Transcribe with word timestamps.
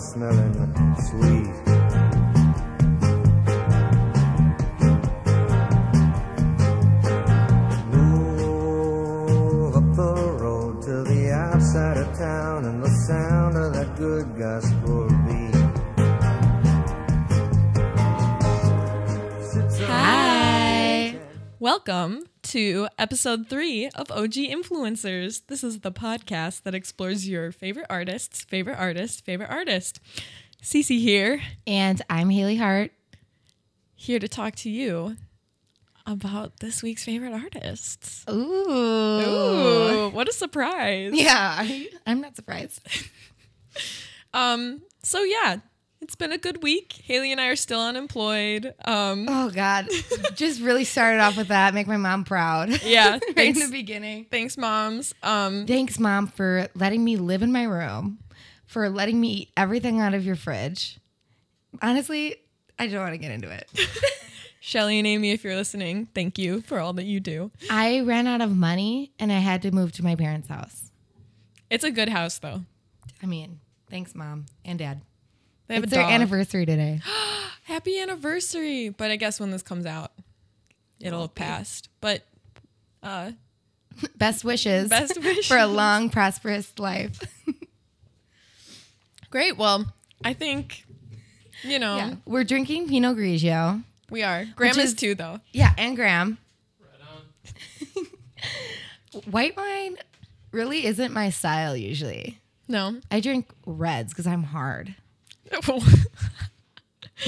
smelling 0.00 0.54
sweet. 1.08 1.52
Move 7.92 9.76
up 9.76 9.96
the 9.96 10.14
road 10.40 10.82
to 10.82 11.04
the 11.04 11.30
outside 11.32 11.98
of 11.98 12.16
town 12.16 12.64
and 12.64 12.82
the 12.82 12.88
sound 13.06 13.56
of 13.56 13.74
that 13.74 13.94
good 13.96 14.26
gospel 14.38 15.08
beat. 15.26 15.50
Hi. 19.86 21.18
Welcome 21.58 22.24
to 22.50 22.88
episode 22.98 23.48
three 23.48 23.88
of 23.94 24.10
OG 24.10 24.32
Influencers. 24.32 25.42
This 25.46 25.62
is 25.62 25.80
the 25.80 25.92
podcast 25.92 26.62
that 26.64 26.74
explores 26.74 27.28
your 27.28 27.52
favorite 27.52 27.86
artists, 27.88 28.42
favorite 28.42 28.76
artist, 28.76 29.24
favorite 29.24 29.48
artist. 29.50 30.00
Cece 30.60 30.98
here, 31.00 31.40
And 31.64 32.02
I'm 32.10 32.30
Haley 32.30 32.56
Hart. 32.56 32.90
here 33.94 34.18
to 34.18 34.26
talk 34.26 34.56
to 34.56 34.70
you 34.70 35.16
about 36.06 36.58
this 36.58 36.82
week's 36.82 37.04
favorite 37.04 37.32
artists. 37.34 38.24
Ooh. 38.28 38.34
Ooh, 38.68 40.08
what 40.10 40.28
a 40.28 40.32
surprise. 40.32 41.12
Yeah, 41.14 41.64
I'm 42.06 42.20
not 42.20 42.34
surprised. 42.36 42.80
Um, 44.32 44.82
so 45.02 45.24
yeah, 45.24 45.56
it's 46.02 46.14
been 46.16 46.32
a 46.32 46.38
good 46.38 46.62
week. 46.62 46.92
Haley 47.04 47.30
and 47.32 47.40
I 47.40 47.48
are 47.48 47.56
still 47.56 47.80
unemployed. 47.80 48.74
Um, 48.84 49.26
Oh, 49.28 49.50
God. 49.50 49.88
Just 50.34 50.60
really 50.60 50.84
started 50.84 51.20
off 51.20 51.36
with 51.36 51.48
that. 51.48 51.74
Make 51.74 51.86
my 51.86 51.96
mom 51.96 52.24
proud. 52.24 52.82
yeah, 52.84 53.18
right 53.36 53.54
in 53.54 53.58
the 53.58 53.68
beginning. 53.70 54.26
thanks, 54.30 54.56
moms. 54.56 55.14
Um, 55.22 55.66
Thanks, 55.66 55.98
Mom, 55.98 56.26
for 56.26 56.68
letting 56.74 57.04
me 57.04 57.16
live 57.16 57.42
in 57.42 57.52
my 57.52 57.64
room, 57.64 58.18
for 58.66 58.88
letting 58.88 59.20
me 59.20 59.28
eat 59.28 59.50
everything 59.56 60.00
out 60.00 60.14
of 60.14 60.24
your 60.24 60.36
fridge. 60.36 60.98
Honestly, 61.82 62.36
I 62.78 62.86
don't 62.86 63.00
want 63.00 63.12
to 63.12 63.18
get 63.18 63.30
into 63.30 63.50
it. 63.50 63.68
Shelly 64.62 64.98
and 64.98 65.06
Amy, 65.06 65.30
if 65.32 65.42
you're 65.44 65.56
listening, 65.56 66.06
thank 66.14 66.38
you 66.38 66.60
for 66.62 66.78
all 66.80 66.92
that 66.94 67.04
you 67.04 67.18
do. 67.20 67.50
I 67.70 68.00
ran 68.00 68.26
out 68.26 68.40
of 68.40 68.54
money 68.54 69.12
and 69.18 69.32
I 69.32 69.38
had 69.38 69.62
to 69.62 69.70
move 69.70 69.92
to 69.92 70.04
my 70.04 70.14
parents' 70.16 70.48
house. 70.48 70.90
It's 71.70 71.84
a 71.84 71.90
good 71.90 72.08
house 72.08 72.38
though. 72.38 72.62
I 73.22 73.26
mean, 73.26 73.60
thanks, 73.90 74.14
Mom 74.14 74.46
and 74.64 74.78
Dad. 74.78 75.00
They 75.70 75.76
have 75.76 75.84
it's 75.84 75.92
a 75.92 75.94
their 75.94 76.02
dog. 76.02 76.12
anniversary 76.12 76.66
today. 76.66 77.00
Happy 77.62 78.00
anniversary! 78.00 78.88
But 78.88 79.12
I 79.12 79.16
guess 79.16 79.38
when 79.38 79.52
this 79.52 79.62
comes 79.62 79.86
out, 79.86 80.10
it'll 80.98 81.20
have 81.20 81.34
passed. 81.36 81.88
But 82.00 82.26
uh, 83.04 83.30
Best 84.16 84.44
wishes. 84.44 84.88
Best 84.88 85.16
wishes 85.22 85.46
For 85.48 85.56
a 85.58 85.68
long, 85.68 86.10
prosperous 86.10 86.72
life. 86.76 87.20
great. 89.30 89.56
Well, 89.56 89.86
I 90.24 90.32
think 90.32 90.84
you 91.62 91.78
know 91.78 91.96
Yeah. 91.98 92.14
We're 92.26 92.42
drinking 92.42 92.88
Pinot 92.88 93.16
Grigio. 93.16 93.84
we 94.10 94.24
are. 94.24 94.46
Grandma's 94.56 94.86
is- 94.86 94.94
too 94.94 95.14
though. 95.14 95.38
Yeah, 95.52 95.72
and 95.78 95.94
Graham. 95.94 96.38
White 99.30 99.56
wine 99.56 99.96
really 100.52 100.84
isn't 100.86 101.12
my 101.12 101.30
style 101.30 101.76
usually. 101.76 102.38
No. 102.66 103.00
I 103.08 103.20
drink 103.20 103.48
reds 103.66 104.12
because 104.12 104.26
I'm 104.26 104.42
hard. 104.44 104.94
is 105.52 106.06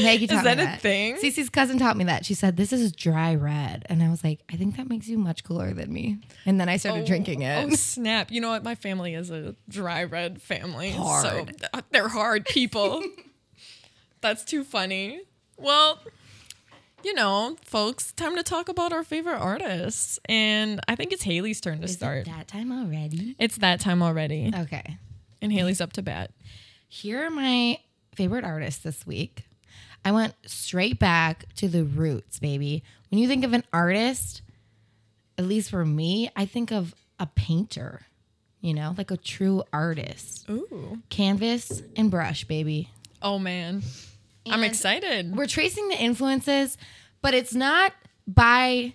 Maggie 0.05 0.27
taught 0.27 0.45
that 0.45 0.57
me 0.57 0.63
a 0.63 0.67
that. 0.67 0.81
thing? 0.81 1.17
Cece's 1.17 1.51
cousin 1.51 1.79
taught 1.79 1.97
me 1.97 2.05
that. 2.05 2.25
She 2.25 2.35
said, 2.35 2.57
This 2.57 2.73
is 2.73 2.93
dry 2.93 3.35
red. 3.35 3.85
And 3.89 4.03
I 4.03 4.09
was 4.09 4.25
like, 4.25 4.41
I 4.51 4.57
think 4.57 4.77
that 4.77 4.89
makes 4.89 5.09
you 5.09 5.19
much 5.19 5.45
cooler 5.45 5.73
than 5.75 5.93
me. 5.93 6.19
And 6.47 6.61
then 6.61 6.69
I 6.69 6.77
started 6.77 7.05
drinking 7.07 7.43
it. 7.43 7.67
Oh 7.67 7.75
snap! 7.75 8.31
You 8.31 8.41
know 8.41 8.49
what? 8.51 8.63
My 8.65 8.75
family 8.75 9.15
is 9.15 9.31
a 9.31 9.55
dry 9.69 10.05
red 10.05 10.41
family. 10.41 10.93
So 10.93 10.99
Hard. 10.99 11.57
uh, 11.75 11.83
they're 11.91 12.09
hard 12.09 12.47
people. 12.47 13.03
That's 14.21 14.45
too 14.45 14.63
funny. 14.65 15.21
Well, 15.59 16.01
you 17.05 17.13
know, 17.15 17.57
folks, 17.65 18.13
time 18.13 18.37
to 18.37 18.43
talk 18.45 18.69
about 18.69 18.93
our 18.93 19.03
favorite 19.03 19.39
artists, 19.39 20.19
and 20.27 20.81
I 20.89 20.95
think 20.95 21.13
it's 21.13 21.25
Haley's 21.25 21.61
turn 21.61 21.79
to 21.79 21.85
Is 21.85 21.93
start. 21.95 22.27
that 22.27 22.47
time 22.49 22.71
already? 22.73 23.35
It's 23.41 23.57
that 23.59 23.81
time 23.81 24.01
already, 24.03 24.53
Okay. 24.57 24.97
and 25.43 25.53
Haley's 25.53 25.81
up 25.81 25.93
to 25.95 26.03
bat. 26.03 26.31
Here 26.89 27.27
are 27.27 27.31
my 27.31 27.79
favorite 28.15 28.45
artist 28.45 28.85
this 28.85 29.07
week. 29.07 29.45
I 30.05 30.13
went 30.13 30.35
straight 30.47 30.99
back 30.99 31.47
to 31.57 31.69
the 31.69 31.85
roots, 31.85 32.39
baby. 32.39 32.83
When 33.11 33.21
you 33.21 33.29
think 33.29 33.45
of 33.45 33.53
an 33.53 33.65
artist, 33.73 34.43
at 35.39 35.45
least 35.45 35.71
for 35.71 35.85
me, 35.85 36.31
I 36.35 36.45
think 36.45 36.73
of 36.73 36.95
a 37.19 37.27
painter, 37.27 38.03
you 38.61 38.75
know, 38.75 38.95
like 38.99 39.11
a 39.11 39.17
true 39.17 39.63
artist. 39.73 40.49
Ooh. 40.51 40.99
Canvas 41.09 41.83
and 41.97 42.11
brush, 42.11 42.45
baby. 42.45 42.91
Oh 43.23 43.39
man, 43.39 43.83
I'm 44.51 44.65
excited. 44.65 45.37
We're 45.37 45.47
tracing 45.47 45.89
the 45.89 45.97
influences, 45.97 46.77
but 47.21 47.35
it's 47.35 47.55
not 47.55 47.93
by 48.27 48.95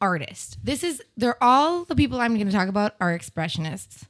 artist. 0.00 0.58
This 0.62 0.84
is 0.84 1.02
they're 1.16 1.42
all 1.42 1.84
the 1.84 1.96
people 1.96 2.20
I'm 2.20 2.34
going 2.34 2.46
to 2.46 2.52
talk 2.52 2.68
about 2.68 2.94
are 3.00 3.16
expressionists 3.16 4.04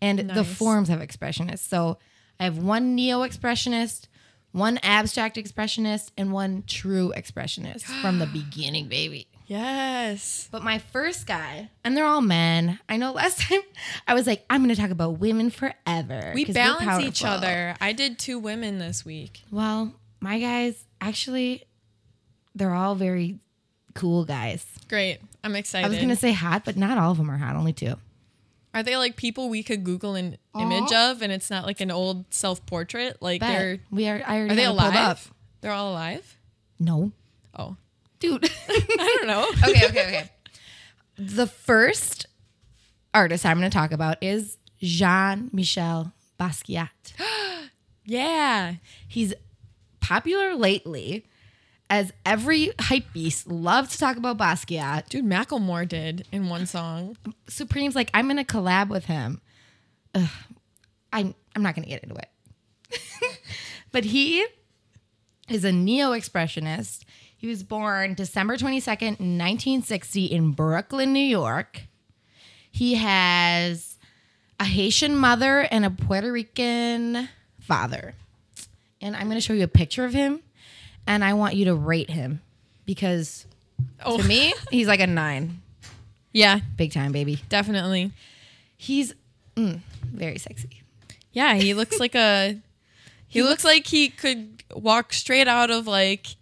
and 0.00 0.30
the 0.30 0.44
forms 0.44 0.90
of 0.90 1.00
expressionists. 1.00 1.68
So 1.68 1.98
I 2.38 2.44
have 2.44 2.58
one 2.58 2.94
neo 2.94 3.20
expressionist, 3.20 4.06
one 4.52 4.78
abstract 4.82 5.36
expressionist, 5.36 6.10
and 6.16 6.32
one 6.32 6.64
true 6.66 7.12
expressionist 7.16 7.82
from 7.82 8.18
the 8.18 8.26
beginning, 8.32 8.88
baby. 8.88 9.28
Yes. 9.46 10.48
But 10.50 10.64
my 10.64 10.78
first 10.78 11.26
guy, 11.26 11.70
and 11.84 11.96
they're 11.96 12.04
all 12.04 12.20
men. 12.20 12.80
I 12.88 12.96
know 12.96 13.12
last 13.12 13.40
time 13.48 13.60
I 14.06 14.14
was 14.14 14.26
like, 14.26 14.44
I'm 14.50 14.62
going 14.62 14.74
to 14.74 14.80
talk 14.80 14.90
about 14.90 15.18
women 15.18 15.50
forever. 15.50 16.32
We're 16.34 16.52
balance 16.52 17.04
each 17.04 17.24
other. 17.24 17.76
I 17.80 17.92
did 17.92 18.18
two 18.18 18.38
women 18.38 18.78
this 18.78 19.04
week. 19.04 19.42
Well, 19.50 19.94
my 20.20 20.38
guys, 20.40 20.84
actually, 21.00 21.64
they're 22.54 22.74
all 22.74 22.94
very 22.94 23.38
cool 23.94 24.24
guys. 24.24 24.66
Great. 24.88 25.20
I'm 25.44 25.54
excited. 25.54 25.86
I 25.86 25.88
was 25.88 25.98
going 25.98 26.10
to 26.10 26.16
say 26.16 26.32
hot, 26.32 26.64
but 26.64 26.76
not 26.76 26.98
all 26.98 27.12
of 27.12 27.18
them 27.18 27.30
are 27.30 27.36
hot, 27.38 27.56
only 27.56 27.72
two. 27.72 27.94
Are 28.76 28.82
they 28.82 28.98
like 28.98 29.16
people 29.16 29.48
we 29.48 29.62
could 29.62 29.84
Google 29.84 30.16
an 30.16 30.36
image 30.54 30.92
of, 30.92 31.22
and 31.22 31.32
it's 31.32 31.48
not 31.48 31.64
like 31.64 31.80
an 31.80 31.90
old 31.90 32.26
self 32.28 32.66
portrait? 32.66 33.16
Like 33.22 33.40
But 33.40 33.48
they're 33.48 33.78
we 33.90 34.06
are, 34.06 34.22
I 34.26 34.36
already 34.36 34.52
are 34.52 34.54
they 34.54 34.62
have 34.64 34.74
it 34.74 34.78
pulled 34.78 34.94
alive? 34.94 35.32
They're 35.62 35.72
all 35.72 35.92
alive. 35.92 36.36
No. 36.78 37.12
Oh, 37.58 37.76
Dude. 38.20 38.44
I 38.68 39.16
don't 39.16 39.26
know. 39.26 39.46
okay, 39.70 39.86
okay, 39.86 40.06
okay. 40.06 40.30
The 41.16 41.46
first 41.46 42.26
artist 43.14 43.46
I'm 43.46 43.58
going 43.58 43.70
to 43.70 43.74
talk 43.74 43.92
about 43.92 44.18
is 44.22 44.58
Jean 44.82 45.48
Michel 45.54 46.12
Basquiat. 46.38 46.88
yeah. 48.04 48.74
He's 49.08 49.32
popular 50.00 50.54
lately 50.54 51.24
as 51.88 52.12
every 52.24 52.72
hype 52.80 53.12
beast 53.12 53.46
loves 53.46 53.90
to 53.90 53.98
talk 53.98 54.16
about 54.16 54.38
Basquiat. 54.38 55.08
Dude, 55.08 55.24
Macklemore 55.24 55.88
did 55.88 56.26
in 56.32 56.48
one 56.48 56.66
song. 56.66 57.16
Supreme's 57.48 57.94
like, 57.94 58.10
I'm 58.12 58.26
gonna 58.26 58.44
collab 58.44 58.88
with 58.88 59.06
him. 59.06 59.40
Ugh, 60.14 60.28
I'm 61.12 61.34
I'm 61.54 61.62
not 61.62 61.74
gonna 61.74 61.86
get 61.86 62.02
into 62.02 62.16
it. 62.16 62.30
but 63.92 64.04
he 64.04 64.46
is 65.48 65.64
a 65.64 65.72
neo-expressionist. 65.72 67.04
He 67.36 67.46
was 67.46 67.62
born 67.62 68.14
December 68.14 68.56
22nd, 68.56 69.20
1960 69.20 70.24
in 70.24 70.52
Brooklyn, 70.52 71.12
New 71.12 71.20
York. 71.20 71.82
He 72.70 72.94
has 72.96 73.96
a 74.58 74.64
Haitian 74.64 75.16
mother 75.16 75.60
and 75.70 75.84
a 75.84 75.90
Puerto 75.90 76.32
Rican 76.32 77.28
father. 77.60 78.14
And 79.00 79.14
I'm 79.14 79.28
gonna 79.28 79.40
show 79.40 79.52
you 79.52 79.64
a 79.64 79.68
picture 79.68 80.04
of 80.04 80.12
him 80.12 80.42
and 81.06 81.24
I 81.24 81.34
want 81.34 81.54
you 81.54 81.66
to 81.66 81.74
rate 81.74 82.10
him 82.10 82.40
because 82.84 83.46
Oh, 84.04 84.18
to 84.18 84.24
me, 84.24 84.54
he's 84.70 84.88
like 84.88 85.00
a 85.00 85.06
nine. 85.06 85.60
yeah, 86.32 86.60
Big 86.76 86.92
time, 86.92 87.12
baby. 87.12 87.42
definitely. 87.48 88.12
He's 88.76 89.14
mm, 89.56 89.80
very 90.02 90.38
sexy. 90.38 90.82
Yeah, 91.32 91.54
he 91.54 91.74
looks 91.74 91.98
like 92.00 92.14
a. 92.14 92.58
He, 93.28 93.42
looks, 93.42 93.64
like 93.64 93.86
he 93.86 94.08
could 94.08 94.62
walk 94.72 95.12
straight 95.12 95.46
out 95.48 95.70
of 95.70 95.86
like 95.86 96.36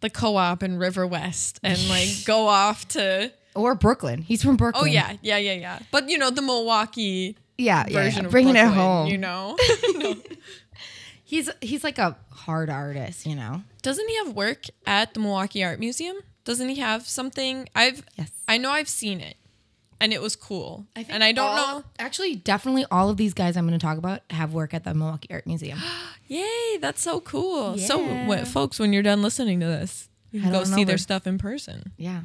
the 0.00 0.10
co-op 0.10 0.62
in 0.62 0.78
Riverwest 0.78 1.58
and 1.64 1.88
like 1.88 2.08
go 2.26 2.46
off 2.46 2.86
to. 2.88 3.32
Or 3.56 3.74
Brooklyn. 3.74 4.22
He's 4.22 4.42
from 4.42 4.56
Brooklyn. 4.56 4.84
Oh 4.84 4.86
yeah, 4.86 5.16
yeah, 5.22 5.38
yeah, 5.38 5.54
yeah. 5.54 5.78
But 5.90 6.10
you 6.10 6.18
know 6.18 6.30
the 6.30 6.42
Milwaukee 6.42 7.36
yeah, 7.58 7.86
yeah, 7.88 7.92
version 7.92 8.20
yeah. 8.20 8.26
of 8.26 8.30
Bringing 8.30 8.54
it 8.54 8.60
Brooklyn, 8.60 8.78
home. 8.78 9.06
You 9.08 9.18
know. 9.18 9.56
No. 9.96 10.14
He's 11.32 11.48
he's 11.62 11.82
like 11.82 11.96
a 11.96 12.18
hard 12.30 12.68
artist, 12.68 13.24
you 13.24 13.34
know. 13.34 13.62
Doesn't 13.80 14.06
he 14.06 14.16
have 14.18 14.34
work 14.34 14.66
at 14.86 15.14
the 15.14 15.20
Milwaukee 15.20 15.64
Art 15.64 15.80
Museum? 15.80 16.16
Doesn't 16.44 16.68
he 16.68 16.76
have 16.76 17.08
something? 17.08 17.70
I've 17.74 18.04
Yes. 18.18 18.30
I 18.46 18.58
know 18.58 18.70
I've 18.70 18.86
seen 18.88 19.22
it, 19.22 19.36
and 19.98 20.12
it 20.12 20.20
was 20.20 20.36
cool. 20.36 20.84
I 20.94 21.06
and 21.08 21.24
I 21.24 21.32
don't 21.32 21.48
all- 21.48 21.78
know. 21.78 21.84
Actually, 21.98 22.34
definitely 22.36 22.84
all 22.90 23.08
of 23.08 23.16
these 23.16 23.32
guys 23.32 23.56
I'm 23.56 23.66
going 23.66 23.78
to 23.78 23.82
talk 23.82 23.96
about 23.96 24.20
have 24.28 24.52
work 24.52 24.74
at 24.74 24.84
the 24.84 24.92
Milwaukee 24.92 25.28
Art 25.32 25.46
Museum. 25.46 25.78
Yay, 26.26 26.76
that's 26.82 27.00
so 27.00 27.20
cool. 27.22 27.78
So, 27.78 27.98
Yeah. 28.02 28.26
what, 28.26 28.46
folks, 28.46 28.78
when 28.78 28.92
you're 28.92 29.02
done 29.02 29.22
listening 29.22 29.58
to 29.60 29.66
this, 29.66 30.10
you 30.32 30.42
can 30.42 30.52
go 30.52 30.64
see 30.64 30.84
their 30.84 30.98
stuff 30.98 31.26
in 31.26 31.38
person. 31.38 31.92
yeah. 31.96 32.24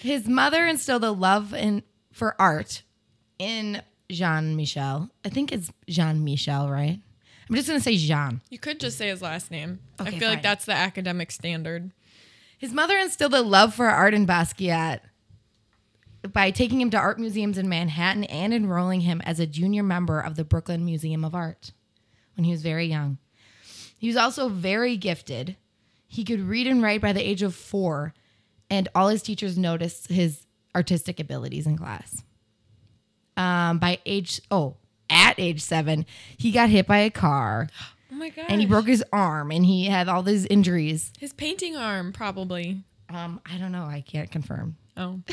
His 0.00 0.28
mother 0.28 0.66
instilled 0.66 1.04
a 1.04 1.10
love 1.10 1.52
in 1.52 1.82
for 2.12 2.40
art 2.40 2.82
in 3.38 3.82
Jean 4.10 4.56
Michel. 4.56 5.10
I 5.24 5.28
think 5.28 5.52
it's 5.52 5.70
Jean 5.88 6.24
Michel, 6.24 6.70
right? 6.70 7.00
I'm 7.48 7.54
just 7.56 7.68
gonna 7.68 7.80
say 7.80 7.96
Jean. 7.96 8.40
You 8.50 8.58
could 8.58 8.80
just 8.80 8.96
say 8.96 9.08
his 9.08 9.22
last 9.22 9.50
name. 9.50 9.80
I 9.98 10.10
feel 10.10 10.20
fine. 10.20 10.28
like 10.28 10.42
that's 10.42 10.64
the 10.64 10.72
academic 10.72 11.30
standard. 11.30 11.92
His 12.56 12.72
mother 12.72 12.96
instilled 12.96 13.34
a 13.34 13.42
love 13.42 13.74
for 13.74 13.86
art 13.86 14.14
in 14.14 14.26
Basquiat 14.26 15.00
by 16.32 16.50
taking 16.50 16.80
him 16.80 16.90
to 16.90 16.96
art 16.96 17.18
museums 17.18 17.58
in 17.58 17.68
Manhattan 17.68 18.24
and 18.24 18.54
enrolling 18.54 19.02
him 19.02 19.20
as 19.22 19.38
a 19.38 19.46
junior 19.46 19.82
member 19.82 20.20
of 20.20 20.36
the 20.36 20.44
Brooklyn 20.44 20.84
Museum 20.84 21.24
of 21.24 21.34
Art 21.34 21.72
when 22.36 22.44
he 22.44 22.50
was 22.50 22.62
very 22.62 22.86
young. 22.86 23.18
He 23.98 24.08
was 24.08 24.16
also 24.16 24.48
very 24.48 24.96
gifted. 24.96 25.56
He 26.06 26.24
could 26.24 26.40
read 26.40 26.66
and 26.66 26.82
write 26.82 27.00
by 27.00 27.12
the 27.12 27.26
age 27.26 27.42
of 27.42 27.54
four, 27.54 28.14
and 28.70 28.88
all 28.94 29.08
his 29.08 29.22
teachers 29.22 29.58
noticed 29.58 30.08
his 30.08 30.46
artistic 30.74 31.20
abilities 31.20 31.66
in 31.66 31.76
class. 31.76 32.22
Um, 33.36 33.78
by 33.78 33.98
age, 34.06 34.40
oh, 34.50 34.76
at 35.10 35.38
age 35.38 35.60
seven, 35.60 36.06
he 36.36 36.50
got 36.52 36.68
hit 36.70 36.86
by 36.86 36.98
a 36.98 37.10
car 37.10 37.68
Oh 38.12 38.16
my 38.16 38.28
god. 38.30 38.46
and 38.48 38.60
he 38.60 38.66
broke 38.66 38.86
his 38.86 39.02
arm 39.12 39.50
and 39.50 39.66
he 39.66 39.86
had 39.86 40.08
all 40.08 40.22
these 40.22 40.46
injuries. 40.46 41.12
his 41.18 41.32
painting 41.32 41.76
arm, 41.76 42.12
probably. 42.12 42.82
Um, 43.08 43.40
I 43.44 43.58
don't 43.58 43.72
know. 43.72 43.84
I 43.84 44.02
can't 44.06 44.30
confirm. 44.30 44.76
Oh. 44.96 45.20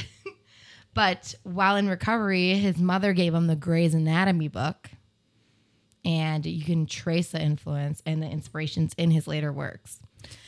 But 0.93 1.35
while 1.43 1.77
in 1.77 1.87
recovery, 1.87 2.55
his 2.55 2.77
mother 2.77 3.13
gave 3.13 3.33
him 3.33 3.47
the 3.47 3.55
Gray's 3.55 3.93
Anatomy 3.93 4.49
book. 4.49 4.89
And 6.03 6.45
you 6.45 6.65
can 6.65 6.85
trace 6.87 7.31
the 7.31 7.41
influence 7.41 8.01
and 8.05 8.21
the 8.21 8.27
inspirations 8.27 8.93
in 8.97 9.11
his 9.11 9.27
later 9.27 9.53
works. 9.53 9.99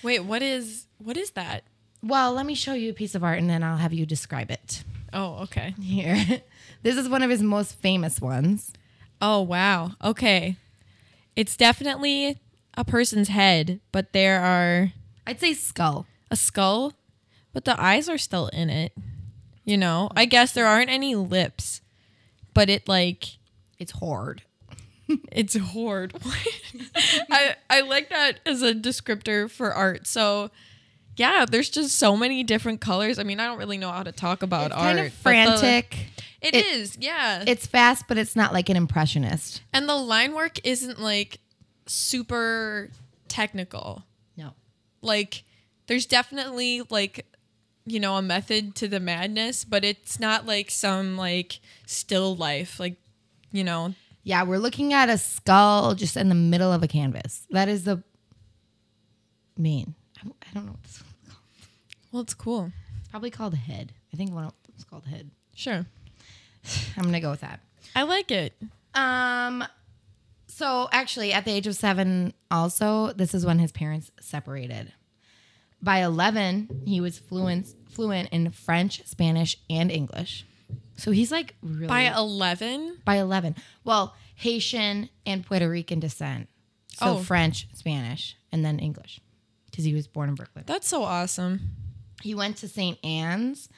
Wait, 0.01 0.21
what 0.21 0.41
is 0.41 0.87
what 0.97 1.15
is 1.15 1.31
that? 1.31 1.63
Well, 2.01 2.33
let 2.33 2.45
me 2.45 2.55
show 2.55 2.73
you 2.73 2.89
a 2.89 2.93
piece 2.93 3.13
of 3.15 3.23
art 3.23 3.37
and 3.39 3.49
then 3.49 3.63
I'll 3.63 3.77
have 3.77 3.93
you 3.93 4.05
describe 4.05 4.49
it. 4.51 4.83
Oh, 5.13 5.43
okay. 5.43 5.75
Here. 5.81 6.41
this 6.81 6.97
is 6.97 7.07
one 7.07 7.21
of 7.21 7.29
his 7.29 7.43
most 7.43 7.75
famous 7.79 8.19
ones. 8.19 8.73
Oh, 9.25 9.41
wow. 9.41 9.91
Okay. 10.03 10.57
It's 11.35 11.55
definitely 11.55 12.37
a 12.75 12.83
person's 12.83 13.29
head, 13.29 13.79
but 13.93 14.11
there 14.11 14.41
are 14.41 14.91
I'd 15.25 15.39
say 15.39 15.53
skull. 15.53 16.05
a 16.29 16.35
skull, 16.35 16.93
but 17.53 17.63
the 17.65 17.81
eyes 17.81 18.09
are 18.09 18.17
still 18.17 18.47
in 18.49 18.69
it. 18.69 18.91
You 19.63 19.77
know, 19.77 20.09
I 20.15 20.25
guess 20.25 20.51
there 20.51 20.67
aren't 20.67 20.89
any 20.89 21.15
lips, 21.15 21.79
but 22.53 22.69
it 22.69 22.87
like 22.89 23.37
It's 23.79 23.93
hard. 23.93 24.41
it's 25.31 25.55
horde. 25.57 26.13
I 27.31 27.55
I 27.69 27.79
like 27.81 28.09
that 28.09 28.41
as 28.45 28.61
a 28.61 28.73
descriptor 28.73 29.49
for 29.49 29.73
art. 29.73 30.05
So, 30.05 30.51
yeah, 31.15 31.45
there's 31.49 31.69
just 31.69 31.97
so 31.97 32.17
many 32.17 32.43
different 32.43 32.81
colors. 32.81 33.19
I 33.19 33.23
mean, 33.23 33.39
I 33.39 33.45
don't 33.45 33.57
really 33.57 33.77
know 33.77 33.91
how 33.91 34.03
to 34.03 34.11
talk 34.11 34.43
about 34.43 34.67
It's 34.67 34.75
art. 34.75 34.83
kind 34.83 34.97
but 34.97 35.05
of 35.05 35.11
the- 35.13 35.17
frantic. 35.17 35.97
It 36.43 36.55
It- 36.55 36.65
is, 36.65 36.97
yeah. 36.99 37.43
It's 37.47 37.65
fast, 37.65 38.05
but 38.07 38.17
it's 38.17 38.35
not 38.35 38.53
like 38.53 38.69
an 38.69 38.75
impressionist. 38.77 39.61
and 39.73 39.87
the 39.89 39.95
line 39.95 40.33
work 40.33 40.59
isn't 40.63 40.99
like 40.99 41.39
super 41.87 42.89
technical. 43.27 44.03
No. 44.37 44.53
like 45.01 45.43
there's 45.87 46.05
definitely 46.05 46.81
like 46.89 47.25
you 47.85 47.99
know 47.99 48.15
a 48.15 48.21
method 48.21 48.73
to 48.75 48.87
the 48.87 48.99
madness 49.01 49.65
but 49.65 49.83
it's 49.83 50.17
not 50.19 50.45
like 50.45 50.71
some 50.71 51.17
like 51.17 51.59
still 51.85 52.33
life 52.35 52.79
like 52.79 52.95
you 53.51 53.63
know 53.63 53.93
Yeah, 54.23 54.43
we're 54.43 54.59
looking 54.59 54.93
at 54.93 55.09
a 55.09 55.17
skull 55.17 55.93
just 55.95 56.15
in 56.15 56.29
the 56.29 56.35
middle 56.35 56.71
of 56.71 56.81
a 56.83 56.87
canvas. 56.87 57.45
That 57.49 57.67
is 57.67 57.83
the 57.83 58.01
main. 59.57 59.95
I 60.17 60.27
I 60.27 60.53
don't 60.53 60.65
know. 60.65 60.71
What 60.73 60.83
this 60.83 60.95
is 60.95 61.03
called. 61.27 61.39
well 62.11 62.21
it's 62.21 62.33
cool 62.33 62.71
It's 62.99 63.09
probably 63.09 63.31
called 63.31 63.55
head. 63.55 63.93
I 64.13 64.17
think 64.17 64.31
one 64.33 64.45
of 64.45 64.53
it's 64.75 64.83
called 64.83 65.05
head. 65.05 65.29
sure 65.55 65.85
I'm 66.97 67.03
gonna 67.03 67.19
go 67.19 67.31
with 67.31 67.41
that. 67.41 67.59
i 67.95 68.03
like 68.03 68.31
it 68.31 68.53
Um. 68.95 69.63
So 70.47 70.87
actually, 70.91 71.33
at 71.33 71.45
the 71.45 71.51
age 71.51 71.65
of 71.65 71.75
seven, 71.75 72.31
also 72.51 73.11
this 73.13 73.33
is 73.33 73.43
when 73.45 73.57
his 73.57 73.71
parents 73.71 74.11
separated. 74.21 74.93
By 75.81 75.97
eleven, 76.03 76.83
he 76.85 77.01
was 77.01 77.17
fluent 77.17 77.73
fluent 77.89 78.29
in 78.29 78.51
French, 78.51 79.05
Spanish, 79.05 79.57
and 79.69 79.91
English. 79.91 80.45
So 80.95 81.11
he's 81.11 81.31
like 81.31 81.55
really 81.63 81.87
by 81.87 82.01
11 82.15 82.99
by 83.03 83.15
11. 83.15 83.55
Well, 83.83 84.15
Haitian 84.35 85.09
and 85.25 85.43
Puerto 85.45 85.67
Rican 85.69 85.99
descent. 85.99 86.49
So 86.89 87.05
Oh. 87.05 87.17
French, 87.17 87.67
Spanish, 87.73 88.35
and 88.51 88.63
then 88.63 88.77
English 88.79 89.19
because 89.65 89.85
he 89.85 89.93
was 89.95 90.05
born 90.07 90.29
in 90.29 90.35
Brooklyn. 90.35 90.63
that's 90.67 90.87
so 90.87 91.03
awesome 91.03 91.71
He 92.21 92.35
went 92.35 92.57
to 92.57 92.67
St. 92.67 92.97
Ann's, 93.03 93.69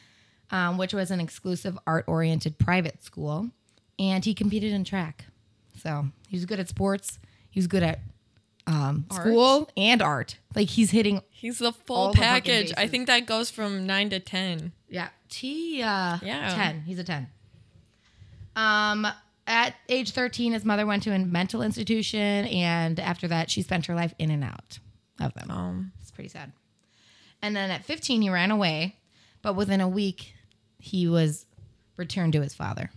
um, 0.52 0.78
which 0.78 0.94
was 0.94 1.12
an 1.12 1.20
exclusive 1.20 1.78
art 1.88 2.06
oriented 2.08 2.58
private 2.58 3.04
school, 3.04 3.50
and 4.00 4.24
he 4.26 4.34
competed 4.34 4.72
in 4.74 4.84
track. 4.84 5.26
So 5.82 6.08
he 6.28 6.36
was 6.38 6.46
good 6.46 6.60
at 6.60 6.70
sports. 6.70 7.20
He 7.50 7.60
was 7.60 7.68
good 7.68 7.84
at 7.84 8.00
um, 8.68 9.06
school 9.12 9.70
and 9.78 10.02
art. 10.02 10.38
Like 10.56 10.70
he's 10.70 10.92
hitting, 10.92 11.22
he's 11.30 11.60
the 11.60 11.72
full 11.72 12.12
the 12.12 12.18
package 12.18 12.74
i 12.78 12.88
think 12.88 13.06
that 13.08 13.28
goes 13.28 13.52
from 13.52 13.86
9 13.86 14.10
to 14.10 14.20
10 14.20 14.72
yeah, 14.90 15.10
T, 15.30 15.82
uh, 15.84 16.18
Yeah. 16.22 16.54
10. 16.56 16.82
He's 16.82 17.00
a 17.00 17.04
10. 17.04 17.28
Um, 18.56 19.06
at 19.48 19.76
age 19.90 20.12
13, 20.12 20.54
his 20.54 20.64
mother 20.64 20.86
went 20.86 21.04
to 21.04 21.12
a 21.12 21.20
mental 21.20 21.62
institution, 21.62 22.46
and 22.48 23.00
after 23.00 23.28
that, 23.28 23.50
she 23.52 23.62
spent 23.62 23.86
her 23.88 23.96
life 23.96 24.14
in 24.18 24.32
and 24.32 24.44
out 24.44 24.80
of 25.20 25.34
them. 25.34 25.52
um 25.52 25.92
It's 26.02 26.12
pretty 26.12 26.30
sad. 26.30 26.52
And 27.42 27.56
then 27.56 27.70
at 27.70 27.84
15, 27.84 28.22
he 28.22 28.30
ran 28.30 28.52
away, 28.52 28.96
but 29.42 29.56
within 29.56 29.82
a 29.82 29.90
week, 29.90 30.34
he 30.86 31.08
was 31.08 31.46
returned 31.98 32.34
to 32.34 32.42
his 32.42 32.54
father. 32.54 32.92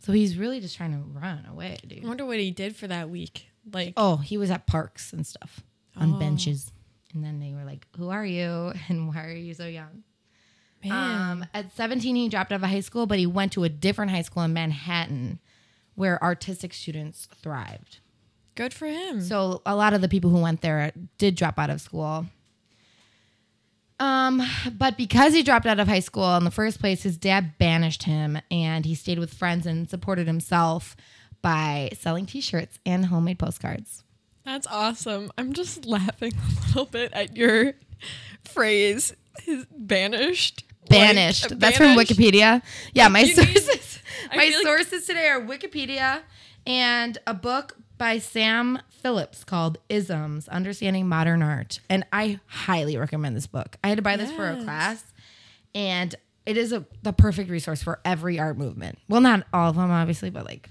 So 0.00 0.12
he's 0.12 0.36
really 0.36 0.60
just 0.60 0.76
trying 0.76 0.92
to 0.92 1.18
run 1.18 1.46
away, 1.48 1.76
i 2.02 2.06
wonder 2.06 2.24
what 2.26 2.38
he 2.40 2.50
did 2.50 2.74
for 2.74 2.88
that 2.88 3.08
week 3.08 3.46
like 3.72 3.94
Oh, 3.96 4.16
he 4.16 4.36
was 4.36 4.50
at 4.50 4.66
parks 4.66 5.12
and 5.12 5.24
stuff 5.26 5.60
on 5.96 6.14
Oh. 6.14 6.18
benches. 6.18 6.72
And 7.14 7.22
then 7.24 7.38
they 7.38 7.52
were 7.54 7.64
like, 7.64 7.86
Who 7.96 8.08
are 8.10 8.26
you? 8.26 8.72
And 8.88 9.08
why 9.08 9.24
are 9.26 9.32
you 9.32 9.54
so 9.54 9.66
young? 9.66 10.02
Um, 10.90 11.46
at 11.54 11.70
17, 11.76 12.16
he 12.16 12.28
dropped 12.28 12.50
out 12.52 12.56
of 12.64 12.68
high 12.68 12.80
school, 12.80 13.06
but 13.06 13.20
he 13.20 13.26
went 13.26 13.52
to 13.52 13.62
a 13.62 13.68
different 13.68 14.10
high 14.10 14.22
school 14.22 14.42
in 14.42 14.52
Manhattan 14.52 15.38
where 15.94 16.20
artistic 16.20 16.74
students 16.74 17.28
thrived. 17.40 17.98
good 18.56 18.74
for 18.74 18.86
him 18.88 19.20
So 19.20 19.62
a 19.64 19.76
lot 19.76 19.92
of 19.94 20.00
the 20.00 20.08
people 20.08 20.30
who 20.30 20.40
went 20.40 20.60
there 20.62 20.90
did 21.18 21.36
drop 21.36 21.56
out 21.58 21.70
of 21.70 21.80
school. 21.80 22.26
Um, 24.00 24.42
but 24.76 24.96
because 24.96 25.32
he 25.32 25.42
dropped 25.42 25.66
out 25.66 25.78
of 25.78 25.86
high 25.88 26.00
school 26.00 26.36
in 26.36 26.44
the 26.44 26.50
first 26.50 26.80
place, 26.80 27.02
his 27.02 27.16
dad 27.16 27.56
banished 27.58 28.02
him 28.04 28.38
and 28.50 28.84
he 28.84 28.94
stayed 28.94 29.18
with 29.18 29.32
friends 29.32 29.66
and 29.66 29.88
supported 29.88 30.26
himself 30.26 30.96
by 31.40 31.90
selling 31.98 32.26
t-shirts 32.26 32.78
and 32.84 33.06
homemade 33.06 33.38
postcards. 33.38 34.02
That's 34.44 34.66
awesome. 34.66 35.30
I'm 35.38 35.52
just 35.52 35.86
laughing 35.86 36.32
a 36.34 36.66
little 36.68 36.86
bit 36.86 37.12
at 37.12 37.36
your 37.36 37.74
phrase. 38.44 39.14
His 39.42 39.66
banished. 39.70 40.64
Banished. 40.88 41.50
Like, 41.50 41.60
That's 41.60 41.76
from. 41.76 41.96
Wikipedia. 41.96 42.60
Yeah, 42.92 43.06
my 43.08 43.22
need- 43.22 43.36
sources. 43.36 44.00
I 44.30 44.36
my 44.36 44.48
feel 44.48 44.58
like- 44.58 44.66
sources 44.66 45.06
today 45.06 45.28
are 45.28 45.40
Wikipedia 45.40 46.20
and 46.66 47.18
a 47.26 47.34
book 47.34 47.76
by 47.98 48.18
Sam 48.18 48.80
Phillips 48.88 49.44
called 49.44 49.78
Isms: 49.88 50.48
Understanding 50.48 51.08
Modern 51.08 51.42
Art. 51.42 51.80
And 51.88 52.04
I 52.12 52.40
highly 52.46 52.96
recommend 52.96 53.36
this 53.36 53.46
book. 53.46 53.76
I 53.82 53.88
had 53.88 53.98
to 53.98 54.02
buy 54.02 54.16
this 54.16 54.32
for 54.32 54.48
a 54.48 54.62
class, 54.62 55.04
and 55.74 56.14
it 56.46 56.56
is 56.56 56.72
a 56.72 56.84
the 57.02 57.12
perfect 57.12 57.50
resource 57.50 57.82
for 57.82 58.00
every 58.04 58.38
art 58.38 58.56
movement. 58.58 58.98
Well, 59.08 59.20
not 59.20 59.46
all 59.52 59.70
of 59.70 59.76
them, 59.76 59.90
obviously, 59.90 60.30
but 60.30 60.44
like 60.44 60.68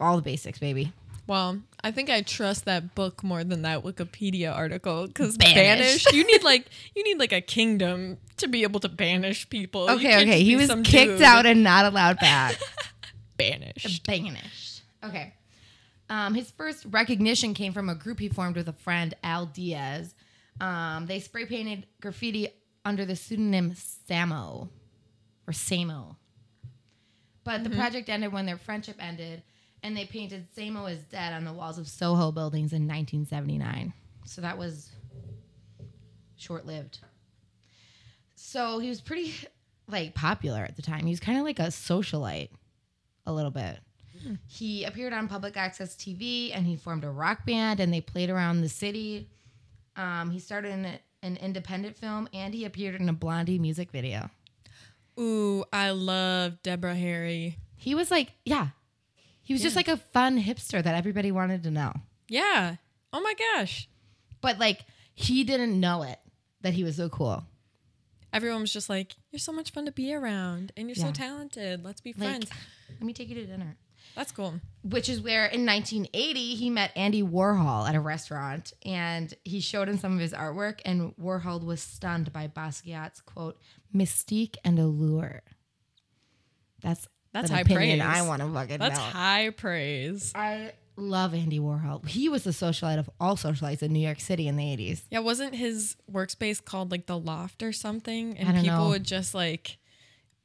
all 0.00 0.16
the 0.16 0.22
basics, 0.22 0.58
baby. 0.58 0.92
Well, 1.26 1.60
I 1.82 1.90
think 1.90 2.08
I 2.08 2.22
trust 2.22 2.66
that 2.66 2.94
book 2.94 3.24
more 3.24 3.42
than 3.42 3.62
that 3.62 3.82
Wikipedia 3.82 4.54
article 4.54 5.08
because 5.08 5.36
Banished. 5.36 5.56
banished. 6.04 6.12
You 6.12 6.24
need 6.24 6.44
like 6.44 6.66
you 6.94 7.02
need 7.02 7.18
like 7.18 7.32
a 7.32 7.40
kingdom 7.40 8.18
to 8.36 8.46
be 8.48 8.62
able 8.62 8.80
to 8.80 8.88
banish 8.88 9.48
people. 9.48 9.90
Okay, 9.90 10.22
okay. 10.22 10.42
He 10.42 10.54
was 10.56 10.68
kicked 10.84 11.18
dude. 11.18 11.22
out 11.22 11.46
and 11.46 11.64
not 11.64 11.84
allowed 11.84 12.18
back. 12.20 12.56
banished. 13.36 14.06
Banished. 14.06 14.82
Okay. 15.04 15.34
Um, 16.08 16.34
his 16.34 16.50
first 16.52 16.86
recognition 16.90 17.54
came 17.54 17.72
from 17.72 17.88
a 17.88 17.94
group 17.94 18.20
he 18.20 18.28
formed 18.28 18.56
with 18.56 18.68
a 18.68 18.72
friend, 18.72 19.14
Al 19.22 19.46
Diaz. 19.46 20.14
Um, 20.60 21.06
they 21.06 21.20
spray 21.20 21.46
painted 21.46 21.86
graffiti 22.00 22.48
under 22.84 23.04
the 23.04 23.16
pseudonym 23.16 23.72
Samo 23.72 24.68
or 25.46 25.52
Samo. 25.52 26.16
But 27.44 27.64
the 27.64 27.70
project 27.70 28.08
ended 28.08 28.32
when 28.32 28.46
their 28.46 28.56
friendship 28.56 28.96
ended, 28.98 29.42
and 29.82 29.96
they 29.96 30.04
painted 30.04 30.46
Samo 30.56 30.90
is 30.90 30.98
dead 31.04 31.32
on 31.32 31.44
the 31.44 31.52
walls 31.52 31.78
of 31.78 31.86
Soho 31.86 32.32
buildings 32.32 32.72
in 32.72 32.88
1979. 32.88 33.92
So 34.24 34.40
that 34.40 34.58
was 34.58 34.90
short 36.36 36.66
lived. 36.66 36.98
So 38.34 38.78
he 38.78 38.88
was 38.88 39.00
pretty 39.00 39.34
like 39.88 40.14
popular 40.14 40.62
at 40.62 40.76
the 40.76 40.82
time. 40.82 41.04
He 41.06 41.10
was 41.10 41.20
kind 41.20 41.38
of 41.38 41.44
like 41.44 41.58
a 41.58 41.68
socialite 41.68 42.50
a 43.26 43.32
little 43.32 43.50
bit. 43.50 43.78
He 44.46 44.84
appeared 44.84 45.12
on 45.12 45.28
public 45.28 45.56
access 45.56 45.94
TV 45.96 46.50
and 46.54 46.66
he 46.66 46.76
formed 46.76 47.04
a 47.04 47.10
rock 47.10 47.44
band 47.46 47.80
and 47.80 47.92
they 47.92 48.00
played 48.00 48.30
around 48.30 48.60
the 48.62 48.68
city. 48.68 49.28
Um, 49.96 50.30
he 50.30 50.38
started 50.38 50.72
in 50.72 50.84
a- 50.84 51.00
an 51.22 51.36
independent 51.38 51.96
film 51.96 52.28
and 52.32 52.52
he 52.54 52.64
appeared 52.64 52.94
in 53.00 53.08
a 53.08 53.12
Blondie 53.12 53.58
music 53.58 53.90
video. 53.90 54.30
Ooh, 55.18 55.64
I 55.72 55.90
love 55.90 56.62
Deborah 56.62 56.94
Harry. 56.94 57.58
He 57.76 57.94
was 57.94 58.10
like, 58.10 58.32
yeah, 58.44 58.68
He 59.42 59.52
was 59.52 59.62
just 59.62 59.76
like 59.76 59.86
a 59.88 59.96
fun 59.96 60.42
hipster 60.42 60.82
that 60.82 60.94
everybody 60.96 61.30
wanted 61.30 61.62
to 61.62 61.70
know. 61.70 61.92
Yeah. 62.28 62.76
Oh 63.12 63.20
my 63.20 63.34
gosh. 63.54 63.88
But 64.40 64.58
like 64.58 64.80
he 65.14 65.44
didn't 65.44 65.78
know 65.78 66.02
it 66.02 66.18
that 66.62 66.74
he 66.74 66.82
was 66.84 66.96
so 66.96 67.08
cool. 67.08 67.44
Everyone 68.32 68.60
was 68.60 68.72
just 68.72 68.90
like, 68.90 69.14
"You're 69.30 69.38
so 69.38 69.52
much 69.52 69.70
fun 69.70 69.86
to 69.86 69.92
be 69.92 70.12
around, 70.12 70.72
and 70.76 70.88
you're 70.88 70.96
so 70.96 71.10
talented. 71.12 71.82
Let's 71.84 72.00
be 72.02 72.12
Like, 72.12 72.28
friends." 72.28 72.50
let 72.90 73.02
me 73.02 73.12
take 73.14 73.28
you 73.30 73.34
to 73.36 73.46
dinner. 73.46 73.76
That's 74.16 74.32
cool. 74.32 74.54
Which 74.82 75.08
is 75.10 75.20
where 75.20 75.44
in 75.44 75.66
1980 75.66 76.54
he 76.56 76.70
met 76.70 76.90
Andy 76.96 77.22
Warhol 77.22 77.86
at 77.86 77.94
a 77.94 78.00
restaurant 78.00 78.72
and 78.84 79.32
he 79.44 79.60
showed 79.60 79.88
him 79.88 79.98
some 79.98 80.14
of 80.14 80.18
his 80.20 80.32
artwork 80.32 80.80
and 80.86 81.14
Warhol 81.16 81.62
was 81.62 81.82
stunned 81.82 82.32
by 82.32 82.48
Basquiat's 82.48 83.20
quote 83.20 83.58
mystique 83.94 84.56
and 84.64 84.78
allure. 84.78 85.42
That's 86.80 87.06
That's 87.32 87.50
high 87.50 87.64
praise. 87.64 88.00
I 88.00 88.22
want 88.22 88.40
to 88.40 88.48
fucking 88.48 88.78
That's 88.78 88.96
know. 88.98 89.04
high 89.04 89.50
praise. 89.50 90.32
I 90.34 90.72
love 90.96 91.34
Andy 91.34 91.60
Warhol. 91.60 92.06
He 92.08 92.30
was 92.30 92.44
the 92.44 92.52
socialite 92.52 92.98
of 92.98 93.10
all 93.20 93.36
socialites 93.36 93.82
in 93.82 93.92
New 93.92 94.00
York 94.00 94.20
City 94.20 94.48
in 94.48 94.56
the 94.56 94.64
80s. 94.64 95.02
Yeah, 95.10 95.18
wasn't 95.18 95.54
his 95.54 95.94
workspace 96.10 96.64
called 96.64 96.90
like 96.90 97.04
the 97.04 97.18
loft 97.18 97.62
or 97.62 97.72
something? 97.72 98.38
And 98.38 98.48
I 98.48 98.52
don't 98.52 98.62
people 98.62 98.78
know. 98.84 98.88
would 98.88 99.04
just 99.04 99.34
like 99.34 99.76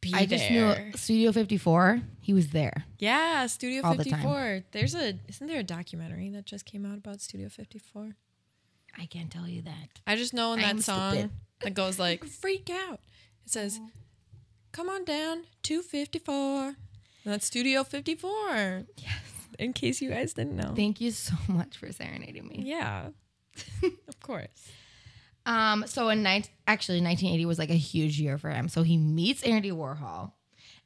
be 0.02 0.12
I 0.14 0.26
just 0.26 0.48
there. 0.50 0.86
knew 0.86 0.92
Studio 0.98 1.32
54. 1.32 2.02
He 2.22 2.34
was 2.34 2.50
there. 2.50 2.86
Yeah, 3.00 3.46
Studio 3.48 3.82
All 3.84 3.96
the 3.96 4.04
time. 4.04 4.20
54. 4.22 4.64
There's 4.72 4.96
a 4.96 5.20
isn't 5.28 5.48
there 5.48 5.60
a 5.60 5.64
documentary 5.64 6.30
that 6.30 6.46
just 6.46 6.66
came 6.66 6.86
out 6.86 6.98
about 6.98 7.22
Studio 7.22 7.50
54? 7.50 8.16
I 8.98 9.06
can't 9.06 9.32
tell 9.32 9.48
you 9.48 9.62
that. 9.62 10.00
I 10.06 10.16
just 10.16 10.34
know 10.34 10.54
in 10.54 10.60
that 10.62 10.68
I'm 10.70 10.82
song 10.82 11.12
stupid. 11.14 11.32
that 11.62 11.74
goes 11.74 11.98
like 12.00 12.26
freak 12.26 12.70
out. 12.70 13.00
It 13.46 13.52
says, 13.52 13.80
"Come 14.72 14.90
on 14.90 15.06
down, 15.06 15.44
254." 15.64 16.76
And 17.24 17.34
that's 17.34 17.46
Studio 17.46 17.84
54. 17.84 18.84
Yes. 18.98 19.12
In 19.60 19.74
case 19.74 20.02
you 20.02 20.10
guys 20.10 20.34
didn't 20.34 20.56
know. 20.56 20.74
Thank 20.76 21.00
you 21.00 21.12
so 21.12 21.36
much 21.48 21.78
for 21.78 21.92
serenading 21.92 22.48
me. 22.48 22.64
yeah. 22.66 23.10
of 24.08 24.20
course. 24.22 24.72
Um, 25.46 25.86
so 25.88 26.10
in 26.10 26.24
nine, 26.24 26.44
actually 26.68 27.02
1980 27.02 27.46
was 27.46 27.60
like 27.60 27.70
a 27.70 27.76
huge 27.76 28.20
year 28.20 28.38
for 28.38 28.50
him. 28.50 28.70
So 28.70 28.84
he 28.84 28.98
meets 28.98 29.44
Andy 29.44 29.72
Warhol, 29.72 30.34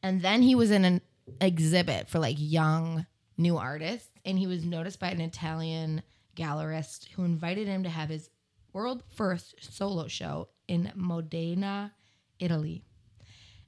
and 0.01 0.21
then 0.21 0.41
he 0.41 0.55
was 0.55 0.71
in 0.71 0.85
an 0.85 1.01
exhibit 1.41 2.09
for 2.09 2.19
like 2.19 2.37
young 2.39 3.05
new 3.37 3.57
artists, 3.57 4.09
and 4.23 4.39
he 4.39 4.47
was 4.47 4.63
noticed 4.63 4.99
by 4.99 5.09
an 5.09 5.21
Italian 5.21 6.03
gallerist 6.35 7.09
who 7.09 7.23
invited 7.23 7.67
him 7.67 7.83
to 7.83 7.89
have 7.89 8.09
his 8.09 8.29
world 8.73 9.03
first 9.07 9.55
solo 9.59 10.07
show 10.07 10.49
in 10.67 10.91
Modena, 10.95 11.93
Italy. 12.39 12.83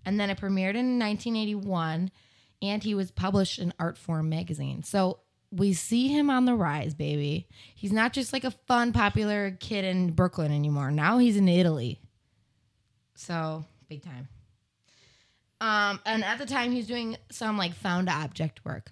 And 0.06 0.20
then 0.20 0.30
it 0.30 0.40
premiered 0.40 0.76
in 0.76 1.00
1981, 1.00 2.12
and 2.62 2.84
he 2.84 2.96
was 2.96 3.12
published 3.12 3.60
in 3.60 3.74
Artforum 3.80 4.28
magazine. 4.28 4.84
So 4.84 5.20
we 5.52 5.74
see 5.74 6.08
him 6.08 6.30
on 6.30 6.46
the 6.46 6.56
rise, 6.56 6.94
baby. 6.94 7.48
He's 7.76 7.94
not 7.94 8.14
just 8.14 8.34
like 8.34 8.44
a 8.44 8.52
fun, 8.52 8.94
popular 8.94 9.52
kid 9.52 9.86
in 9.86 10.12
Brooklyn 10.12 10.52
anymore. 10.52 10.92
Now 10.92 11.18
he's 11.18 11.38
in 11.38 11.48
Italy. 11.48 12.00
So 13.16 13.66
big 13.90 14.04
time. 14.04 14.28
Um, 15.60 16.00
and 16.06 16.24
at 16.24 16.38
the 16.38 16.46
time, 16.46 16.72
he 16.72 16.78
was 16.78 16.88
doing 16.88 17.18
some 17.32 17.58
like 17.58 17.74
found 17.74 18.10
object 18.10 18.64
work. 18.64 18.92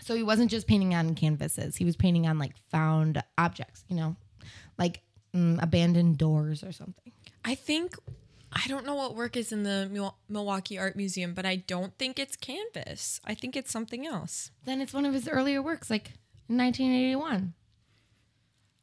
So 0.00 0.14
he 0.14 0.22
wasn't 0.22 0.50
just 0.50 0.66
painting 0.66 0.94
on 0.94 1.14
canvases; 1.14 1.76
he 1.76 1.84
was 1.84 1.96
painting 1.96 2.26
on 2.26 2.38
like 2.38 2.56
found 2.70 3.22
objects. 3.36 3.84
You 3.88 3.96
know, 3.96 4.16
like 4.78 5.00
mm, 5.34 5.62
abandoned 5.62 6.18
doors 6.18 6.62
or 6.62 6.72
something. 6.72 7.12
I 7.44 7.54
think 7.54 7.96
I 8.54 8.68
don't 8.68 8.86
know 8.86 8.94
what 8.94 9.16
work 9.16 9.36
is 9.36 9.52
in 9.52 9.64
the 9.64 10.12
Milwaukee 10.28 10.78
Art 10.78 10.96
Museum, 10.96 11.34
but 11.34 11.44
I 11.44 11.56
don't 11.56 11.96
think 11.98 12.18
it's 12.18 12.36
canvas. 12.36 13.20
I 13.24 13.34
think 13.34 13.56
it's 13.56 13.70
something 13.70 14.06
else. 14.06 14.50
Then 14.64 14.80
it's 14.80 14.92
one 14.94 15.04
of 15.04 15.12
his 15.12 15.28
earlier 15.28 15.60
works, 15.60 15.90
like 15.90 16.12
1981. 16.46 17.54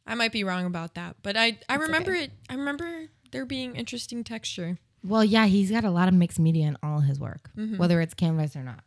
I 0.06 0.16
might 0.16 0.32
be 0.32 0.44
wrong 0.44 0.66
about 0.66 0.96
that, 0.96 1.16
but 1.24 1.38
I 1.38 1.60
I 1.70 1.76
remember 1.76 2.12
okay. 2.12 2.26
it. 2.26 2.32
I 2.50 2.56
remember 2.56 3.08
there 3.32 3.46
being 3.46 3.76
interesting 3.76 4.24
texture. 4.24 4.78
Well, 5.04 5.24
yeah, 5.24 5.46
he's 5.46 5.72
got 5.72 5.84
a 5.84 5.90
lot 5.90 6.08
of 6.08 6.14
mixed 6.14 6.40
media 6.40 6.68
in 6.68 6.78
all 6.84 7.00
his 7.00 7.20
work, 7.20 7.50
whether 7.78 8.02
it's 8.02 8.14
canvas 8.14 8.56
or 8.56 8.64
not. 8.64 8.84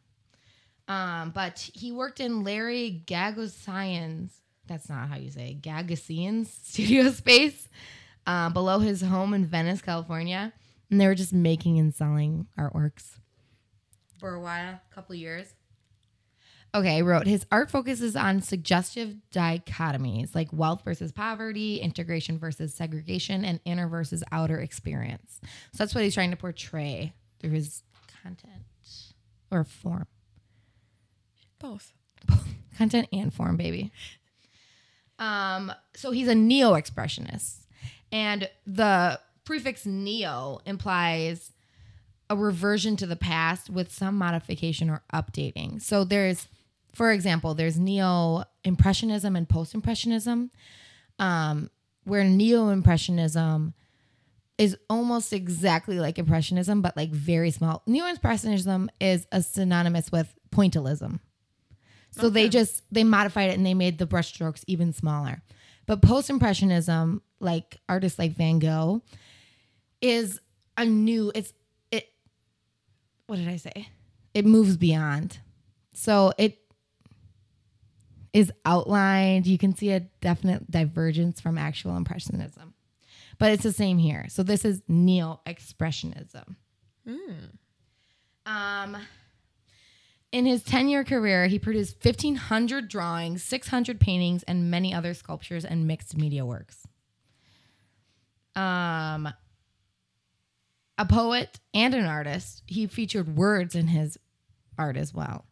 Um, 0.87 1.31
but 1.31 1.71
he 1.73 1.93
worked 1.93 2.21
in 2.21 2.45
Larry 2.45 3.03
Gagosian's, 3.07 4.33
that's 4.67 4.88
not 4.88 5.09
how 5.09 5.17
you 5.17 5.31
say 5.31 5.50
it, 5.50 5.62
Gagosian's 5.62 6.50
studio 6.62 7.11
space 7.11 7.69
uh, 8.26 8.50
below 8.50 8.79
his 8.79 9.00
home 9.00 9.35
in 9.35 9.47
Venice, 9.47 9.81
California. 9.83 10.53
And 10.95 11.01
they 11.01 11.09
were 11.09 11.17
just 11.17 11.33
making 11.33 11.81
and 11.81 11.93
selling 11.93 12.47
artworks 12.57 13.19
for 14.21 14.33
a 14.33 14.39
while, 14.39 14.75
a 14.75 14.95
couple 14.95 15.17
years. 15.17 15.53
Okay, 16.73 16.99
I 16.99 17.01
wrote 17.01 17.27
his 17.27 17.45
art 17.51 17.69
focuses 17.69 18.15
on 18.15 18.43
suggestive 18.43 19.17
dichotomies 19.33 20.37
like 20.37 20.53
wealth 20.53 20.83
versus 20.85 21.11
poverty, 21.11 21.81
integration 21.81 22.39
versus 22.39 22.73
segregation, 22.73 23.45
and 23.45 23.59
inner 23.65 23.89
versus 23.89 24.23
outer 24.31 24.61
experience. 24.61 25.41
So 25.73 25.79
that's 25.79 25.97
what 25.97 26.05
he's 26.05 26.15
trying 26.15 26.31
to 26.31 26.37
portray 26.37 27.13
through 27.41 27.51
his 27.51 27.83
content 28.23 28.63
or 29.51 29.65
form. 29.65 30.07
Both. 31.59 31.93
Content 32.79 33.09
and 33.13 33.35
form, 33.35 33.57
baby. 33.57 33.91
Um, 35.19 35.73
so 35.97 36.13
he's 36.13 36.29
a 36.29 36.37
neo-expressionist. 36.37 37.67
And 38.13 38.49
the 38.65 39.19
prefix 39.45 39.87
neo 39.87 40.61
implies 40.67 41.53
a 42.31 42.37
reversion 42.37 42.97
to 42.97 43.07
the 43.07 43.17
past 43.17 43.69
with 43.71 43.93
some 43.93 44.17
modification 44.17 44.91
or 44.91 45.03
updating. 45.13 45.81
So 45.81 46.05
there's, 46.05 46.49
for 46.95 47.13
example, 47.13 47.55
there's 47.55 47.79
neo 47.79 48.45
impressionism 48.65 49.37
and 49.37 49.49
post 49.49 49.75
impressionism, 49.75 50.51
um, 51.19 51.71
where 52.05 52.25
neo 52.25 52.69
impressionism 52.69 53.75
is 54.57 54.77
almost 54.89 55.33
exactly 55.33 55.99
like 56.01 56.19
impressionism, 56.19 56.81
but 56.81 56.97
like 56.97 57.11
very 57.11 57.51
small. 57.51 57.83
Neo 57.87 58.07
impressionism 58.07 58.91
is 59.01 59.27
a 59.33 59.43
synonymous 59.43 60.13
with 60.13 60.33
pointillism. 60.51 61.21
So 62.13 62.31
they 62.31 62.49
just 62.49 62.85
they 62.93 63.03
modified 63.03 63.51
it 63.51 63.57
and 63.57 63.67
they 63.67 63.75
made 63.75 63.99
the 63.99 64.07
brushstrokes 64.07 64.63
even 64.69 64.93
smaller. 64.93 65.43
But 65.87 66.01
post 66.01 66.31
impressionism, 66.31 67.23
like 67.41 67.79
artists 67.89 68.21
like 68.21 68.33
Van 68.33 68.61
Gogh, 68.61 69.03
is 70.05 70.39
a 70.77 70.85
new 70.85 71.33
it's 71.35 71.53
it 71.91 72.09
what 73.27 73.37
did 73.37 73.49
I 73.49 73.57
say? 73.57 73.89
It 74.35 74.45
moves 74.45 74.77
beyond. 74.77 75.39
So 75.95 76.33
it 76.37 76.59
is 78.33 78.53
outlined. 78.67 79.47
You 79.47 79.57
can 79.57 79.75
see 79.75 79.93
a 79.93 80.01
definite 80.01 80.71
divergence 80.71 81.41
from 81.41 81.57
actual 81.57 81.97
impressionism. 81.97 82.75
But 83.39 83.53
it's 83.53 83.63
the 83.63 83.73
same 83.73 83.97
here. 83.97 84.27
So 84.29 84.43
this 84.43 84.65
is 84.65 84.83
neo 84.89 85.41
expressionism. 85.47 86.57
Um 88.45 88.99
in 90.33 90.47
his 90.47 90.65
10 90.65 90.89
year 90.89 91.05
career, 91.05 91.47
he 91.47 91.61
produced 91.61 92.05
1,500 92.05 92.89
drawings, 92.89 93.43
600 93.45 94.01
paintings, 94.01 94.43
and 94.43 94.69
many 94.69 94.93
other 94.93 95.15
sculptures 95.15 95.65
and 95.65 95.87
mixed 95.87 96.17
media 96.17 96.45
works. 96.45 96.89
Um, 98.57 99.33
a 100.99 101.05
poet 101.07 101.59
and 101.73 101.95
an 101.95 102.05
artist, 102.07 102.63
he 102.67 102.87
featured 102.87 103.37
words 103.37 103.75
in 103.75 103.89
his 103.89 104.19
art 104.79 104.97
as 104.97 105.13
well. 105.13 105.45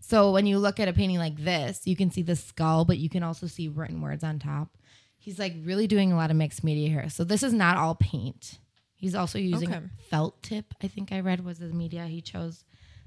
So 0.00 0.32
when 0.32 0.46
you 0.46 0.58
look 0.58 0.80
at 0.80 0.88
a 0.88 0.92
painting 0.92 1.18
like 1.18 1.36
this, 1.36 1.86
you 1.86 1.96
can 1.96 2.10
see 2.10 2.22
the 2.22 2.36
skull, 2.36 2.84
but 2.84 2.98
you 2.98 3.08
can 3.08 3.22
also 3.22 3.46
see 3.46 3.68
written 3.68 4.00
words 4.00 4.24
on 4.24 4.38
top. 4.38 4.76
He's 5.16 5.38
like 5.38 5.54
really 5.62 5.86
doing 5.86 6.12
a 6.12 6.16
lot 6.16 6.30
of 6.30 6.36
mixed 6.36 6.64
media 6.64 6.88
here. 6.88 7.08
So 7.08 7.22
this 7.24 7.42
is 7.42 7.52
not 7.52 7.76
all 7.76 7.94
paint. 7.94 8.58
He's 8.96 9.14
also 9.14 9.38
using 9.38 9.72
Okay. 9.72 9.84
felt 10.10 10.42
tip, 10.42 10.74
I 10.82 10.88
think 10.88 11.12
I 11.12 11.20
read 11.20 11.44
was 11.44 11.58
the 11.58 11.66
media 11.66 12.06
he 12.06 12.20
chose 12.20 12.64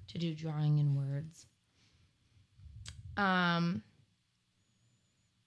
to 0.08 0.18
do 0.18 0.34
drawing 0.34 0.78
in 0.78 0.96
words. 0.96 1.46
Um, 3.18 3.82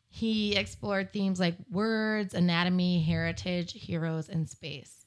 he 0.08 0.56
explored 0.56 1.12
themes 1.12 1.38
like 1.38 1.56
words, 1.70 2.34
anatomy, 2.34 3.02
heritage, 3.02 3.72
heroes, 3.72 4.28
and 4.28 4.48
space. 4.48 4.97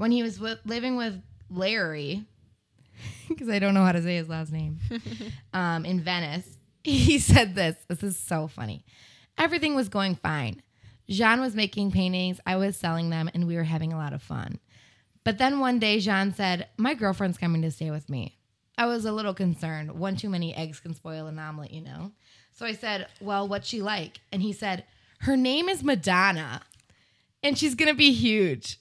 When 0.00 0.12
he 0.12 0.22
was 0.22 0.40
with, 0.40 0.60
living 0.64 0.96
with 0.96 1.20
Larry, 1.50 2.24
because 3.28 3.50
I 3.50 3.58
don't 3.58 3.74
know 3.74 3.84
how 3.84 3.92
to 3.92 4.02
say 4.02 4.16
his 4.16 4.30
last 4.30 4.50
name, 4.50 4.78
um, 5.52 5.84
in 5.84 6.00
Venice, 6.00 6.56
he 6.84 7.18
said 7.18 7.54
this. 7.54 7.76
This 7.86 8.02
is 8.02 8.16
so 8.16 8.48
funny. 8.48 8.82
Everything 9.36 9.74
was 9.74 9.90
going 9.90 10.14
fine. 10.14 10.62
Jean 11.10 11.42
was 11.42 11.54
making 11.54 11.90
paintings, 11.90 12.40
I 12.46 12.56
was 12.56 12.78
selling 12.78 13.10
them, 13.10 13.28
and 13.34 13.46
we 13.46 13.56
were 13.56 13.64
having 13.64 13.92
a 13.92 13.98
lot 13.98 14.14
of 14.14 14.22
fun. 14.22 14.58
But 15.22 15.36
then 15.36 15.60
one 15.60 15.78
day, 15.78 16.00
Jean 16.00 16.32
said, 16.32 16.68
My 16.78 16.94
girlfriend's 16.94 17.36
coming 17.36 17.60
to 17.60 17.70
stay 17.70 17.90
with 17.90 18.08
me. 18.08 18.38
I 18.78 18.86
was 18.86 19.04
a 19.04 19.12
little 19.12 19.34
concerned. 19.34 19.92
One 19.92 20.16
too 20.16 20.30
many 20.30 20.54
eggs 20.54 20.80
can 20.80 20.94
spoil 20.94 21.26
an 21.26 21.38
omelet, 21.38 21.72
you 21.72 21.82
know? 21.82 22.12
So 22.54 22.64
I 22.64 22.72
said, 22.72 23.06
Well, 23.20 23.46
what's 23.46 23.68
she 23.68 23.82
like? 23.82 24.20
And 24.32 24.40
he 24.40 24.54
said, 24.54 24.84
Her 25.18 25.36
name 25.36 25.68
is 25.68 25.84
Madonna, 25.84 26.62
and 27.42 27.58
she's 27.58 27.74
gonna 27.74 27.92
be 27.92 28.12
huge. 28.12 28.79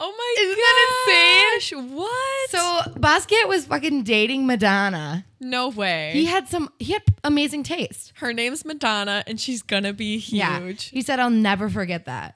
Oh 0.00 0.12
my 0.16 0.42
Isn't 0.42 0.58
that 0.58 1.54
gosh. 1.54 1.72
What? 1.92 2.50
So 2.50 2.92
Basquiat 3.00 3.48
was 3.48 3.66
fucking 3.66 4.02
dating 4.02 4.46
Madonna. 4.46 5.24
no 5.38 5.68
way. 5.68 6.10
He 6.12 6.24
had 6.24 6.48
some. 6.48 6.70
He 6.78 6.92
had 6.92 7.02
amazing 7.22 7.62
taste. 7.62 8.12
Her 8.16 8.32
name's 8.32 8.64
Madonna 8.64 9.22
and 9.26 9.40
she's 9.40 9.62
gonna 9.62 9.92
be 9.92 10.18
huge. 10.18 10.86
He 10.86 11.02
said, 11.02 11.20
"I'll 11.20 11.30
never 11.30 11.68
forget 11.68 12.06
that." 12.06 12.34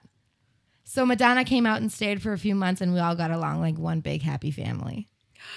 So 0.84 1.04
Madonna 1.04 1.44
came 1.44 1.66
out 1.66 1.80
and 1.80 1.90
stayed 1.90 2.22
for 2.22 2.32
a 2.32 2.38
few 2.38 2.54
months, 2.54 2.80
and 2.80 2.92
we 2.94 3.00
all 3.00 3.16
got 3.16 3.32
along 3.32 3.60
like 3.60 3.76
one 3.76 4.00
big 4.00 4.22
happy 4.22 4.50
family. 4.50 5.08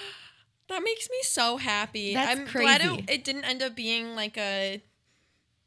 That 0.69 0.83
makes 0.83 1.09
me 1.09 1.17
so 1.23 1.57
happy. 1.57 2.13
That's 2.13 2.39
I'm 2.39 2.45
glad 2.45 2.81
crazy. 2.81 2.99
it, 2.99 3.09
it 3.09 3.23
didn't 3.23 3.45
end 3.45 3.63
up 3.63 3.75
being 3.75 4.15
like 4.15 4.37
a 4.37 4.83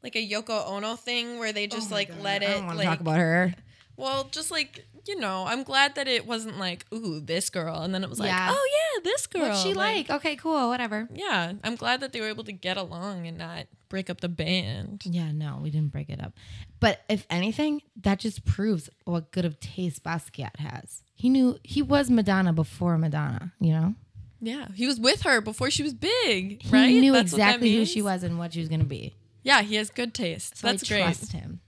like 0.01 0.15
a 0.15 0.25
Yoko 0.25 0.65
Ono 0.69 0.95
thing 0.95 1.39
where 1.39 1.51
they 1.51 1.65
oh 1.65 1.67
just 1.67 1.91
like 1.91 2.09
let 2.21 2.41
Oh 2.41 2.45
I 2.45 2.49
it 2.49 2.53
don't 2.53 2.65
want 2.67 2.79
to 2.79 2.85
like 2.85 2.87
talk 2.87 2.99
about 3.01 3.17
her. 3.17 3.53
Well, 3.97 4.27
just 4.31 4.51
like 4.51 4.85
you 5.05 5.19
know, 5.19 5.45
I'm 5.45 5.63
glad 5.63 5.95
that 5.95 6.07
it 6.07 6.25
wasn't 6.25 6.57
like 6.59 6.85
ooh 6.93 7.19
this 7.19 7.49
girl, 7.49 7.81
and 7.81 7.93
then 7.93 8.03
it 8.03 8.09
was 8.09 8.19
like 8.19 8.29
Yeah. 8.29 8.49
oh 8.53 8.69
yeah 8.95 9.01
this 9.03 9.27
girl. 9.27 9.49
What's 9.49 9.61
she 9.61 9.73
like? 9.73 10.09
Okay, 10.09 10.35
cool, 10.35 10.69
whatever. 10.69 11.07
Yeah, 11.13 11.53
I'm 11.63 11.75
glad 11.75 11.99
that 12.01 12.13
they 12.13 12.21
were 12.21 12.29
able 12.29 12.45
to 12.45 12.53
get 12.53 12.77
along 12.77 13.27
and 13.27 13.37
not 13.37 13.65
break 13.89 14.09
up 14.09 14.21
the 14.21 14.29
band. 14.29 15.03
Yeah, 15.05 15.31
no, 15.31 15.59
we 15.61 15.69
didn't 15.69 15.91
break 15.91 16.09
it 16.09 16.21
up. 16.23 16.33
But 16.79 17.01
if 17.09 17.25
anything, 17.29 17.81
that 18.01 18.19
just 18.19 18.45
proves 18.45 18.89
what 19.05 19.31
good 19.31 19.45
of 19.45 19.59
taste 19.59 20.03
Basquiat 20.03 20.55
has. 20.57 21.03
He 21.15 21.29
knew 21.29 21.57
he 21.63 21.81
was 21.81 22.09
Madonna 22.09 22.53
before 22.53 22.97
Madonna. 22.97 23.53
You 23.59 23.73
know, 23.73 23.95
Yeah, 24.41 24.67
he 24.73 24.87
was 24.87 24.99
with 24.99 25.21
her 25.23 25.41
before 25.41 25.69
she 25.69 25.83
was 25.83 25.93
big, 25.93 26.61
right? 26.71 26.89
he 26.89 26.99
knew 27.01 27.11
That's 27.13 27.31
what 27.33 27.37
that 27.39 27.47
exactly 27.55 27.71
who 27.71 27.77
means? 27.79 27.89
she 27.91 28.01
was 28.01 28.23
and 28.23 28.39
what 28.39 28.53
she 28.53 28.59
was 28.61 28.69
going 28.69 28.79
to 28.81 28.85
be. 28.85 29.13
Yeah, 29.43 29.61
he 29.61 29.75
has 29.75 29.89
good 29.89 30.13
taste. 30.13 30.57
So 30.57 30.67
That's 30.67 30.83
I 30.83 30.87
great. 30.87 31.01
trust 31.03 31.31
him. 31.33 31.59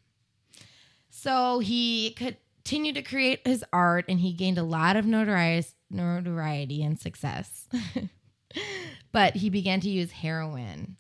So 1.25 1.57
he 1.57 2.11
continued 2.11 2.93
to 2.93 3.01
create 3.01 3.47
his 3.47 3.65
art, 3.73 4.05
and 4.07 4.19
he 4.19 4.31
gained 4.31 4.59
a 4.59 4.63
lot 4.63 4.95
of 4.95 5.07
notoriety, 5.07 6.83
and 6.83 6.99
success. 6.99 7.67
but 9.11 9.35
he 9.35 9.49
began 9.49 9.79
to 9.79 9.89
use 9.89 10.11
heroin. 10.11 10.97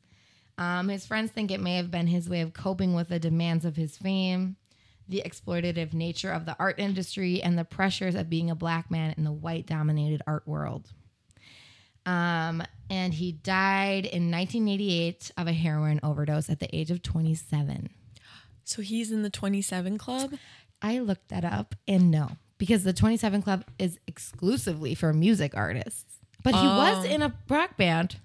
Um, 0.57 0.89
his 0.89 1.05
friends 1.05 1.29
think 1.29 1.51
it 1.51 1.59
may 1.59 1.75
have 1.75 1.91
been 1.91 2.07
his 2.07 2.27
way 2.27 2.41
of 2.41 2.53
coping 2.53 2.95
with 2.95 3.09
the 3.09 3.19
demands 3.19 3.65
of 3.65 3.75
his 3.75 3.97
fame, 3.97 4.55
the 5.07 5.21
exploitative 5.23 5.93
nature 5.93 6.31
of 6.31 6.47
the 6.47 6.55
art 6.57 6.79
industry, 6.79 7.43
and 7.43 7.55
the 7.55 7.63
pressures 7.63 8.15
of 8.15 8.27
being 8.27 8.49
a 8.49 8.55
black 8.55 8.89
man 8.89 9.13
in 9.17 9.25
the 9.25 9.31
white 9.31 9.67
dominated 9.67 10.23
art 10.25 10.47
world. 10.47 10.89
Um, 12.07 12.63
and 12.89 13.13
he 13.13 13.31
died 13.31 14.05
in 14.05 14.31
1988 14.31 15.33
of 15.37 15.45
a 15.45 15.53
heroin 15.53 15.99
overdose 16.01 16.49
at 16.49 16.59
the 16.59 16.75
age 16.75 16.89
of 16.89 17.03
27. 17.03 17.89
So 18.65 18.81
he's 18.81 19.11
in 19.11 19.21
the 19.23 19.29
27 19.29 19.97
club. 19.97 20.33
I 20.81 20.99
looked 20.99 21.29
that 21.29 21.45
up 21.45 21.73
and 21.87 22.11
no, 22.11 22.31
because 22.57 22.83
the 22.83 22.93
27 22.93 23.41
Club 23.41 23.63
is 23.79 23.97
exclusively 24.07 24.93
for 24.93 25.13
music 25.13 25.53
artists. 25.55 26.19
But 26.43 26.53
he 26.55 26.65
was 26.67 27.05
Oh. 27.05 27.09
in 27.09 27.21
a 27.21 27.33
rock 27.49 27.77
band. 27.77 28.17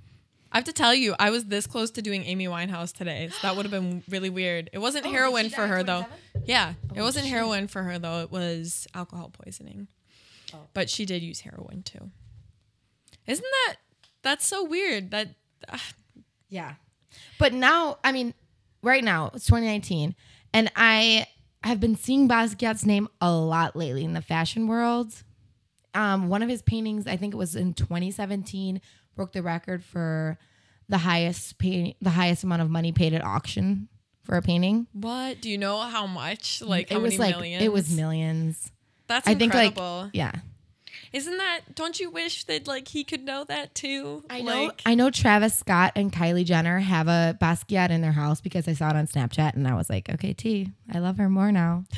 I 0.52 0.56
have 0.58 0.64
to 0.64 0.72
tell 0.72 0.92
you, 0.94 1.14
I 1.18 1.30
was 1.30 1.44
this 1.44 1.66
close 1.66 1.90
to 1.92 2.02
doing 2.02 2.24
Amy 2.24 2.46
Winehouse 2.46 2.92
today. 2.92 3.28
So 3.30 3.36
that 3.42 3.54
would 3.56 3.64
have 3.64 3.70
been 3.70 4.02
really 4.08 4.28
weird. 4.30 4.68
It 4.72 4.78
wasn't 4.78 5.06
Oh, 5.06 5.10
heroin 5.12 5.48
for 5.48 5.66
her 5.68 5.82
though. 5.84 6.02
27? 6.32 6.42
Yeah, 6.46 6.74
it 6.94 7.02
wasn't 7.02 7.26
heroin 7.28 7.68
for 7.68 7.82
her 7.84 7.98
though. 7.98 8.20
It 8.22 8.30
was 8.32 8.88
alcohol 8.94 9.30
poisoning. 9.30 9.86
Oh. 10.52 10.66
But 10.74 10.90
she 10.90 11.06
did 11.06 11.22
use 11.22 11.40
heroin 11.40 11.82
too. 11.84 12.10
Isn't 13.26 13.46
that 13.66 13.76
that's 14.22 14.46
so 14.46 14.64
weird? 14.64 15.12
That 15.12 15.28
ah, 15.68 15.92
Yeah. 16.48 16.74
But 17.38 17.52
now, 17.52 17.98
I 18.02 18.12
mean, 18.12 18.34
right 18.82 19.04
now, 19.04 19.30
it's 19.34 19.46
2019, 19.46 20.14
and 20.52 20.70
I 20.76 21.26
have 21.62 21.80
been 21.80 21.96
seeing 21.96 22.28
Basquiat's 22.28 22.86
name 22.86 23.08
a 23.20 23.30
lot 23.30 23.76
lately 23.76 24.04
in 24.04 24.14
the 24.14 24.22
fashion 24.22 24.66
world. 24.66 25.22
Um, 25.94 26.28
one 26.28 26.42
of 26.42 26.48
his 26.48 26.62
paintings, 26.62 27.06
I 27.06 27.16
think 27.16 27.34
it 27.34 27.36
was 27.36 27.56
in 27.56 27.74
2017, 27.74 28.80
broke 29.14 29.32
the 29.32 29.42
record 29.42 29.84
for 29.84 30.38
the 30.88 30.98
highest 30.98 31.58
pay, 31.58 31.96
the 32.00 32.10
highest 32.10 32.44
amount 32.44 32.62
of 32.62 32.70
money 32.70 32.92
paid 32.92 33.12
at 33.12 33.24
auction 33.24 33.88
for 34.22 34.36
a 34.36 34.42
painting. 34.42 34.86
what? 34.92 35.40
Do 35.40 35.50
you 35.50 35.58
know 35.58 35.78
how 35.80 36.06
much? 36.06 36.62
Like 36.62 36.90
how 36.90 36.96
it 36.96 37.02
was 37.02 37.18
many 37.18 37.32
like 37.32 37.36
millions? 37.36 37.64
it 37.64 37.72
was 37.72 37.90
millions. 37.94 38.72
That's 39.06 39.26
I 39.26 39.34
think 39.34 39.52
incredible. 39.54 40.02
like 40.04 40.10
yeah. 40.14 40.32
Isn't 41.12 41.36
that? 41.38 41.60
Don't 41.74 41.98
you 41.98 42.08
wish 42.10 42.44
that 42.44 42.66
like 42.68 42.86
he 42.88 43.02
could 43.04 43.22
know 43.24 43.42
that 43.44 43.74
too? 43.74 44.22
I 44.30 44.42
know. 44.42 44.64
Like, 44.66 44.82
I 44.86 44.94
know 44.94 45.10
Travis 45.10 45.58
Scott 45.58 45.92
and 45.96 46.12
Kylie 46.12 46.44
Jenner 46.44 46.78
have 46.78 47.08
a 47.08 47.36
Basquiat 47.40 47.90
in 47.90 48.00
their 48.00 48.12
house 48.12 48.40
because 48.40 48.68
I 48.68 48.74
saw 48.74 48.90
it 48.90 48.96
on 48.96 49.06
Snapchat 49.08 49.54
and 49.54 49.66
I 49.66 49.74
was 49.74 49.90
like, 49.90 50.08
okay, 50.08 50.32
T, 50.32 50.70
I 50.92 51.00
love 51.00 51.16
her 51.18 51.28
more 51.28 51.50
now. 51.50 51.84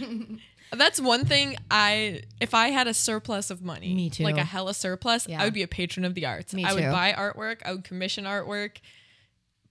That's 0.72 1.00
one 1.00 1.24
thing 1.24 1.56
I 1.70 2.22
if 2.40 2.52
I 2.52 2.68
had 2.68 2.88
a 2.88 2.94
surplus 2.94 3.50
of 3.50 3.62
money, 3.62 3.94
Me 3.94 4.10
too. 4.10 4.24
like 4.24 4.36
a 4.36 4.44
hella 4.44 4.74
surplus, 4.74 5.26
Yeah. 5.26 5.40
I 5.40 5.44
would 5.44 5.54
be 5.54 5.62
a 5.62 5.68
patron 5.68 6.04
of 6.04 6.14
the 6.14 6.26
arts. 6.26 6.52
Me 6.52 6.62
too. 6.64 6.68
I 6.68 6.74
would 6.74 6.82
buy 6.92 7.14
artwork, 7.16 7.62
I 7.64 7.72
would 7.72 7.84
commission 7.84 8.24
artwork. 8.24 8.76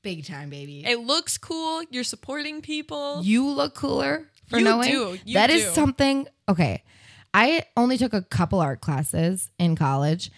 Big 0.01 0.25
time, 0.25 0.49
baby. 0.49 0.83
It 0.85 0.99
looks 1.01 1.37
cool, 1.37 1.83
you're 1.91 2.03
supporting 2.03 2.61
people. 2.61 3.21
you 3.23 3.47
look 3.47 3.75
cooler 3.75 4.27
for 4.47 4.57
You 4.57 4.63
knowing. 4.65 4.89
do. 4.89 5.17
You 5.25 5.33
That 5.35 5.49
is 5.51 5.65
do. 5.65 5.69
something. 5.71 6.27
Okay, 6.49 6.83
I 7.33 7.63
only 7.75 7.97
took 7.97 8.13
a 8.13 8.21
couple 8.21 8.59
art 8.59 8.81
classes 8.81 9.49
in 9.59 9.75
college, 9.75 10.31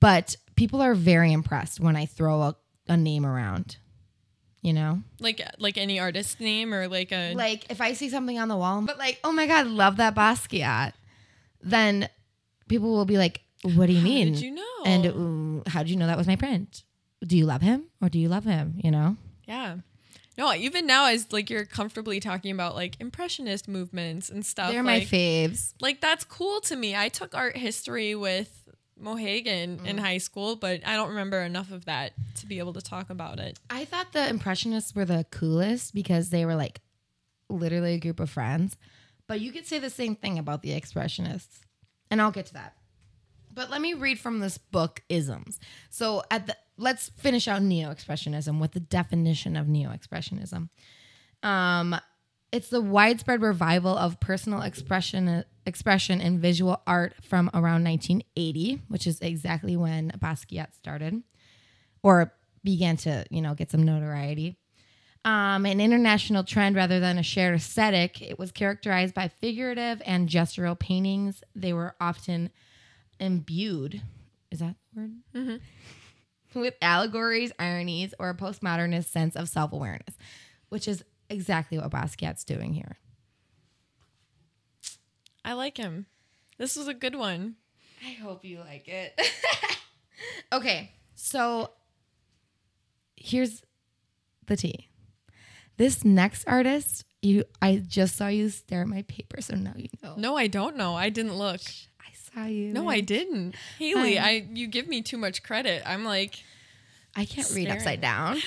but 0.00 0.36
people 0.56 0.80
are 0.80 0.94
very 0.94 1.32
impressed 1.32 1.80
when 1.80 1.96
I 1.96 2.06
throw 2.06 2.42
a, 2.42 2.56
a 2.88 2.96
name 2.96 3.24
around. 3.24 3.76
You 4.62 4.74
know, 4.74 5.00
Like 5.20 5.40
like 5.58 5.78
any 5.78 5.98
artist 5.98 6.38
name 6.38 6.74
or 6.74 6.86
like 6.86 7.12
a 7.12 7.32
like 7.32 7.70
if 7.70 7.80
I 7.80 7.94
see 7.94 8.10
something 8.10 8.38
on 8.38 8.48
the 8.48 8.56
wall, 8.58 8.82
but 8.82 8.98
like, 8.98 9.18
oh 9.24 9.32
my 9.32 9.46
god, 9.46 9.68
love 9.68 9.96
that 9.96 10.14
Basquiat, 10.14 10.92
then 11.62 12.10
people 12.68 12.90
will 12.92 13.06
be 13.06 13.16
like, 13.16 13.40
"What 13.62 13.86
do 13.86 13.94
you 13.94 14.02
mean? 14.02 14.32
did 14.34 14.42
you 14.42 14.50
know? 14.50 14.62
And 14.84 15.06
um, 15.06 15.62
how 15.66 15.82
did 15.82 15.88
you 15.88 15.96
know 15.96 16.06
that 16.06 16.18
was 16.18 16.26
my 16.26 16.36
print? 16.36 16.82
Do 17.26 17.38
you 17.38 17.46
love 17.46 17.62
him 17.62 17.84
or 18.02 18.10
do 18.10 18.18
you 18.18 18.28
love 18.28 18.44
him? 18.44 18.74
You 18.84 18.90
know." 18.90 19.16
yeah. 19.46 19.76
No, 20.40 20.54
even 20.54 20.86
now 20.86 21.06
as 21.08 21.30
like 21.32 21.50
you're 21.50 21.66
comfortably 21.66 22.18
talking 22.18 22.50
about 22.50 22.74
like 22.74 22.96
impressionist 22.98 23.68
movements 23.68 24.30
and 24.30 24.44
stuff. 24.44 24.72
They're 24.72 24.82
my 24.82 25.00
faves. 25.00 25.74
like 25.80 26.00
that's 26.00 26.24
cool 26.24 26.62
to 26.62 26.74
me. 26.76 26.96
I 26.96 27.10
took 27.10 27.34
art 27.34 27.58
history 27.58 28.14
with 28.14 28.66
Mohegan 28.98 29.84
in 29.86 29.96
Mm. 29.96 30.00
high 30.00 30.16
school, 30.18 30.56
but 30.56 30.80
I 30.86 30.96
don't 30.96 31.10
remember 31.10 31.40
enough 31.42 31.70
of 31.70 31.84
that 31.84 32.12
to 32.36 32.46
be 32.46 32.58
able 32.58 32.72
to 32.72 32.80
talk 32.80 33.10
about 33.10 33.38
it. 33.38 33.58
I 33.68 33.84
thought 33.84 34.12
the 34.12 34.28
Impressionists 34.28 34.94
were 34.94 35.04
the 35.04 35.26
coolest 35.30 35.92
because 35.94 36.30
they 36.30 36.46
were 36.46 36.54
like 36.54 36.80
literally 37.50 37.94
a 37.94 37.98
group 38.00 38.18
of 38.18 38.30
friends. 38.30 38.76
But 39.26 39.40
you 39.42 39.52
could 39.52 39.66
say 39.66 39.78
the 39.78 39.90
same 39.90 40.16
thing 40.16 40.38
about 40.38 40.62
the 40.62 40.70
Expressionists. 40.70 41.60
And 42.10 42.20
I'll 42.20 42.30
get 42.32 42.46
to 42.46 42.54
that. 42.54 42.74
But 43.60 43.68
let 43.68 43.82
me 43.82 43.92
read 43.92 44.18
from 44.18 44.38
this 44.38 44.56
book, 44.56 45.02
Isms. 45.10 45.60
So 45.90 46.22
at 46.30 46.46
the 46.46 46.56
let's 46.78 47.10
finish 47.10 47.46
out 47.46 47.60
neo-expressionism 47.60 48.58
with 48.58 48.72
the 48.72 48.80
definition 48.80 49.54
of 49.54 49.68
neo-expressionism. 49.68 50.70
Um 51.42 51.94
it's 52.52 52.70
the 52.70 52.80
widespread 52.80 53.42
revival 53.42 53.94
of 53.94 54.18
personal 54.18 54.62
expression 54.62 55.44
expression 55.66 56.22
in 56.22 56.40
visual 56.40 56.80
art 56.86 57.12
from 57.20 57.50
around 57.52 57.84
1980, 57.84 58.80
which 58.88 59.06
is 59.06 59.20
exactly 59.20 59.76
when 59.76 60.10
Basquiat 60.12 60.72
started 60.72 61.22
or 62.02 62.32
began 62.64 62.96
to, 62.96 63.26
you 63.28 63.42
know, 63.42 63.52
get 63.52 63.70
some 63.70 63.82
notoriety. 63.82 64.56
Um, 65.26 65.66
an 65.66 65.82
international 65.82 66.44
trend 66.44 66.76
rather 66.76 66.98
than 66.98 67.18
a 67.18 67.22
shared 67.22 67.56
aesthetic, 67.56 68.22
it 68.22 68.38
was 68.38 68.52
characterized 68.52 69.12
by 69.12 69.28
figurative 69.28 70.00
and 70.06 70.30
gestural 70.30 70.78
paintings. 70.78 71.44
They 71.54 71.74
were 71.74 71.94
often 72.00 72.48
imbued, 73.20 74.02
is 74.50 74.58
that 74.58 74.74
the 74.92 75.00
word? 75.00 75.12
Mm-hmm. 75.34 76.60
With 76.60 76.74
allegories, 76.82 77.52
ironies, 77.60 78.12
or 78.18 78.30
a 78.30 78.34
postmodernist 78.34 79.04
sense 79.04 79.36
of 79.36 79.48
self 79.48 79.72
awareness, 79.72 80.16
which 80.68 80.88
is 80.88 81.04
exactly 81.28 81.78
what 81.78 81.90
Basquiat's 81.90 82.42
doing 82.42 82.74
here. 82.74 82.96
I 85.44 85.52
like 85.52 85.76
him. 85.76 86.06
This 86.58 86.76
was 86.76 86.88
a 86.88 86.94
good 86.94 87.14
one. 87.14 87.54
I 88.04 88.12
hope 88.12 88.44
you 88.44 88.58
like 88.60 88.88
it. 88.88 89.18
okay, 90.52 90.92
so 91.14 91.70
here's 93.16 93.62
the 94.46 94.56
tea. 94.56 94.88
This 95.76 96.04
next 96.04 96.44
artist, 96.46 97.04
you 97.22 97.44
I 97.62 97.76
just 97.76 98.16
saw 98.16 98.26
you 98.28 98.48
stare 98.50 98.82
at 98.82 98.88
my 98.88 99.02
paper, 99.02 99.40
so 99.40 99.54
now 99.54 99.72
you 99.76 99.88
know. 100.02 100.14
No, 100.16 100.36
I 100.36 100.46
don't 100.46 100.76
know. 100.76 100.94
I 100.94 101.08
didn't 101.08 101.34
look. 101.36 101.60
I 101.60 101.89
saw 102.34 102.44
you. 102.46 102.72
No, 102.72 102.88
I 102.88 103.00
didn't. 103.00 103.54
Haley, 103.78 104.18
I- 104.18 104.28
I 104.28 104.46
you 104.52 104.66
give 104.66 104.88
me 104.88 105.02
too 105.02 105.16
much 105.18 105.42
credit. 105.42 105.82
I'm 105.86 106.04
like 106.04 106.42
I 107.16 107.24
can't 107.24 107.50
read 107.54 107.68
upside 107.68 108.00
down. 108.00 108.38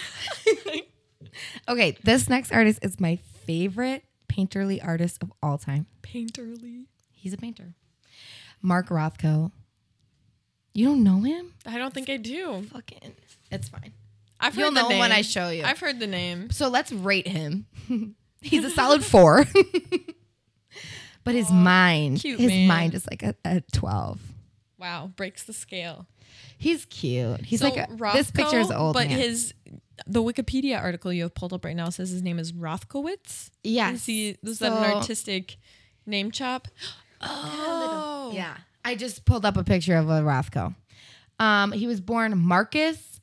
okay, 1.67 1.97
this 2.03 2.29
next 2.29 2.51
artist 2.51 2.79
is 2.81 2.99
my 2.99 3.17
favorite 3.45 4.03
painterly 4.31 4.79
artist 4.83 5.21
of 5.21 5.31
all 5.41 5.57
time. 5.57 5.85
painterly. 6.01 6.85
He's 7.11 7.33
a 7.33 7.37
painter. 7.37 7.73
Mark 8.61 8.89
Rothko. 8.89 9.51
You 10.73 10.85
don't 10.87 11.03
know 11.03 11.21
him? 11.21 11.53
I 11.65 11.77
don't 11.77 11.93
think 11.93 12.09
I 12.09 12.17
do. 12.17 12.63
Fucking. 12.71 13.13
It's 13.51 13.69
fine. 13.69 13.93
I've 14.39 14.55
You'll 14.55 14.69
heard 14.69 14.75
the 14.77 14.81
know 14.81 14.89
name. 14.89 14.99
when 14.99 15.11
I 15.11 15.21
show 15.21 15.49
you. 15.49 15.63
I've 15.63 15.79
heard 15.79 15.99
the 15.99 16.07
name. 16.07 16.49
So 16.49 16.67
let's 16.67 16.91
rate 16.91 17.27
him. 17.27 17.67
He's 18.41 18.65
a 18.65 18.69
solid 18.69 19.05
four. 19.05 19.45
but 21.23 21.35
his 21.35 21.51
mind, 21.51 22.19
cute 22.19 22.39
his 22.39 22.49
man. 22.49 22.67
mind 22.67 22.93
is 22.93 23.05
like 23.09 23.23
a, 23.23 23.35
a 23.45 23.61
twelve. 23.71 24.19
Wow, 24.77 25.11
breaks 25.15 25.43
the 25.43 25.53
scale. 25.53 26.07
He's 26.57 26.85
cute. 26.85 27.41
He's 27.45 27.61
like 27.61 27.77
a, 27.77 27.87
this 28.13 28.31
picture 28.31 28.59
is 28.59 28.71
old, 28.71 28.93
but 28.95 29.07
man. 29.07 29.17
his 29.17 29.53
the 30.07 30.21
Wikipedia 30.23 30.81
article 30.81 31.13
you 31.13 31.23
have 31.23 31.35
pulled 31.35 31.53
up 31.53 31.63
right 31.63 31.75
now 31.75 31.89
says 31.89 32.09
his 32.09 32.21
name 32.23 32.39
is 32.39 32.51
Rothkowitz. 32.51 33.51
yes, 33.63 33.95
Is 33.95 34.05
he 34.05 34.37
was 34.43 34.59
that 34.59 34.71
an 34.71 34.83
So- 34.83 34.95
artistic 34.97 35.57
name 36.05 36.31
chop? 36.31 36.67
Oh, 37.25 38.31
Yeah, 38.33 38.57
I 38.83 38.95
just 38.95 39.23
pulled 39.23 39.45
up 39.45 39.55
a 39.55 39.63
picture 39.63 39.95
of 39.95 40.09
a 40.09 40.19
Rothko. 40.21 40.75
Um, 41.39 41.71
he 41.71 41.87
was 41.87 42.01
born 42.01 42.37
Marcus. 42.37 43.21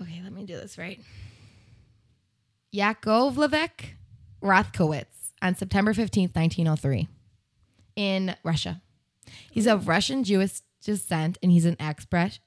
Okay, 0.00 0.20
let 0.22 0.32
me 0.32 0.44
do 0.46 0.56
this 0.56 0.78
right. 0.78 0.98
Yakovlevich 2.74 3.94
Rothkowitz 4.42 5.04
on 5.44 5.54
September 5.54 5.94
fifteenth, 5.94 6.34
nineteen 6.34 6.66
oh 6.66 6.74
three, 6.74 7.06
in 7.94 8.34
Russia. 8.42 8.82
He's 9.50 9.66
of 9.66 9.86
Russian 9.86 10.24
Jewish 10.24 10.60
descent, 10.82 11.38
and 11.42 11.52
he's 11.52 11.64
an 11.66 11.76
express 11.78 12.40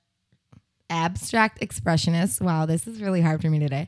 abstract 0.90 1.62
expressionist. 1.62 2.42
Wow, 2.42 2.66
this 2.66 2.88
is 2.88 3.02
really 3.02 3.22
hard 3.22 3.42
for 3.42 3.50
me 3.50 3.60
today. 3.60 3.88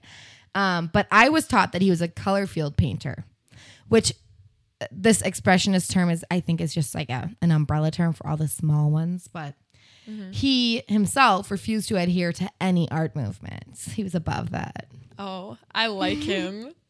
Um, 0.55 0.89
but 0.91 1.07
I 1.11 1.29
was 1.29 1.47
taught 1.47 1.71
that 1.73 1.81
he 1.81 1.89
was 1.89 2.01
a 2.01 2.07
color 2.07 2.45
field 2.47 2.75
painter, 2.77 3.25
which 3.87 4.13
uh, 4.81 4.85
this 4.91 5.21
expressionist 5.21 5.91
term 5.91 6.09
is, 6.09 6.25
I 6.31 6.39
think, 6.39 6.61
is 6.61 6.73
just 6.73 6.95
like 6.95 7.09
a, 7.09 7.29
an 7.41 7.51
umbrella 7.51 7.91
term 7.91 8.13
for 8.13 8.27
all 8.27 8.37
the 8.37 8.47
small 8.47 8.89
ones. 8.89 9.27
But 9.27 9.55
he 10.31 10.81
himself 10.87 11.51
refused 11.51 11.87
to 11.89 11.97
adhere 11.97 12.33
to 12.33 12.49
any 12.59 12.89
art 12.89 13.15
movements. 13.15 13.91
He 13.91 14.03
was 14.03 14.15
above 14.15 14.49
that. 14.51 14.87
Oh, 15.19 15.57
I 15.73 15.87
like 15.87 16.19
him. 16.19 16.73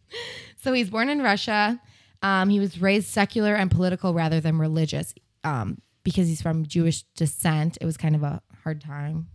So 0.62 0.74
he's 0.74 0.90
born 0.90 1.08
in 1.08 1.22
Russia. 1.22 1.80
Um, 2.22 2.50
he 2.50 2.60
was 2.60 2.82
raised 2.82 3.08
secular 3.08 3.56
and 3.56 3.72
political 3.72 4.14
rather 4.14 4.40
than 4.42 4.58
religious 4.58 5.14
um, 5.44 5.82
because 6.04 6.28
he's 6.28 6.42
from 6.42 6.66
Jewish 6.66 7.04
descent. 7.16 7.78
It 7.80 7.86
was 7.86 7.98
kind 7.98 8.16
of 8.16 8.24
a 8.24 8.42
hard 8.64 8.82
time, 8.82 9.28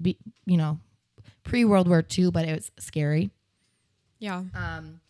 be, 0.00 0.18
you 0.44 0.56
know, 0.56 0.78
pre 1.42 1.64
World 1.64 1.88
War 1.88 2.04
II, 2.16 2.30
but 2.30 2.46
it 2.46 2.54
was 2.54 2.70
scary. 2.78 3.30
Yeah. 4.18 4.42
Um, 4.54 5.00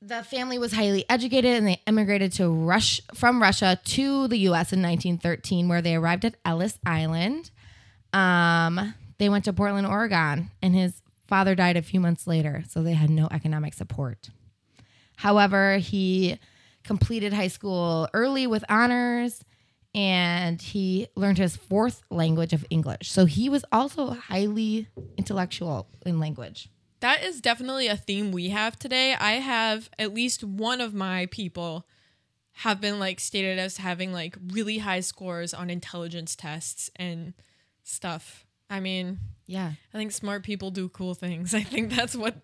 the 0.00 0.22
family 0.22 0.58
was 0.58 0.72
highly 0.72 1.04
educated 1.08 1.56
and 1.56 1.66
they 1.66 1.80
immigrated 1.86 2.32
to 2.34 2.48
Rush 2.48 3.00
from 3.14 3.42
Russia 3.42 3.78
to 3.82 4.28
the 4.28 4.38
US 4.50 4.72
in 4.72 4.82
1913 4.82 5.68
where 5.68 5.82
they 5.82 5.94
arrived 5.96 6.24
at 6.24 6.36
Ellis 6.44 6.78
Island. 6.86 7.50
Um, 8.12 8.94
they 9.18 9.28
went 9.28 9.44
to 9.46 9.52
Portland, 9.52 9.86
Oregon, 9.86 10.50
and 10.62 10.74
his 10.74 11.02
father 11.26 11.54
died 11.54 11.76
a 11.76 11.82
few 11.82 12.00
months 12.00 12.26
later, 12.26 12.62
so 12.68 12.82
they 12.82 12.92
had 12.92 13.10
no 13.10 13.28
economic 13.30 13.74
support. 13.74 14.30
However, 15.16 15.78
he 15.78 16.38
completed 16.84 17.32
high 17.32 17.48
school 17.48 18.08
early 18.14 18.46
with 18.46 18.64
honors 18.68 19.44
and 19.94 20.60
he 20.60 21.08
learned 21.16 21.38
his 21.38 21.56
fourth 21.56 22.02
language 22.10 22.52
of 22.52 22.64
English. 22.70 23.10
So 23.10 23.24
he 23.24 23.48
was 23.48 23.64
also 23.72 24.10
highly 24.10 24.88
intellectual 25.16 25.88
in 26.04 26.20
language. 26.20 26.68
That 27.00 27.22
is 27.22 27.40
definitely 27.40 27.88
a 27.88 27.96
theme 27.96 28.30
we 28.30 28.50
have 28.50 28.78
today. 28.78 29.14
I 29.14 29.32
have 29.32 29.90
at 29.98 30.14
least 30.14 30.44
one 30.44 30.80
of 30.80 30.94
my 30.94 31.26
people 31.26 31.86
have 32.60 32.80
been 32.80 32.98
like 32.98 33.20
stated 33.20 33.58
as 33.58 33.78
having 33.78 34.12
like 34.12 34.36
really 34.52 34.78
high 34.78 35.00
scores 35.00 35.52
on 35.52 35.68
intelligence 35.68 36.34
tests 36.34 36.90
and 36.96 37.34
stuff. 37.82 38.45
I 38.68 38.80
mean, 38.80 39.18
Yeah. 39.46 39.72
I 39.94 39.96
think 39.98 40.12
smart 40.12 40.42
people 40.42 40.70
do 40.70 40.88
cool 40.88 41.14
things. 41.14 41.54
I 41.60 41.62
think 41.62 41.92
that's 41.94 42.14
what 42.16 42.34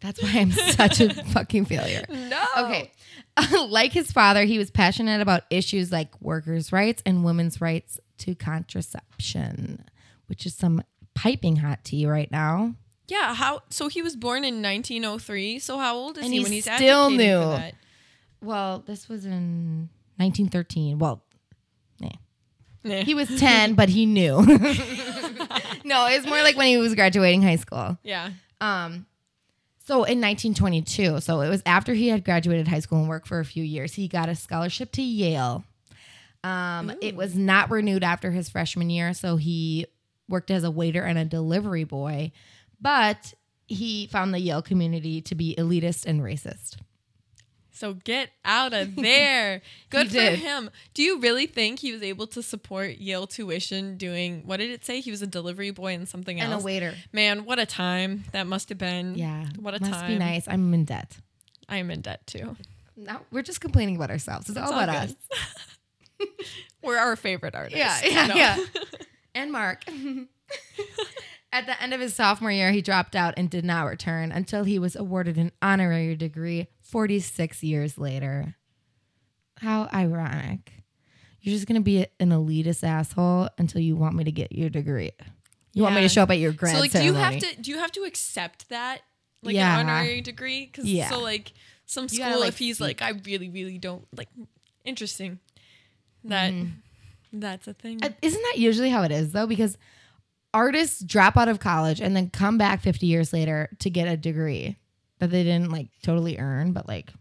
That's 0.00 0.22
why 0.22 0.32
I'm 0.36 0.50
such 0.52 1.00
a 1.00 1.12
fucking 1.32 1.66
failure. 1.66 2.04
No. 2.08 2.44
Okay. 2.58 2.92
like 3.68 3.92
his 3.92 4.10
father, 4.12 4.44
he 4.44 4.58
was 4.58 4.70
passionate 4.70 5.20
about 5.20 5.42
issues 5.50 5.92
like 5.92 6.20
workers' 6.20 6.72
rights 6.72 7.02
and 7.06 7.24
women's 7.24 7.60
rights 7.60 8.00
to 8.18 8.34
contraception, 8.34 9.84
which 10.26 10.46
is 10.46 10.54
some 10.54 10.82
piping 11.14 11.56
hot 11.56 11.84
tea 11.84 12.06
right 12.06 12.30
now. 12.30 12.74
Yeah, 13.08 13.34
how 13.34 13.62
so 13.70 13.88
he 13.88 14.02
was 14.02 14.14
born 14.16 14.44
in 14.44 14.62
1903. 14.62 15.58
So 15.58 15.78
how 15.78 15.96
old 15.96 16.16
is 16.18 16.24
And 16.24 16.32
he 16.32 16.38
he's 16.38 16.44
when 16.44 16.52
he's 16.52 16.64
still 16.64 17.10
new. 17.10 17.40
for 17.42 17.48
that? 17.56 17.74
Well, 18.40 18.82
this 18.86 19.08
was 19.08 19.24
in 19.26 19.88
1913. 20.16 20.98
Well, 20.98 21.22
yeah. 21.98 22.10
Nah. 22.84 23.02
He 23.02 23.14
was 23.14 23.28
10, 23.38 23.74
but 23.74 23.88
he 23.90 24.06
knew. 24.06 24.40
no, 25.84 26.06
it's 26.06 26.26
more 26.26 26.42
like 26.42 26.56
when 26.56 26.68
he 26.68 26.76
was 26.76 26.94
graduating 26.94 27.42
high 27.42 27.56
school. 27.56 27.98
yeah. 28.02 28.30
Um, 28.60 29.06
so 29.84 30.04
in 30.04 30.20
1922, 30.20 31.20
so 31.20 31.40
it 31.40 31.48
was 31.48 31.62
after 31.66 31.94
he 31.94 32.08
had 32.08 32.24
graduated 32.24 32.68
high 32.68 32.78
school 32.78 33.00
and 33.00 33.08
worked 33.08 33.26
for 33.26 33.40
a 33.40 33.44
few 33.44 33.64
years, 33.64 33.94
he 33.94 34.06
got 34.06 34.28
a 34.28 34.36
scholarship 34.36 34.92
to 34.92 35.02
Yale. 35.02 35.64
Um, 36.44 36.92
it 37.00 37.16
was 37.16 37.34
not 37.34 37.70
renewed 37.70 38.04
after 38.04 38.30
his 38.30 38.48
freshman 38.48 38.88
year, 38.88 39.12
so 39.14 39.36
he 39.36 39.86
worked 40.28 40.50
as 40.50 40.64
a 40.64 40.70
waiter 40.70 41.02
and 41.02 41.18
a 41.18 41.24
delivery 41.24 41.84
boy, 41.84 42.30
but 42.80 43.34
he 43.66 44.06
found 44.06 44.32
the 44.32 44.38
Yale 44.38 44.62
community 44.62 45.20
to 45.22 45.34
be 45.34 45.54
elitist 45.58 46.06
and 46.06 46.20
racist. 46.20 46.76
So 47.80 47.94
get 47.94 48.28
out 48.44 48.74
of 48.74 48.94
there. 48.94 49.62
Good 49.90 50.08
for 50.08 50.12
did. 50.12 50.38
him. 50.38 50.68
Do 50.92 51.02
you 51.02 51.18
really 51.18 51.46
think 51.46 51.78
he 51.78 51.92
was 51.92 52.02
able 52.02 52.26
to 52.26 52.42
support 52.42 52.98
Yale 52.98 53.26
tuition 53.26 53.96
doing 53.96 54.42
what 54.44 54.58
did 54.58 54.70
it 54.70 54.84
say? 54.84 55.00
He 55.00 55.10
was 55.10 55.22
a 55.22 55.26
delivery 55.26 55.70
boy 55.70 55.94
and 55.94 56.06
something 56.06 56.38
else. 56.38 56.52
And 56.52 56.60
a 56.60 56.62
waiter. 56.62 56.94
Man, 57.10 57.46
what 57.46 57.58
a 57.58 57.64
time 57.64 58.24
that 58.32 58.46
must 58.46 58.68
have 58.68 58.76
been. 58.76 59.14
Yeah. 59.14 59.46
What 59.58 59.74
a 59.74 59.80
must 59.80 59.92
time. 59.92 60.08
be 60.08 60.18
nice. 60.18 60.46
I'm 60.46 60.74
in 60.74 60.84
debt. 60.84 61.16
I 61.70 61.78
am 61.78 61.90
in 61.90 62.02
debt 62.02 62.26
too. 62.26 62.54
No, 62.98 63.20
we're 63.30 63.40
just 63.40 63.62
complaining 63.62 63.96
about 63.96 64.10
ourselves. 64.10 64.50
It's, 64.50 64.58
all 64.58 64.74
all 64.74 64.78
about 64.80 65.08
good. 65.08 65.16
us. 66.20 66.28
We're 66.82 66.98
our 66.98 67.16
favorite 67.16 67.54
artists. 67.54 67.78
Yeah, 67.78 67.98
yeah, 68.04 68.26
No. 68.26 68.34
yeah. 68.34 68.58
and 69.34 69.50
Mark. 69.50 69.84
At 71.52 71.66
the 71.66 71.82
end 71.82 71.94
of 71.94 72.00
his 72.00 72.14
sophomore 72.14 72.52
year, 72.52 72.72
he 72.72 72.82
dropped 72.82 73.16
out 73.16 73.34
and 73.36 73.48
did 73.48 73.64
not 73.64 73.86
return 73.86 74.30
until 74.32 74.64
he 74.64 74.78
was 74.78 74.94
awarded 74.96 75.38
an 75.38 75.50
honorary 75.62 76.14
degree 76.14 76.68
46 76.90 77.62
years 77.62 77.98
later. 77.98 78.54
How 79.58 79.88
ironic. 79.92 80.72
You're 81.42 81.54
just 81.54 81.66
going 81.66 81.80
to 81.80 81.84
be 81.84 82.06
an 82.18 82.30
elitist 82.30 82.84
asshole 82.84 83.48
until 83.58 83.80
you 83.80 83.96
want 83.96 84.14
me 84.14 84.24
to 84.24 84.32
get 84.32 84.52
your 84.52 84.68
degree. 84.70 85.10
You 85.72 85.82
want 85.82 85.94
me 85.94 86.00
to 86.02 86.08
show 86.08 86.22
up 86.22 86.30
at 86.30 86.38
your 86.38 86.52
grad 86.52 86.74
So 86.74 86.80
like, 86.80 86.92
do 86.92 87.02
you 87.04 87.14
have 87.14 87.38
to 87.38 87.56
do 87.60 87.70
you 87.70 87.78
have 87.78 87.92
to 87.92 88.02
accept 88.02 88.68
that 88.70 89.02
like 89.42 89.54
Yeah. 89.54 89.78
an 89.78 89.88
honorary 89.88 90.20
degree? 90.20 90.66
Because 90.66 90.84
Yeah. 90.86 91.08
so 91.08 91.20
like 91.20 91.52
some 91.86 92.08
school, 92.08 92.24
gotta, 92.26 92.38
like, 92.38 92.48
if 92.48 92.58
he's 92.58 92.80
like, 92.80 93.02
I 93.02 93.10
really, 93.24 93.48
really 93.48 93.78
don't 93.78 94.06
like. 94.16 94.28
Interesting. 94.84 95.38
That 96.24 96.52
that's 97.32 97.68
a 97.68 97.74
thing. 97.74 98.02
Uh, 98.02 98.10
Isn't 98.20 98.42
that 98.42 98.58
usually 98.58 98.90
how 98.90 99.02
it 99.02 99.12
is 99.12 99.32
though? 99.32 99.46
Because 99.46 99.78
artists 100.52 101.00
drop 101.02 101.36
out 101.36 101.48
of 101.48 101.60
college 101.60 102.00
and 102.00 102.14
then 102.16 102.28
come 102.30 102.58
back 102.58 102.80
50 102.80 103.06
years 103.06 103.32
later 103.32 103.68
to 103.78 103.88
get 103.90 104.08
a 104.08 104.16
degree 104.16 104.76
that 105.20 105.30
they 105.30 105.44
didn't 105.44 105.70
like 105.70 105.88
totally 106.02 106.38
earn, 106.38 106.72
but 106.72 106.88
like 106.88 107.12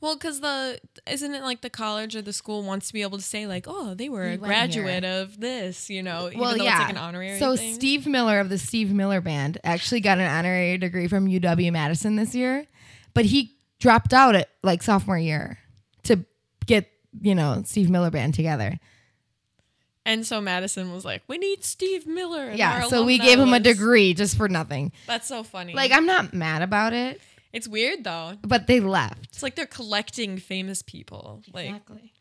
Well, 0.00 0.16
because 0.16 0.40
the 0.40 0.80
isn't 1.06 1.34
it 1.34 1.42
like 1.42 1.60
the 1.60 1.70
college 1.70 2.16
or 2.16 2.22
the 2.22 2.32
school 2.32 2.62
wants 2.62 2.88
to 2.88 2.92
be 2.92 3.02
able 3.02 3.18
to 3.18 3.24
say 3.24 3.46
like, 3.46 3.66
oh, 3.68 3.94
they 3.94 4.08
were 4.08 4.24
a 4.24 4.36
graduate 4.36 5.04
of 5.04 5.38
this, 5.40 5.90
you 5.90 6.02
know, 6.02 6.28
even 6.28 6.38
well, 6.38 6.56
though 6.56 6.64
yeah. 6.64 6.76
it's 6.76 6.80
like 6.80 6.90
an 6.90 6.96
honorary. 6.96 7.38
so 7.38 7.56
thing. 7.56 7.74
Steve 7.74 8.06
Miller 8.06 8.40
of 8.40 8.48
the 8.48 8.58
Steve 8.58 8.92
Miller 8.92 9.20
Band 9.20 9.58
actually 9.64 10.00
got 10.00 10.18
an 10.18 10.30
honorary 10.30 10.78
degree 10.78 11.08
from 11.08 11.26
UW 11.26 11.72
Madison 11.72 12.16
this 12.16 12.34
year, 12.34 12.66
but 13.12 13.24
he 13.24 13.56
dropped 13.80 14.12
out 14.12 14.34
at 14.34 14.48
like 14.62 14.82
sophomore 14.82 15.18
year 15.18 15.58
to 16.04 16.24
get 16.66 16.88
you 17.20 17.34
know 17.34 17.62
Steve 17.64 17.90
Miller 17.90 18.10
Band 18.10 18.34
together. 18.34 18.78
and 20.06 20.26
so 20.26 20.40
Madison 20.40 20.92
was 20.92 21.04
like, 21.04 21.22
we 21.28 21.38
need 21.38 21.64
Steve 21.64 22.06
Miller. 22.06 22.50
Yeah, 22.52 22.82
so 22.88 23.04
we 23.04 23.18
gave 23.18 23.38
him 23.38 23.52
a 23.52 23.60
degree 23.60 24.14
just 24.14 24.36
for 24.36 24.48
nothing. 24.48 24.92
That's 25.06 25.28
so 25.28 25.42
funny. 25.42 25.74
Like 25.74 25.92
I'm 25.92 26.06
not 26.06 26.32
mad 26.32 26.62
about 26.62 26.92
it, 26.92 27.20
it's 27.52 27.66
weird 27.68 28.04
though. 28.04 28.34
but 28.42 28.66
they 28.66 28.80
left. 28.80 29.24
It's 29.24 29.42
like 29.42 29.54
they're 29.56 29.66
collecting 29.66 30.38
famous 30.38 30.82
people. 30.82 31.42
Like, 31.52 31.66
Exactly. 31.66 32.12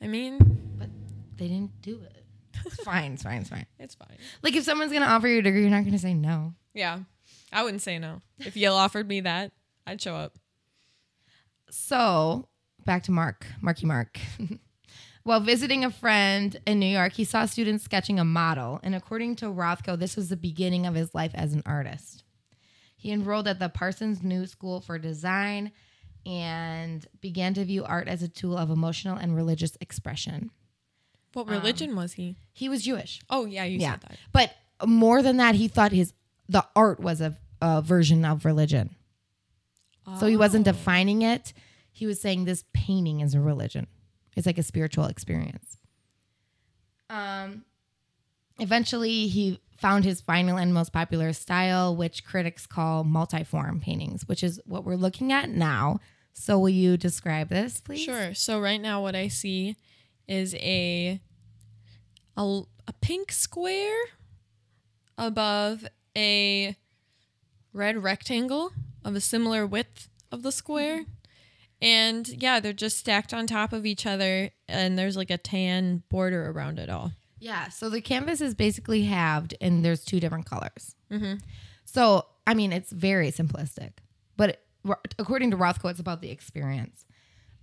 I 0.00 0.06
mean, 0.08 0.38
But 0.78 0.88
they 1.36 1.48
didn't 1.48 1.80
do 1.82 2.00
it. 2.02 2.24
It's 2.66 2.76
fine. 2.84 3.12
It's 3.14 3.22
fine. 3.22 3.40
It's 3.40 3.48
fine. 3.50 3.66
it's 3.78 3.94
fine. 3.94 4.16
Like 4.42 4.54
if 4.54 4.64
someone's 4.64 4.92
gonna 4.92 5.06
offer 5.06 5.28
you 5.28 5.38
a 5.38 5.42
degree, 5.42 5.62
you're 5.62 5.70
not 5.70 5.84
gonna 5.84 5.98
say 5.98 6.14
no. 6.14 6.54
Yeah, 6.74 7.00
I 7.52 7.62
wouldn't 7.62 7.82
say 7.82 7.98
no. 7.98 8.22
If 8.38 8.56
Yale 8.56 8.74
offered 8.74 9.08
me 9.08 9.20
that, 9.20 9.52
I'd 9.86 10.00
show 10.00 10.14
up. 10.14 10.36
So 11.70 12.48
back 12.84 13.02
to 13.04 13.12
Mark, 13.12 13.46
Marky 13.60 13.86
Mark. 13.86 14.18
While 15.24 15.40
visiting 15.40 15.84
a 15.84 15.90
friend 15.90 16.56
in 16.66 16.80
New 16.80 16.86
York, 16.86 17.12
he 17.12 17.22
saw 17.24 17.46
students 17.46 17.84
sketching 17.84 18.18
a 18.18 18.24
model, 18.24 18.80
and 18.82 18.92
according 18.94 19.36
to 19.36 19.46
Rothko, 19.46 19.96
this 19.96 20.16
was 20.16 20.28
the 20.30 20.36
beginning 20.36 20.84
of 20.84 20.96
his 20.96 21.14
life 21.14 21.30
as 21.34 21.52
an 21.52 21.62
artist. 21.64 22.21
He 23.02 23.10
enrolled 23.10 23.48
at 23.48 23.58
the 23.58 23.68
Parsons 23.68 24.22
New 24.22 24.46
School 24.46 24.80
for 24.80 24.96
Design 24.96 25.72
and 26.24 27.04
began 27.20 27.52
to 27.54 27.64
view 27.64 27.82
art 27.84 28.06
as 28.06 28.22
a 28.22 28.28
tool 28.28 28.56
of 28.56 28.70
emotional 28.70 29.16
and 29.16 29.34
religious 29.34 29.76
expression. 29.80 30.52
What 31.32 31.48
religion 31.48 31.96
was 31.96 32.12
he? 32.12 32.36
He 32.52 32.68
was 32.68 32.82
Jewish. 32.84 33.20
Oh 33.28 33.44
yeah, 33.44 33.64
you 33.64 33.78
yeah. 33.80 33.92
said 33.94 34.00
that. 34.02 34.18
But 34.32 34.54
more 34.86 35.20
than 35.20 35.38
that, 35.38 35.56
he 35.56 35.66
thought 35.66 35.90
his 35.90 36.12
the 36.48 36.64
art 36.76 37.00
was 37.00 37.20
a, 37.20 37.36
a 37.60 37.82
version 37.82 38.24
of 38.24 38.44
religion. 38.44 38.94
So 40.20 40.26
he 40.26 40.36
wasn't 40.36 40.68
Oh. 40.68 40.70
defining 40.72 41.22
it. 41.22 41.52
he 41.90 42.06
was 42.06 42.20
saying 42.20 42.44
this 42.44 42.64
painting 42.72 43.20
is 43.20 43.34
a 43.34 43.40
religion. 43.40 43.86
It's 44.36 44.46
like 44.46 44.58
a 44.58 44.62
spiritual 44.62 45.06
experience. 45.06 45.76
Um, 47.10 47.64
eventually, 48.58 49.26
he 49.26 49.60
found 49.82 50.04
his 50.04 50.20
final 50.20 50.56
and 50.56 50.72
most 50.72 50.92
popular 50.92 51.32
style, 51.32 51.94
which 51.94 52.24
critics 52.24 52.66
call 52.66 53.04
multiform 53.04 53.80
paintings, 53.80 54.26
which 54.26 54.42
is 54.42 54.60
what 54.64 54.84
we're 54.84 54.94
looking 54.94 55.32
at 55.32 55.50
now. 55.50 55.98
So, 56.32 56.58
will 56.58 56.70
you 56.70 56.96
describe 56.96 57.48
this, 57.50 57.80
please? 57.80 58.00
Sure. 58.00 58.32
So 58.32 58.58
right 58.58 58.80
now, 58.80 59.02
what 59.02 59.14
I 59.14 59.28
see 59.28 59.76
is 60.26 60.54
a 60.54 61.20
a, 62.36 62.62
a 62.88 62.92
pink 63.00 63.32
square 63.32 63.98
above 65.18 65.84
a 66.16 66.76
red 67.72 68.02
rectangle 68.02 68.72
of 69.04 69.14
a 69.14 69.20
similar 69.20 69.66
width 69.66 70.08
of 70.30 70.42
the 70.42 70.52
square. 70.52 71.04
And 71.80 72.26
yeah, 72.28 72.60
they're 72.60 72.72
just 72.72 72.98
stacked 72.98 73.34
on 73.34 73.46
top 73.46 73.72
of 73.72 73.84
each 73.84 74.06
other, 74.06 74.50
and 74.68 74.96
there's 74.96 75.16
like 75.16 75.30
a 75.30 75.36
tan 75.36 76.04
border 76.08 76.48
around 76.48 76.78
it 76.78 76.88
all. 76.88 77.12
Yeah. 77.42 77.70
So 77.70 77.90
the 77.90 78.00
canvas 78.00 78.40
is 78.40 78.54
basically 78.54 79.02
halved, 79.02 79.54
and 79.60 79.84
there's 79.84 80.04
two 80.04 80.20
different 80.20 80.46
colors. 80.46 80.94
So 81.84 82.24
I 82.46 82.54
mean, 82.54 82.72
it's 82.72 82.92
very 82.92 83.32
simplistic, 83.32 83.94
but 84.36 84.50
it, 84.50 84.60
according 85.18 85.50
to 85.50 85.56
Rothko, 85.56 85.90
it's 85.90 86.00
about 86.00 86.20
the 86.20 86.30
experience. 86.30 87.04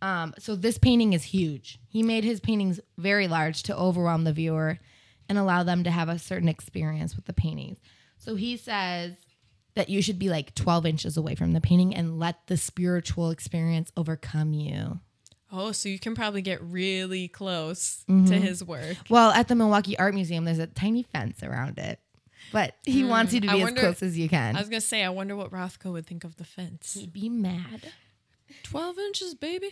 Um, 0.01 0.33
so 0.37 0.55
this 0.55 0.77
painting 0.77 1.13
is 1.13 1.23
huge. 1.23 1.79
He 1.87 2.03
made 2.03 2.23
his 2.23 2.39
paintings 2.39 2.79
very 2.97 3.27
large 3.27 3.63
to 3.63 3.77
overwhelm 3.77 4.25
the 4.25 4.33
viewer 4.33 4.79
and 5.27 5.37
allow 5.37 5.63
them 5.63 5.83
to 5.85 5.91
have 5.91 6.09
a 6.09 6.19
certain 6.19 6.49
experience 6.49 7.15
with 7.15 7.25
the 7.25 7.33
paintings. 7.33 7.77
So 8.17 8.35
he 8.35 8.57
says 8.57 9.13
that 9.75 9.89
you 9.89 10.01
should 10.01 10.19
be 10.19 10.29
like 10.29 10.55
12 10.55 10.85
inches 10.85 11.17
away 11.17 11.35
from 11.35 11.53
the 11.53 11.61
painting 11.61 11.95
and 11.95 12.19
let 12.19 12.47
the 12.47 12.57
spiritual 12.57 13.29
experience 13.29 13.91
overcome 13.95 14.53
you. 14.53 14.99
Oh, 15.51 15.71
so 15.71 15.89
you 15.89 15.97
can 15.99 16.13
probably 16.15 16.41
get 16.41 16.61
really 16.61 17.27
close 17.27 18.03
Mm-hmm. 18.09 18.25
to 18.27 18.35
his 18.35 18.63
work. 18.63 18.97
Well, 19.09 19.31
at 19.31 19.47
the 19.47 19.55
Milwaukee 19.55 19.97
Art 19.97 20.13
Museum, 20.13 20.45
there's 20.45 20.59
a 20.59 20.67
tiny 20.67 21.03
fence 21.03 21.41
around 21.43 21.77
it, 21.79 21.99
but 22.51 22.75
he 22.83 23.03
wants 23.03 23.33
you 23.33 23.41
to. 23.41 23.47
I 23.49 23.55
be 23.55 23.61
wonder- 23.63 23.79
as 23.81 23.83
close 23.99 24.03
as 24.03 24.17
you 24.17 24.29
can. 24.29 24.55
I 24.55 24.59
was 24.59 24.69
gonna 24.69 24.81
say, 24.81 25.03
I 25.03 25.09
wonder 25.09 25.35
what 25.35 25.51
Rothko 25.51 25.91
would 25.93 26.05
think 26.07 26.23
of 26.23 26.35
the 26.37 26.43
fence. 26.43 26.93
He'd 26.99 27.13
be 27.13 27.29
mad. 27.29 27.91
Twelve 28.63 28.97
inches, 28.99 29.33
baby. 29.35 29.71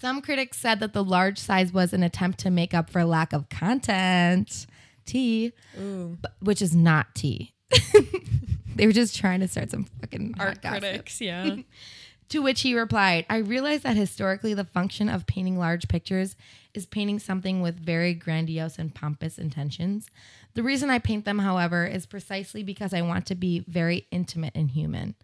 Some 0.00 0.22
critics 0.22 0.58
said 0.58 0.80
that 0.80 0.94
the 0.94 1.04
large 1.04 1.38
size 1.38 1.72
was 1.72 1.92
an 1.92 2.02
attempt 2.02 2.38
to 2.40 2.50
make 2.50 2.72
up 2.72 2.88
for 2.88 3.04
lack 3.04 3.34
of 3.34 3.50
content, 3.50 4.66
tea, 5.04 5.52
but, 5.76 6.32
which 6.40 6.62
is 6.62 6.74
not 6.74 7.14
tea. 7.14 7.52
they 8.76 8.86
were 8.86 8.92
just 8.92 9.14
trying 9.16 9.40
to 9.40 9.48
start 9.48 9.70
some 9.70 9.84
fucking 10.00 10.34
art 10.38 10.62
critics, 10.62 11.20
yeah. 11.20 11.56
To 12.30 12.40
which 12.40 12.60
he 12.60 12.78
replied, 12.78 13.26
I 13.28 13.38
realize 13.38 13.82
that 13.82 13.96
historically 13.96 14.54
the 14.54 14.64
function 14.64 15.08
of 15.08 15.26
painting 15.26 15.58
large 15.58 15.88
pictures 15.88 16.36
is 16.72 16.86
painting 16.86 17.18
something 17.18 17.60
with 17.60 17.84
very 17.84 18.14
grandiose 18.14 18.78
and 18.78 18.94
pompous 18.94 19.36
intentions. 19.36 20.08
The 20.54 20.62
reason 20.62 20.90
I 20.90 21.00
paint 21.00 21.24
them, 21.24 21.40
however, 21.40 21.86
is 21.86 22.06
precisely 22.06 22.62
because 22.62 22.94
I 22.94 23.02
want 23.02 23.26
to 23.26 23.34
be 23.34 23.64
very 23.66 24.06
intimate 24.12 24.52
and 24.54 24.70
human. 24.70 25.16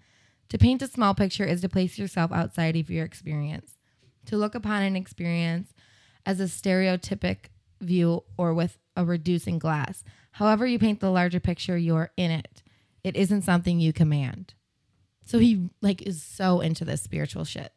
To 0.49 0.59
paint 0.59 0.83
a 0.83 0.89
small 0.89 1.15
picture 1.15 1.45
is 1.45 1.61
to 1.61 1.69
place 1.69 1.97
yourself 1.97 2.33
outside 2.33 2.77
of 2.77 2.91
your 2.91 3.05
experience, 3.05 3.77
to 4.27 4.37
look 4.37 4.57
upon 4.57 4.83
an 4.83 4.97
experience 4.97 5.73
as 6.25 6.41
a 6.41 6.45
stereotypic 6.45 7.51
view 7.81 8.25
or 8.37 8.53
with 8.53 8.79
a 8.97 9.05
reducing 9.05 9.61
glass. 9.61 10.03
However, 10.33 10.67
you 10.67 10.81
paint 10.81 10.99
the 10.99 11.11
larger 11.11 11.39
picture, 11.39 11.79
you're 11.79 12.11
in 12.17 12.33
it. 12.33 12.65
It 13.05 13.17
isn't 13.17 13.43
something 13.43 13.79
you 13.79 13.93
command. 13.93 14.55
So 15.27 15.39
he 15.39 15.69
like 15.83 16.01
is 16.03 16.23
so 16.23 16.61
into 16.61 16.85
this 16.85 17.03
spiritual 17.03 17.45
shit. 17.45 17.73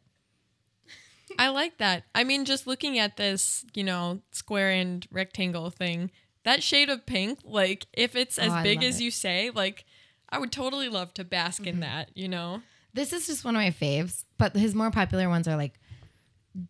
I 1.38 1.48
like 1.48 1.78
that. 1.78 2.04
I 2.14 2.24
mean, 2.24 2.44
just 2.44 2.66
looking 2.66 2.98
at 2.98 3.16
this, 3.16 3.64
you 3.74 3.84
know, 3.84 4.20
square 4.32 4.70
and 4.70 5.06
rectangle 5.10 5.70
thing, 5.70 6.10
that 6.44 6.62
shade 6.62 6.88
of 6.88 7.06
pink, 7.06 7.40
like 7.44 7.86
if 7.92 8.16
it's 8.16 8.38
as 8.38 8.52
Oh, 8.52 8.62
big 8.62 8.82
as 8.82 8.94
it. 8.94 8.98
Mm-hmm. 8.98 9.04
you 9.04 9.10
say, 9.10 9.50
like 9.54 9.84
I 10.30 10.38
would 10.38 10.52
totally 10.52 10.88
love 10.88 11.12
to 11.14 11.24
bask 11.24 11.66
in 11.66 11.80
that, 11.80 12.10
you 12.14 12.28
know? 12.28 12.62
This 12.94 13.12
is 13.12 13.26
just 13.26 13.44
one 13.44 13.54
of 13.56 13.60
my 13.60 13.70
faves, 13.70 14.24
but 14.38 14.56
his 14.56 14.74
more 14.74 14.90
popular 14.90 15.28
ones 15.28 15.46
are 15.46 15.56
like 15.56 15.78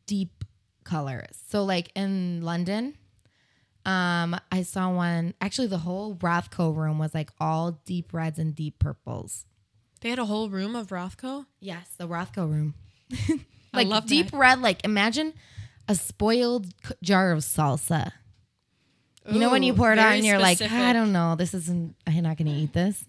deep 0.06 0.44
colors. 0.84 1.38
So 1.48 1.64
like 1.64 1.90
in 1.94 2.42
London, 2.42 2.96
um, 3.86 4.36
I 4.52 4.62
saw 4.62 4.90
one. 4.90 5.32
Actually, 5.40 5.68
the 5.68 5.78
whole 5.78 6.14
Rothko 6.16 6.74
room 6.76 6.98
was 6.98 7.14
like 7.14 7.30
all 7.40 7.80
deep 7.86 8.12
reds 8.12 8.38
and 8.38 8.54
deep 8.54 8.78
purples. 8.78 9.46
They 10.00 10.10
had 10.10 10.18
a 10.18 10.24
whole 10.24 10.48
room 10.48 10.74
of 10.76 10.88
Rothko. 10.88 11.46
Yes, 11.60 11.88
the 11.98 12.08
Rothko 12.08 12.48
room. 12.50 12.74
I 13.12 13.38
like 13.74 13.88
love 13.88 14.06
deep 14.06 14.30
that. 14.30 14.36
red. 14.36 14.60
Like 14.62 14.84
imagine 14.84 15.34
a 15.88 15.94
spoiled 15.94 16.66
c- 16.84 16.94
jar 17.02 17.32
of 17.32 17.40
salsa. 17.40 18.12
You 19.30 19.38
know 19.38 19.50
when 19.50 19.62
you 19.62 19.74
pour 19.74 19.92
it 19.92 19.98
out 19.98 20.14
and 20.14 20.24
you're 20.24 20.38
like, 20.38 20.60
I 20.62 20.92
don't 20.92 21.12
know, 21.12 21.36
this 21.36 21.52
isn't. 21.54 21.94
I'm 22.06 22.22
not 22.22 22.36
gonna 22.38 22.50
eat 22.54 22.72
this. 22.72 23.04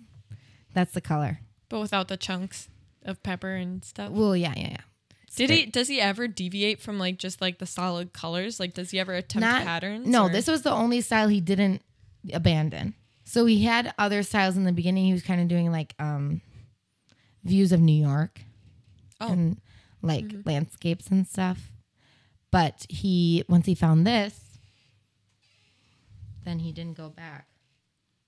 That's 0.74 0.92
the 0.94 1.02
color. 1.02 1.40
but 1.70 1.80
without 1.80 2.08
the 2.10 2.18
chunks 2.18 2.68
of 3.04 3.24
pepper 3.24 3.56
and 3.56 3.84
stuff. 3.84 4.12
Well, 4.12 4.36
yeah, 4.36 4.54
yeah, 4.56 4.70
yeah. 4.72 4.78
Did 5.36 5.50
he? 5.50 5.66
Does 5.66 5.88
he 5.88 6.02
ever 6.02 6.28
deviate 6.28 6.82
from 6.82 7.00
like 7.00 7.18
just 7.18 7.40
like 7.42 7.58
the 7.60 7.66
solid 7.66 8.12
colors? 8.14 8.60
Like, 8.60 8.74
does 8.74 8.92
he 8.92 9.00
ever 9.00 9.14
attempt 9.14 9.42
Not- 9.48 9.64
patterns? 9.64 10.06
No, 10.06 10.26
or- 10.26 10.30
this 10.30 10.48
was 10.48 10.62
the 10.64 10.72
only 10.72 11.00
style 11.02 11.30
he 11.30 11.40
didn't 11.42 11.82
abandon. 12.34 12.94
So 13.24 13.46
he 13.46 13.64
had 13.64 13.94
other 13.98 14.24
styles 14.24 14.58
in 14.58 14.66
the 14.66 14.74
beginning. 14.74 15.06
He 15.06 15.14
was 15.14 15.24
kind 15.24 15.40
of 15.42 15.48
doing 15.48 15.72
like 15.72 15.96
um 15.98 16.42
views 17.44 17.72
of 17.72 17.80
New 17.80 18.00
York 18.02 18.42
Oh. 19.20 19.32
and 19.32 19.62
like 20.02 20.26
landscapes 20.46 21.08
and 21.08 21.28
stuff. 21.28 21.72
But 22.52 22.86
he 22.90 23.44
once 23.48 23.66
he 23.66 23.76
found 23.76 24.06
this, 24.06 24.40
then 26.44 26.60
he 26.60 26.72
didn't 26.72 26.98
go 26.98 27.10
back. 27.10 27.48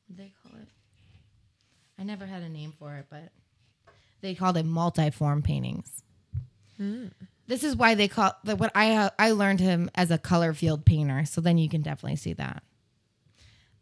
What 0.07 0.17
they 0.17 0.33
call 0.43 0.51
it? 0.59 0.67
I 1.97 2.03
never 2.03 2.25
had 2.25 2.43
a 2.43 2.49
name 2.49 2.73
for 2.77 2.95
it, 2.97 3.07
but 3.09 3.29
they 4.21 4.35
called 4.35 4.57
it 4.57 4.65
multi-form 4.65 5.41
paintings. 5.41 6.03
This 7.47 7.63
is 7.63 7.75
why 7.75 7.95
they 7.95 8.07
call 8.07 8.33
the, 8.43 8.55
what 8.55 8.71
I 8.75 9.09
I 9.19 9.31
learned 9.31 9.59
him 9.59 9.89
as 9.95 10.11
a 10.11 10.17
color 10.17 10.53
field 10.53 10.85
painter. 10.85 11.25
So 11.25 11.39
then 11.41 11.57
you 11.57 11.69
can 11.69 11.81
definitely 11.81 12.17
see 12.17 12.33
that. 12.33 12.63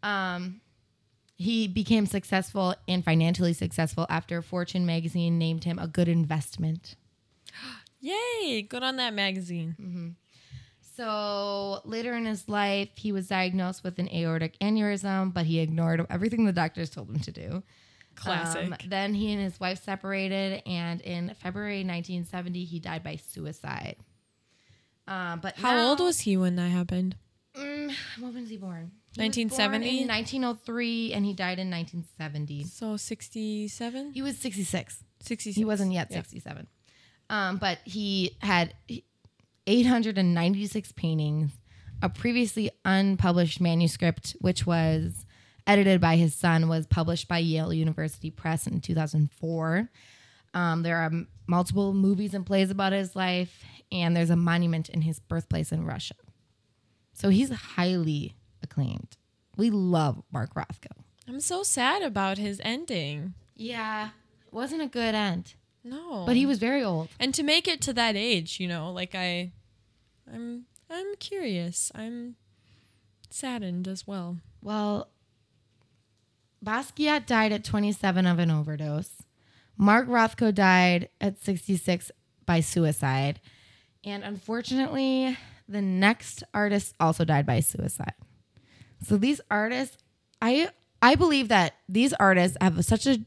Um, 0.04 0.62
he 1.42 1.68
became 1.68 2.06
successful 2.06 2.76
and 2.88 3.04
financially 3.04 3.54
successful 3.54 4.06
after 4.10 4.42
Fortune 4.42 4.86
magazine 4.86 5.38
named 5.38 5.64
him 5.64 5.80
a 5.80 5.88
good 5.88 6.08
investment. 6.08 6.96
Yay! 8.00 8.62
Good 8.64 8.84
on 8.84 8.96
that 8.98 9.14
magazine. 9.14 10.16
So 10.96 11.82
later 11.86 12.14
in 12.14 12.26
his 12.26 12.48
life, 12.50 12.90
he 12.96 13.12
was 13.12 13.28
diagnosed 13.28 13.84
with 13.84 13.98
an 14.00 14.10
aortic 14.14 14.58
aneurysm, 14.60 15.34
but 15.34 15.46
he 15.46 15.60
ignored 15.60 16.06
everything 16.10 16.46
the 16.46 16.52
doctors 16.52 16.90
told 16.90 17.10
him 17.10 17.20
to 17.20 17.32
do. 17.32 17.64
Classic. 18.16 18.66
Um, 18.66 18.76
then 18.88 19.14
he 19.14 19.32
and 19.32 19.42
his 19.42 19.60
wife 19.60 19.84
separated, 19.84 20.62
and 20.66 21.00
in 21.02 21.34
February 21.42 21.78
1970, 21.84 22.66
he 22.66 22.80
died 22.80 23.04
by 23.04 23.16
suicide. 23.16 23.96
Um, 25.08 25.40
but 25.40 25.56
How 25.58 25.74
now- 25.74 25.90
old 25.90 26.00
was 26.02 26.20
he 26.22 26.38
when 26.38 26.56
that 26.58 26.70
happened? 26.70 27.16
Mm, 27.56 27.94
when 28.20 28.34
was 28.36 28.50
he 28.50 28.58
born? 28.58 28.92
He 29.14 29.20
was 29.22 29.26
1970? 29.28 30.02
in 30.04 30.08
1903, 30.08 31.14
and 31.14 31.26
he 31.26 31.34
died 31.34 31.60
in 31.60 31.70
1970. 31.70 32.64
So 32.66 32.96
67? 32.98 34.14
He 34.14 34.22
was 34.22 34.38
66. 34.38 35.04
66. 35.22 35.56
He 35.56 35.66
wasn't 35.66 35.92
yet 35.92 36.08
Yeah. 36.10 36.18
67. 36.18 36.68
Um, 37.30 37.58
but 37.58 37.80
he 37.86 38.38
had 38.42 38.74
896 39.68 40.92
paintings, 40.94 41.52
a 42.02 42.10
previously 42.10 42.72
unpublished 42.86 43.62
manuscript, 43.62 44.36
which 44.42 44.66
was 44.66 45.26
edited 45.68 46.02
by 46.02 46.16
his 46.16 46.34
son, 46.36 46.68
was 46.68 46.88
published 46.88 47.28
by 47.28 47.38
Yale 47.38 47.74
University 47.74 48.32
Press 48.32 48.66
in 48.68 48.82
2004. 48.82 49.90
Um, 50.54 50.84
there 50.84 50.98
are 50.98 51.06
m- 51.06 51.28
multiple 51.48 51.94
movies 51.94 52.34
and 52.34 52.46
plays 52.46 52.72
about 52.72 52.92
his 52.92 53.16
life, 53.16 53.64
and 53.92 54.16
there's 54.16 54.30
a 54.32 54.36
monument 54.36 54.90
in 54.90 55.02
his 55.02 55.20
birthplace 55.20 55.72
in 55.72 55.86
Russia. 55.86 56.16
So 57.14 57.30
he's 57.30 57.52
highly 57.52 58.34
acclaimed. 58.72 59.18
We 59.58 59.70
love 59.70 60.24
Mark 60.32 60.54
Rothko. 60.56 60.92
I'm 61.28 61.40
so 61.40 61.64
sad 61.64 62.02
about 62.02 62.38
his 62.38 62.62
ending. 62.64 63.34
Yeah, 63.56 64.10
wasn't 64.52 64.82
a 64.82 64.88
good 64.88 65.14
end, 65.14 65.54
No. 65.84 66.24
but 66.26 66.36
he 66.36 66.46
was 66.46 66.58
very 66.60 66.84
old. 66.84 67.10
and 67.20 67.34
to 67.36 67.44
make 67.44 67.68
it 67.68 67.82
to 67.82 67.94
that 67.94 68.16
age, 68.16 68.60
you 68.60 68.68
know, 68.68 68.92
like 68.92 69.14
I 69.16 69.52
I'm 70.32 70.66
I'm 70.90 71.16
curious. 71.20 71.92
I'm 71.96 72.36
saddened 73.30 73.88
as 73.88 74.06
well. 74.08 74.38
Well, 74.62 75.10
Basquiat 76.64 77.26
died 77.26 77.52
at 77.52 77.64
27 77.64 78.26
of 78.26 78.40
an 78.40 78.52
overdose. 78.52 79.24
Mark 79.78 80.08
Rothko 80.08 80.54
died 80.54 81.10
at 81.20 81.40
66 81.44 82.12
by 82.46 82.60
suicide. 82.60 83.40
And 84.04 84.24
unfortunately, 84.24 85.38
the 85.68 85.82
next 85.82 86.44
artist 86.54 86.94
also 87.00 87.24
died 87.26 87.46
by 87.46 87.62
suicide. 87.62 88.14
So 89.04 89.18
these 89.18 89.42
artists, 89.50 89.98
I 90.42 90.70
I 91.02 91.16
believe 91.16 91.48
that 91.50 91.76
these 91.90 92.14
artists 92.14 92.58
have 92.62 92.84
such 92.86 93.08
a 93.08 93.20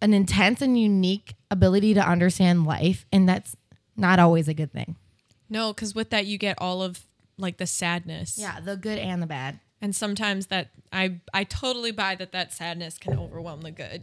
an 0.00 0.12
intense 0.14 0.60
and 0.60 0.78
unique 0.78 1.34
ability 1.50 1.94
to 1.94 2.00
understand 2.06 2.64
life 2.66 3.06
and 3.12 3.28
that's 3.28 3.56
not 3.96 4.18
always 4.18 4.48
a 4.48 4.54
good 4.54 4.72
thing. 4.72 4.96
No, 5.48 5.72
because 5.72 5.94
with 5.94 6.10
that 6.10 6.26
you 6.26 6.36
get 6.38 6.56
all 6.60 6.82
of 6.82 7.00
like 7.38 7.56
the 7.58 7.66
sadness. 7.66 8.36
Yeah, 8.38 8.60
the 8.60 8.76
good 8.76 8.98
and 8.98 9.22
the 9.22 9.26
bad. 9.26 9.60
And 9.80 9.94
sometimes 9.94 10.46
that 10.46 10.70
I 10.92 11.20
I 11.32 11.44
totally 11.44 11.90
buy 11.90 12.14
that 12.16 12.32
that 12.32 12.52
sadness 12.52 12.98
can 12.98 13.18
overwhelm 13.18 13.60
the 13.62 13.70
good, 13.70 14.02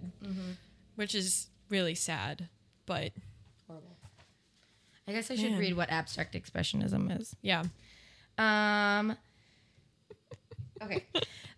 which 0.95 1.15
is 1.15 1.47
really 1.69 1.95
sad. 1.95 2.49
But 2.85 3.11
I 5.07 5.11
guess 5.13 5.31
I 5.31 5.35
should 5.35 5.51
Man. 5.51 5.59
read 5.59 5.75
what 5.75 5.89
abstract 5.89 6.35
expressionism 6.35 7.19
is. 7.19 7.35
yeah, 7.41 7.63
Um, 8.37 9.17
okay. 10.83 11.05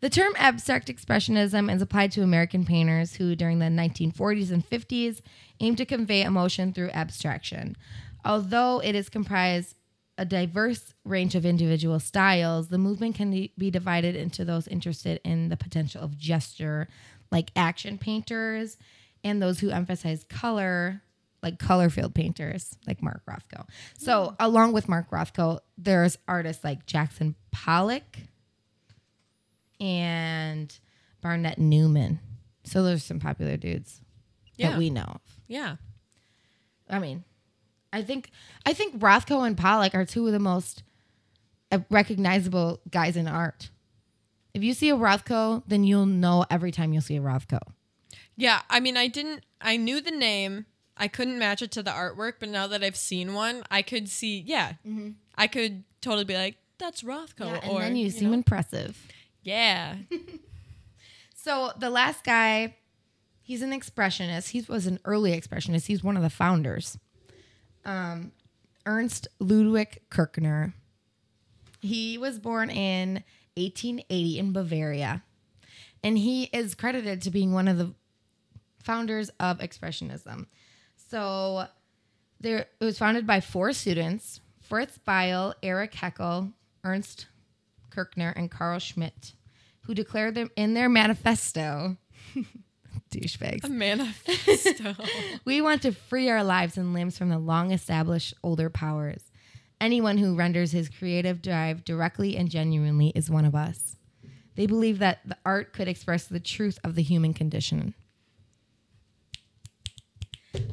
The 0.03 0.09
term 0.09 0.33
abstract 0.35 0.89
expressionism 0.89 1.73
is 1.73 1.81
applied 1.81 2.11
to 2.11 2.23
American 2.23 2.65
painters 2.65 3.15
who, 3.15 3.37
during 3.37 3.59
the 3.59 3.67
1940s 3.67 4.51
and 4.51 4.69
50s, 4.69 5.21
aimed 5.61 5.77
to 5.77 5.85
convey 5.85 6.23
emotion 6.23 6.73
through 6.73 6.89
abstraction. 6.89 7.77
Although 8.25 8.81
it 8.83 8.95
is 8.95 9.07
comprised 9.07 9.75
a 10.17 10.25
diverse 10.25 10.93
range 11.05 11.35
of 11.35 11.45
individual 11.45 12.01
styles, 12.01 12.67
the 12.67 12.77
movement 12.77 13.15
can 13.15 13.31
be 13.57 13.71
divided 13.71 14.15
into 14.15 14.43
those 14.43 14.67
interested 14.67 15.21
in 15.23 15.47
the 15.47 15.55
potential 15.57 16.01
of 16.01 16.17
gesture, 16.17 16.87
like 17.31 17.49
action 17.55 17.97
painters, 17.97 18.77
and 19.23 19.41
those 19.41 19.59
who 19.59 19.69
emphasize 19.69 20.25
color, 20.25 21.01
like 21.41 21.59
color 21.59 21.89
field 21.89 22.13
painters, 22.13 22.75
like 22.85 23.01
Mark 23.01 23.21
Rothko. 23.25 23.67
So, 23.97 24.27
hmm. 24.27 24.35
along 24.39 24.73
with 24.73 24.89
Mark 24.89 25.09
Rothko, 25.11 25.59
there's 25.77 26.17
artists 26.27 26.63
like 26.63 26.85
Jackson 26.85 27.35
Pollock 27.51 28.17
and 29.79 30.77
Barnett 31.21 31.57
Newman. 31.59 32.19
So, 32.63 32.83
there's 32.83 33.03
some 33.03 33.19
popular 33.19 33.57
dudes 33.57 34.01
Yeah. 34.55 34.69
that 34.71 34.77
we 34.77 34.89
know 34.89 35.03
of. 35.03 35.21
yeah, 35.47 35.75
I 36.89 36.99
mean, 36.99 37.23
I 37.91 38.01
think 38.01 38.29
I 38.65 38.73
think 38.73 38.99
Rothko 38.99 39.45
and 39.45 39.57
Pollock 39.57 39.93
are 39.95 40.05
two 40.05 40.25
of 40.27 40.33
the 40.33 40.39
most 40.39 40.83
uh, 41.71 41.79
recognizable 41.89 42.79
guys 42.89 43.17
in 43.17 43.27
art. 43.27 43.69
If 44.53 44.63
you 44.63 44.73
see 44.73 44.89
a 44.89 44.95
Rothko, 44.95 45.63
then 45.67 45.83
you'll 45.83 46.05
know 46.05 46.45
every 46.49 46.71
time 46.71 46.93
you'll 46.93 47.01
see 47.01 47.17
a 47.17 47.21
Rothko. 47.21 47.59
yeah. 48.35 48.61
I 48.69 48.79
mean, 48.79 48.97
I 48.97 49.07
didn't. 49.07 49.43
I 49.61 49.77
knew 49.77 49.99
the 50.01 50.11
name. 50.11 50.65
I 50.95 51.07
couldn't 51.07 51.39
match 51.39 51.61
it 51.63 51.71
to 51.71 51.81
the 51.83 51.89
artwork, 51.91 52.33
but 52.39 52.49
now 52.49 52.67
that 52.67 52.83
I've 52.83 52.95
seen 52.97 53.33
one, 53.33 53.63
I 53.71 53.81
could 53.81 54.07
see. 54.09 54.39
Yeah, 54.45 54.73
I 55.35 55.47
could 55.47 55.83
totally 56.01 56.25
be 56.25 56.35
like, 56.35 56.57
"That's 56.77 57.01
Rothko." 57.01 57.45
Yeah, 57.47 57.59
and 57.63 57.71
or 57.71 57.79
then 57.81 57.95
you, 57.95 58.05
you 58.05 58.11
seem 58.11 58.29
know, 58.29 58.35
impressive. 58.35 59.07
Yeah, 59.43 59.95
So 61.43 61.73
the 61.77 61.89
last 61.89 62.23
guy, 62.23 62.77
he's 63.41 63.61
an 63.61 63.71
expressionist. 63.71 64.51
He 64.51 64.61
was 64.61 64.87
an 64.87 64.97
early 65.03 65.37
expressionist. 65.37 65.87
He's 65.87 66.01
one 66.01 66.15
of 66.15 66.23
the 66.23 66.29
founders. 66.29 66.97
Um, 67.83 68.31
Ernst 68.85 69.27
Ludwig 69.39 69.99
Kirchner. 70.09 70.73
He 71.81 72.17
was 72.17 72.39
born 72.39 72.69
in 72.69 73.25
1880 73.57 74.39
in 74.39 74.53
Bavaria, 74.53 75.21
and 76.01 76.17
he 76.17 76.45
is 76.45 76.75
credited 76.75 77.21
to 77.23 77.29
being 77.29 77.51
one 77.51 77.67
of 77.67 77.77
the 77.77 77.93
founders 78.81 79.29
of 79.37 79.59
expressionism. 79.59 80.45
So 81.09 81.65
there, 82.39 82.67
it 82.79 82.85
was 82.85 82.97
founded 82.97 83.27
by 83.27 83.41
four 83.41 83.73
students: 83.73 84.39
Fritz 84.61 84.97
Beil, 84.97 85.55
Eric 85.61 85.91
Heckel, 85.91 86.53
Ernst 86.85 87.25
Kirchner, 87.93 88.33
and 88.35 88.49
Carl 88.49 88.79
Schmidt 88.79 89.33
who 89.83 89.93
declared 89.93 90.35
them 90.35 90.49
in 90.55 90.73
their 90.73 90.89
manifesto. 90.89 91.97
Douchebags. 93.11 93.63
a 93.63 93.69
manifesto. 93.69 94.95
We 95.45 95.61
want 95.61 95.81
to 95.83 95.91
free 95.91 96.29
our 96.29 96.43
lives 96.43 96.77
and 96.77 96.93
limbs 96.93 97.17
from 97.17 97.29
the 97.29 97.37
long 97.37 97.71
established 97.71 98.33
older 98.43 98.69
powers. 98.69 99.23
Anyone 99.79 100.17
who 100.17 100.35
renders 100.35 100.71
his 100.71 100.89
creative 100.89 101.41
drive 101.41 101.83
directly 101.83 102.37
and 102.37 102.49
genuinely 102.49 103.11
is 103.13 103.29
one 103.29 103.45
of 103.45 103.55
us. 103.55 103.97
They 104.55 104.65
believe 104.65 104.99
that 104.99 105.19
the 105.25 105.37
art 105.45 105.73
could 105.73 105.87
express 105.87 106.25
the 106.25 106.39
truth 106.39 106.79
of 106.83 106.95
the 106.95 107.03
human 107.03 107.33
condition. 107.33 107.93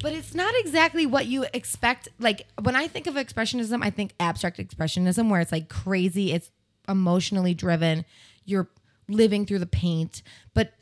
But 0.02 0.12
it's 0.12 0.34
not 0.34 0.54
exactly 0.56 1.06
what 1.06 1.26
you 1.26 1.46
expect. 1.52 2.08
Like 2.18 2.46
when 2.60 2.76
I 2.76 2.86
think 2.86 3.06
of 3.06 3.14
expressionism, 3.14 3.82
I 3.82 3.90
think 3.90 4.12
abstract 4.20 4.58
expressionism, 4.58 5.30
where 5.30 5.40
it's 5.40 5.52
like 5.52 5.68
crazy, 5.68 6.32
it's 6.32 6.50
emotionally 6.90 7.54
driven, 7.54 8.04
you're 8.44 8.68
living 9.08 9.46
through 9.46 9.60
the 9.60 9.66
paint. 9.66 10.22
But 10.54 10.72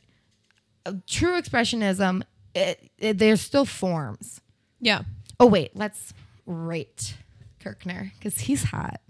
uh, 0.87 0.95
true 1.07 1.41
expressionism, 1.41 2.23
it, 2.55 2.91
it, 2.99 3.19
there's 3.19 3.41
still 3.41 3.65
forms. 3.65 4.41
yeah, 4.81 5.03
Oh 5.41 5.47
wait, 5.47 5.77
let's 5.77 6.13
rate 6.47 7.15
Kirkner 7.61 8.13
because 8.19 8.41
he's 8.41 8.65
hot, 8.65 9.01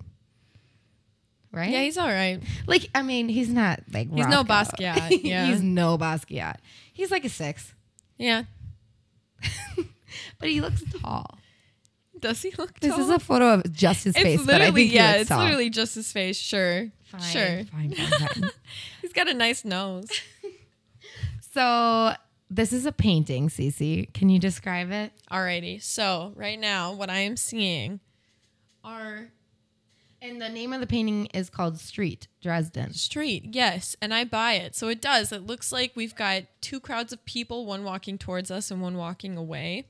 right? 1.52 1.70
yeah. 1.70 1.82
He's 1.82 1.96
all 1.96 2.08
right. 2.08 2.40
like 2.66 2.90
I 2.94 3.02
mean, 3.02 3.28
he's 3.28 3.48
not 3.48 3.80
like 3.92 4.12
He's 4.12 4.26
no. 4.26 4.44
Basquiat, 4.44 5.20
yeah. 5.24 5.46
he's 5.46 5.62
no 5.62 5.96
Basquiat. 5.96 6.56
He's 6.92 7.10
like 7.10 7.24
a 7.24 7.28
six, 7.30 7.74
Yeah. 8.18 8.42
but 10.38 10.48
he 10.48 10.60
looks 10.60 10.82
tall. 11.00 11.37
Does 12.20 12.42
he 12.42 12.52
look 12.58 12.78
This 12.80 12.90
tall? 12.92 13.00
is 13.00 13.10
a 13.10 13.18
photo 13.18 13.54
of 13.54 13.72
just 13.72 14.04
his 14.04 14.14
it's 14.14 14.22
face, 14.22 14.44
but 14.46 14.56
I 14.56 14.66
literally 14.66 14.82
think 14.84 14.94
yeah, 14.94 15.12
it's 15.14 15.28
tall. 15.28 15.40
literally 15.42 15.70
just 15.70 15.94
his 15.94 16.10
face. 16.12 16.36
Sure, 16.36 16.88
Fine, 17.04 17.20
sure. 17.22 17.64
fine, 17.64 17.92
fine. 17.94 18.50
He's 19.02 19.12
got 19.12 19.28
a 19.28 19.34
nice 19.34 19.64
nose. 19.64 20.08
so 21.52 22.12
this 22.50 22.72
is 22.72 22.86
a 22.86 22.92
painting, 22.92 23.48
Cece. 23.48 24.12
Can 24.12 24.28
you 24.28 24.38
describe 24.38 24.90
it? 24.90 25.12
Alrighty. 25.30 25.82
So 25.82 26.32
right 26.36 26.58
now, 26.58 26.92
what 26.92 27.10
I 27.10 27.18
am 27.20 27.36
seeing 27.36 28.00
are 28.84 29.28
And 30.20 30.40
the 30.40 30.48
name 30.48 30.72
of 30.72 30.80
the 30.80 30.86
painting 30.86 31.26
is 31.26 31.50
called 31.50 31.78
Street 31.78 32.26
Dresden. 32.42 32.92
street. 32.94 33.50
Yes, 33.52 33.96
and 34.00 34.12
I 34.14 34.24
buy 34.24 34.54
it. 34.54 34.74
So 34.74 34.88
it 34.88 35.00
does. 35.00 35.30
It 35.32 35.46
looks 35.46 35.72
like 35.72 35.92
we've 35.94 36.14
got 36.14 36.44
two 36.60 36.80
crowds 36.80 37.12
of 37.12 37.24
people, 37.24 37.66
one 37.66 37.84
walking 37.84 38.18
towards 38.18 38.50
us 38.50 38.70
and 38.70 38.80
one 38.80 38.96
walking 38.96 39.36
away. 39.36 39.86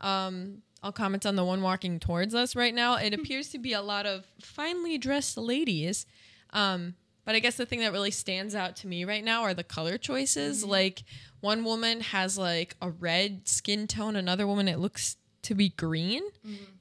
Um, 0.00 0.62
I'll 0.86 0.92
comment 0.92 1.26
on 1.26 1.34
the 1.34 1.44
one 1.44 1.62
walking 1.62 1.98
towards 1.98 2.32
us 2.32 2.54
right 2.54 2.72
now. 2.72 2.94
It 2.94 3.12
appears 3.12 3.48
to 3.48 3.58
be 3.58 3.72
a 3.72 3.82
lot 3.82 4.06
of 4.06 4.24
finely 4.40 4.98
dressed 4.98 5.36
ladies. 5.36 6.06
Um, 6.50 6.94
but 7.24 7.34
I 7.34 7.40
guess 7.40 7.56
the 7.56 7.66
thing 7.66 7.80
that 7.80 7.90
really 7.90 8.12
stands 8.12 8.54
out 8.54 8.76
to 8.76 8.86
me 8.86 9.04
right 9.04 9.24
now 9.24 9.42
are 9.42 9.52
the 9.52 9.64
color 9.64 9.98
choices. 9.98 10.64
Like 10.64 11.02
one 11.40 11.64
woman 11.64 12.02
has 12.02 12.38
like 12.38 12.76
a 12.80 12.88
red 12.90 13.48
skin 13.48 13.88
tone, 13.88 14.14
another 14.14 14.46
woman 14.46 14.68
it 14.68 14.78
looks 14.78 15.16
to 15.42 15.56
be 15.56 15.70
green. 15.70 16.22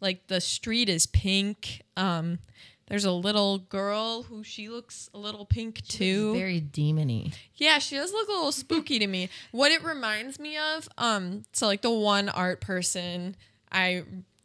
Like 0.02 0.28
the 0.28 0.39
street 0.39 0.88
is 0.88 1.08
pink. 1.08 1.82
Um, 1.98 2.38
there's 2.88 3.06
a 3.06 3.12
little 3.12 3.58
girl 3.58 4.22
who 4.22 4.44
she 4.44 4.70
looks 4.70 5.10
a 5.15 5.18
little 5.18 5.48
pink 5.48 5.82
too. 5.88 6.36
Very 6.36 6.62
demony. 6.62 7.34
Yeah, 7.56 7.80
she 7.80 7.96
does 7.96 8.12
look 8.12 8.28
a 8.28 8.34
little 8.34 8.52
spooky 8.52 9.00
to 9.00 9.08
me. 9.08 9.30
What 9.52 9.72
it 9.72 9.84
reminds 9.84 10.39
me 10.39 10.58
of, 10.58 10.88
um, 11.00 11.41
so 11.54 11.65
like 11.65 11.82
the 11.82 11.89
one 11.89 12.30
art 12.30 12.62
person 12.62 13.36
I 13.71 14.04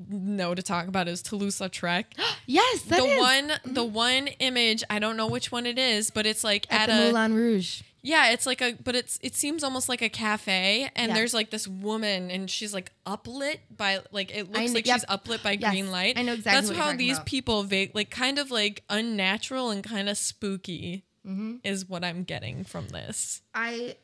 know 0.09 0.55
to 0.55 0.63
talk 0.63 0.89
about 0.89 1.09
is 1.09 1.23
Toulouse-Lautrec. 1.23 2.05
Yes, 2.47 2.83
that 2.83 2.99
the 2.99 3.05
is. 3.07 3.21
one, 3.21 3.53
the 3.65 3.85
one 3.85 4.27
image, 4.41 4.83
I 4.91 4.99
don't 4.99 5.17
know 5.17 5.29
which 5.29 5.53
one 5.53 5.67
it 5.67 5.79
is, 5.79 6.11
but 6.11 6.27
it's 6.27 6.43
like 6.43 6.67
at, 6.69 6.89
at, 6.89 6.97
the 6.97 7.03
a 7.11 7.13
Moulin 7.13 7.35
Rouge. 7.35 7.83
yeah, 8.03 8.31
it's 8.33 8.45
like 8.45 8.61
a, 8.61 8.73
but 8.83 8.97
it's 8.97 9.21
it 9.23 9.37
seems 9.37 9.63
almost 9.63 9.89
like 9.89 10.03
a 10.03 10.09
cafe, 10.09 10.91
and 10.97 11.11
Yeah. 11.11 11.15
there's 11.15 11.33
like 11.33 11.51
this 11.51 11.69
woman, 11.69 12.29
and 12.33 12.51
she's 12.51 12.75
like 12.75 12.91
uplit 13.07 13.59
by 13.77 14.01
like 14.11 14.33
it 14.35 14.47
looks 14.49 14.59
kn- 14.59 14.75
like 14.75 14.87
yep. 14.87 14.97
she's 14.97 15.05
uplit 15.05 15.45
by 15.45 15.53
Yes, 15.53 15.71
green 15.71 15.93
light. 15.93 16.19
I 16.19 16.23
know 16.23 16.33
exactly 16.33 16.75
That's 16.75 16.81
how 16.81 16.97
these 16.97 17.19
about. 17.19 17.27
people 17.27 17.63
va- 17.63 17.89
like 17.95 18.11
kind 18.11 18.41
of 18.41 18.51
like 18.51 18.83
unnatural 18.91 19.71
and 19.71 19.85
kind 19.85 20.09
of 20.09 20.19
spooky 20.19 21.05
Mm-hmm. 21.25 21.57
is 21.63 21.87
what 21.89 22.03
I'm 22.03 22.25
getting 22.25 22.65
from 22.65 22.89
this. 22.89 23.43
I 23.55 23.95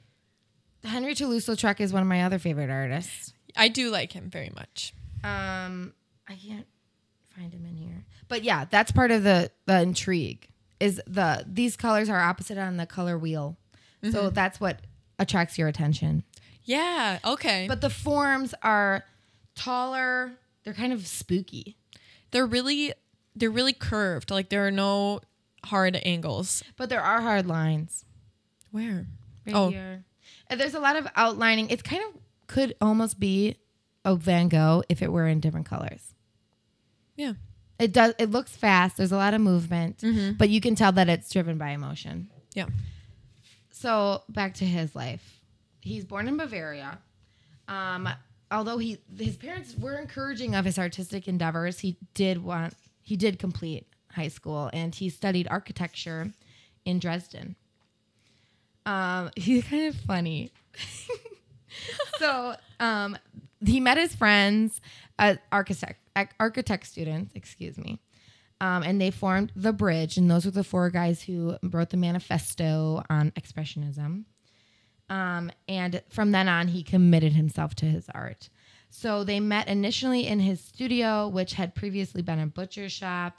Henri 0.84 1.14
Toulouse-Lautrec 1.16 1.80
is 1.80 1.92
one 1.92 2.02
of 2.02 2.08
my 2.08 2.22
other 2.22 2.38
favorite 2.38 2.70
artists. 2.70 3.32
I 3.56 3.66
do 3.68 3.90
like 3.90 4.12
him 4.12 4.30
very 4.30 4.52
much. 4.54 4.92
Um, 5.26 5.92
I 6.28 6.34
can't 6.34 6.66
find 7.36 7.52
him 7.52 7.64
in 7.66 7.76
here, 7.76 8.04
but 8.28 8.42
yeah, 8.42 8.64
that's 8.70 8.92
part 8.92 9.10
of 9.10 9.22
the 9.22 9.50
the 9.66 9.80
intrigue. 9.80 10.48
Is 10.78 11.00
the 11.06 11.44
these 11.46 11.76
colors 11.76 12.08
are 12.08 12.20
opposite 12.20 12.58
on 12.58 12.76
the 12.76 12.86
color 12.86 13.18
wheel, 13.18 13.56
so 14.10 14.30
that's 14.30 14.60
what 14.60 14.80
attracts 15.18 15.56
your 15.58 15.68
attention. 15.68 16.22
Yeah. 16.64 17.18
Okay. 17.24 17.66
But 17.68 17.80
the 17.80 17.90
forms 17.90 18.54
are 18.62 19.04
taller. 19.54 20.32
They're 20.64 20.74
kind 20.74 20.92
of 20.92 21.06
spooky, 21.06 21.76
they're 22.30 22.46
really 22.46 22.92
they're 23.34 23.50
really 23.50 23.72
curved. 23.72 24.30
Like 24.30 24.48
there 24.50 24.66
are 24.66 24.70
no 24.72 25.20
hard 25.64 25.98
angles. 26.04 26.62
but 26.76 26.88
there 26.88 27.00
are 27.02 27.20
hard 27.20 27.46
lines. 27.46 28.04
Where? 28.70 29.06
Right 29.46 29.54
Oh. 29.54 29.70
here. 29.70 30.04
And 30.48 30.60
there's 30.60 30.74
a 30.74 30.80
lot 30.80 30.96
of 30.96 31.06
outlining. 31.16 31.70
It's 31.70 31.82
kind 31.82 32.02
of 32.02 32.20
could 32.46 32.74
almost 32.80 33.18
be 33.18 33.56
a 34.06 34.14
Van 34.16 34.48
Gogh 34.48 34.82
if 34.88 35.02
it 35.02 35.12
were 35.12 35.26
in 35.26 35.40
different 35.40 35.66
colors. 35.66 36.14
Yeah. 37.16 37.34
It 37.78 37.92
does. 37.92 38.14
It 38.18 38.30
looks 38.30 38.56
fast. 38.56 38.96
There's 38.96 39.12
a 39.12 39.16
lot 39.16 39.34
of 39.34 39.42
movement, 39.42 39.98
Mm-hmm. 39.98 40.38
but 40.38 40.48
you 40.48 40.62
can 40.62 40.74
tell 40.74 40.92
that 40.92 41.10
it's 41.10 41.30
driven 41.30 41.58
by 41.58 41.70
emotion. 41.72 42.30
Yeah. 42.54 42.66
So 43.70 44.22
back 44.30 44.54
to 44.54 44.64
his 44.64 44.94
life. 44.96 45.40
He's 45.82 46.04
born 46.06 46.26
in 46.26 46.38
Bavaria. 46.38 46.98
Um, 47.68 48.08
although 48.50 48.78
he 48.78 48.98
his 49.18 49.36
parents 49.36 49.74
were 49.76 49.98
encouraging 49.98 50.54
of 50.54 50.64
his 50.64 50.78
artistic 50.78 51.28
endeavors, 51.28 51.80
he 51.80 51.98
did 52.14 52.42
want 52.42 52.72
he 53.02 53.16
did 53.16 53.38
complete 53.38 53.86
high 54.12 54.28
school 54.28 54.70
and 54.72 54.94
he 54.94 55.10
studied 55.10 55.46
architecture 55.50 56.32
in 56.86 56.98
Dresden. 56.98 57.56
Um, 58.86 59.30
he's 59.36 59.64
kind 59.64 59.88
of 59.88 59.96
funny. 59.96 60.52
so 62.18 62.56
um, 62.80 63.16
he 63.68 63.80
met 63.80 63.98
his 63.98 64.14
friends, 64.14 64.80
uh, 65.18 65.34
architect 65.52 66.00
architect 66.40 66.86
students, 66.86 67.32
excuse 67.34 67.76
me, 67.76 68.00
um, 68.60 68.82
and 68.82 69.00
they 69.00 69.10
formed 69.10 69.52
the 69.54 69.72
Bridge, 69.72 70.16
and 70.16 70.30
those 70.30 70.44
were 70.44 70.50
the 70.50 70.64
four 70.64 70.88
guys 70.90 71.22
who 71.22 71.56
wrote 71.62 71.90
the 71.90 71.96
manifesto 71.96 73.02
on 73.10 73.30
expressionism. 73.32 74.24
Um, 75.08 75.52
and 75.68 76.02
from 76.08 76.32
then 76.32 76.48
on, 76.48 76.68
he 76.68 76.82
committed 76.82 77.34
himself 77.34 77.74
to 77.76 77.86
his 77.86 78.08
art. 78.14 78.48
So 78.88 79.24
they 79.24 79.40
met 79.40 79.68
initially 79.68 80.26
in 80.26 80.40
his 80.40 80.60
studio, 80.60 81.28
which 81.28 81.54
had 81.54 81.74
previously 81.74 82.22
been 82.22 82.40
a 82.40 82.46
butcher 82.46 82.88
shop. 82.88 83.36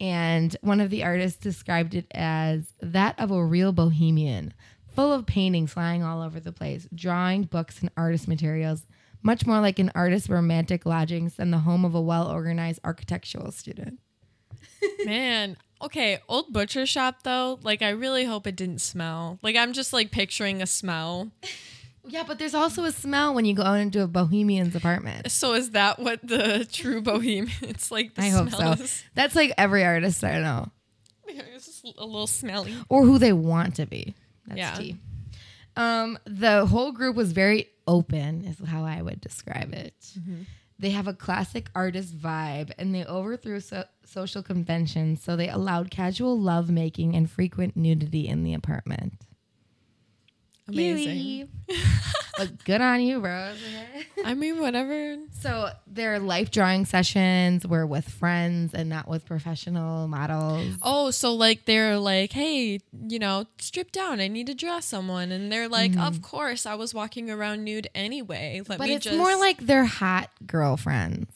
And 0.00 0.56
one 0.60 0.80
of 0.80 0.90
the 0.90 1.04
artists 1.04 1.38
described 1.38 1.94
it 1.94 2.06
as 2.12 2.72
that 2.80 3.18
of 3.18 3.30
a 3.30 3.44
real 3.44 3.72
bohemian, 3.72 4.54
full 4.94 5.12
of 5.12 5.26
paintings 5.26 5.76
lying 5.76 6.02
all 6.02 6.20
over 6.22 6.40
the 6.40 6.52
place, 6.52 6.88
drawing, 6.94 7.42
books, 7.44 7.80
and 7.80 7.90
artist 7.96 8.26
materials, 8.26 8.86
much 9.24 9.44
more 9.46 9.58
like 9.60 9.80
an 9.80 9.90
artist's 9.96 10.28
romantic 10.28 10.86
lodgings 10.86 11.34
than 11.34 11.50
the 11.50 11.58
home 11.58 11.84
of 11.84 11.94
a 11.96 12.00
well 12.00 12.28
organized 12.30 12.78
architectural 12.84 13.50
student. 13.50 13.98
Man, 15.04 15.56
okay, 15.82 16.18
old 16.28 16.52
butcher 16.52 16.86
shop 16.86 17.22
though. 17.24 17.58
Like, 17.62 17.82
I 17.82 17.90
really 17.90 18.24
hope 18.24 18.46
it 18.46 18.54
didn't 18.56 18.80
smell. 18.80 19.38
Like, 19.42 19.56
I'm 19.56 19.72
just 19.72 19.92
like 19.92 20.10
picturing 20.10 20.62
a 20.62 20.66
smell. 20.66 21.30
Yeah, 22.06 22.22
but 22.26 22.38
there's 22.38 22.54
also 22.54 22.84
a 22.84 22.92
smell 22.92 23.32
when 23.34 23.46
you 23.46 23.54
go 23.54 23.62
out 23.62 23.78
into 23.80 24.02
a 24.02 24.06
bohemian's 24.06 24.76
apartment. 24.76 25.30
So 25.32 25.54
is 25.54 25.70
that 25.70 25.98
what 25.98 26.20
the 26.22 26.68
true 26.70 27.00
bohemian? 27.00 27.50
It's 27.62 27.90
like 27.90 28.14
the 28.14 28.22
I 28.22 28.28
hope 28.28 28.50
so. 28.50 28.72
is- 28.72 29.02
That's 29.14 29.34
like 29.34 29.52
every 29.56 29.84
artist 29.84 30.22
I 30.22 30.38
know, 30.40 30.70
Yeah, 31.26 31.40
It's 31.54 31.64
just 31.64 31.82
a 31.84 32.04
little 32.04 32.26
smelly. 32.26 32.74
or 32.90 33.04
who 33.06 33.16
they 33.18 33.32
want 33.32 33.76
to 33.76 33.86
be. 33.86 34.14
That's 34.46 34.58
Yeah. 34.58 34.74
tea. 34.74 34.96
Um, 35.76 36.18
the 36.24 36.66
whole 36.66 36.92
group 36.92 37.16
was 37.16 37.32
very 37.32 37.68
open, 37.86 38.44
is 38.44 38.56
how 38.66 38.84
I 38.84 39.02
would 39.02 39.20
describe 39.20 39.72
it. 39.74 39.94
They 40.78 40.90
have 40.90 41.06
a 41.06 41.14
classic 41.14 41.70
artist 41.74 42.18
vibe, 42.18 42.72
and 42.78 42.94
they 42.94 43.04
overthrew 43.04 43.60
so- 43.60 43.84
social 44.04 44.42
conventions, 44.42 45.22
so 45.22 45.36
they 45.36 45.48
allowed 45.48 45.90
casual 45.90 46.38
lovemaking 46.38 47.14
and 47.14 47.30
frequent 47.30 47.76
nudity 47.76 48.26
in 48.28 48.42
the 48.44 48.54
apartment. 48.54 49.14
Amazing. 50.68 51.48
Good 52.64 52.80
on 52.80 53.00
you, 53.02 53.20
bro. 53.20 53.52
I 54.24 54.34
mean, 54.34 54.60
whatever. 54.60 55.16
So 55.40 55.68
their 55.86 56.18
life 56.18 56.50
drawing 56.50 56.84
sessions 56.84 57.66
were 57.66 57.86
with 57.86 58.08
friends 58.08 58.74
and 58.74 58.88
not 58.88 59.06
with 59.06 59.24
professional 59.24 60.08
models. 60.08 60.74
Oh, 60.82 61.10
so 61.10 61.34
like 61.34 61.64
they're 61.66 61.98
like, 61.98 62.32
hey, 62.32 62.80
you 63.08 63.18
know, 63.18 63.44
strip 63.58 63.92
down. 63.92 64.20
I 64.20 64.28
need 64.28 64.46
to 64.48 64.54
draw 64.54 64.80
someone, 64.80 65.30
and 65.32 65.52
they're 65.52 65.68
like, 65.68 65.96
of 65.96 66.22
course. 66.22 66.66
I 66.66 66.74
was 66.74 66.92
walking 66.94 67.30
around 67.30 67.62
nude 67.64 67.88
anyway. 67.94 68.62
Let 68.68 68.78
Mm-hmm. 68.78 68.78
but 68.78 68.88
me 68.88 68.94
it's 68.94 69.04
just. 69.04 69.16
more 69.18 69.36
like 69.36 69.58
they're 69.58 69.84
hot 69.84 70.30
girlfriends. 70.46 71.30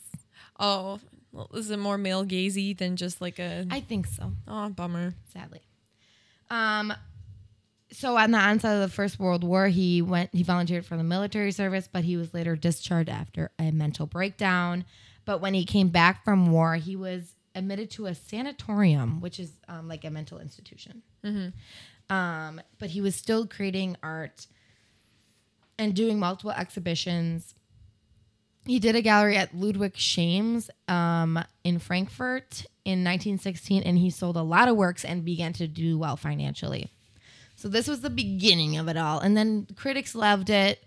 oh, 0.59 0.99
well, 1.33 1.51
is 1.55 1.71
it 1.71 1.79
more 1.79 1.99
male 1.99 2.25
gazy 2.25 2.77
than 2.77 2.97
just 2.97 3.21
like 3.21 3.39
a? 3.39 3.67
I 3.71 3.81
think 3.81 4.07
so, 4.07 4.33
oh, 4.49 4.69
bummer. 4.71 5.15
sadly. 5.33 5.61
Um, 6.51 6.93
so 7.91 8.17
on 8.17 8.31
the 8.31 8.39
onset 8.39 8.75
of 8.75 8.81
the 8.81 8.95
First 8.95 9.19
World 9.19 9.43
War, 9.45 9.69
he 9.69 10.03
went. 10.03 10.35
He 10.35 10.43
volunteered 10.43 10.85
for 10.85 10.97
the 10.97 11.05
military 11.05 11.53
service, 11.53 11.89
but 11.91 12.05
he 12.05 12.17
was 12.17 12.35
later 12.35 12.57
discharged 12.57 13.09
after 13.09 13.51
a 13.59 13.71
mental 13.71 14.07
breakdown. 14.07 14.85
But 15.25 15.41
when 15.41 15.55
he 15.55 15.65
came 15.65 15.89
back 15.89 16.25
from 16.25 16.51
war, 16.51 16.77
he 16.77 16.97
was 16.97 17.35
admitted 17.55 17.91
to 17.93 18.07
a 18.07 18.15
sanatorium, 18.15 19.21
which 19.21 19.41
is 19.41 19.53
um, 19.69 19.89
like 19.89 20.05
a 20.05 20.11
mental 20.11 20.39
institution. 20.39 21.03
Um, 22.11 22.61
but 22.79 22.91
he 22.91 23.01
was 23.01 23.15
still 23.15 23.47
creating 23.47 23.97
art 24.03 24.47
and 25.79 25.95
doing 25.95 26.19
multiple 26.19 26.53
exhibitions. 26.53 27.55
He 28.67 28.79
did 28.79 28.97
a 28.97 29.03
gallery 29.03 29.37
at 29.37 29.55
Ludwig 29.55 29.95
Schames 29.95 30.69
um, 30.89 31.43
in 31.65 31.79
Frankfurt 31.79 32.67
in 32.85 33.05
1916, 33.05 33.83
and 33.83 33.99
he 33.99 34.11
sold 34.11 34.37
a 34.37 34.43
lot 34.43 34.69
of 34.69 34.77
works 34.77 35.05
and 35.05 35.25
began 35.25 35.53
to 35.55 35.67
do 35.67 35.99
well 35.99 36.17
financially. 36.17 36.93
So 37.59 37.67
this 37.67 37.89
was 37.89 38.03
the 38.03 38.09
beginning 38.09 38.77
of 38.77 38.87
it 38.87 38.97
all, 38.97 39.19
and 39.19 39.37
then 39.37 39.67
critics 39.75 40.15
loved 40.15 40.49
it. 40.49 40.85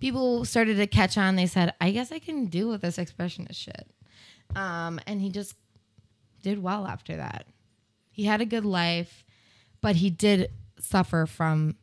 People 0.00 0.46
started 0.46 0.78
to 0.78 0.86
catch 0.86 1.18
on. 1.18 1.36
They 1.36 1.46
said, 1.46 1.74
"I 1.82 1.90
guess 1.90 2.10
I 2.10 2.18
can 2.18 2.46
do 2.46 2.66
with 2.66 2.80
this 2.80 2.96
expressionist 2.96 3.56
shit," 3.56 3.90
um, 4.56 4.98
and 5.06 5.20
he 5.20 5.28
just 5.28 5.54
did 6.40 6.62
well 6.62 6.86
after 6.86 7.14
that. 7.14 7.46
He 8.10 8.24
had 8.24 8.40
a 8.40 8.46
good 8.46 8.64
life, 8.64 9.22
but 9.82 9.96
he 9.96 10.08
did 10.08 10.48
suffer 10.80 11.26
from 11.26 11.76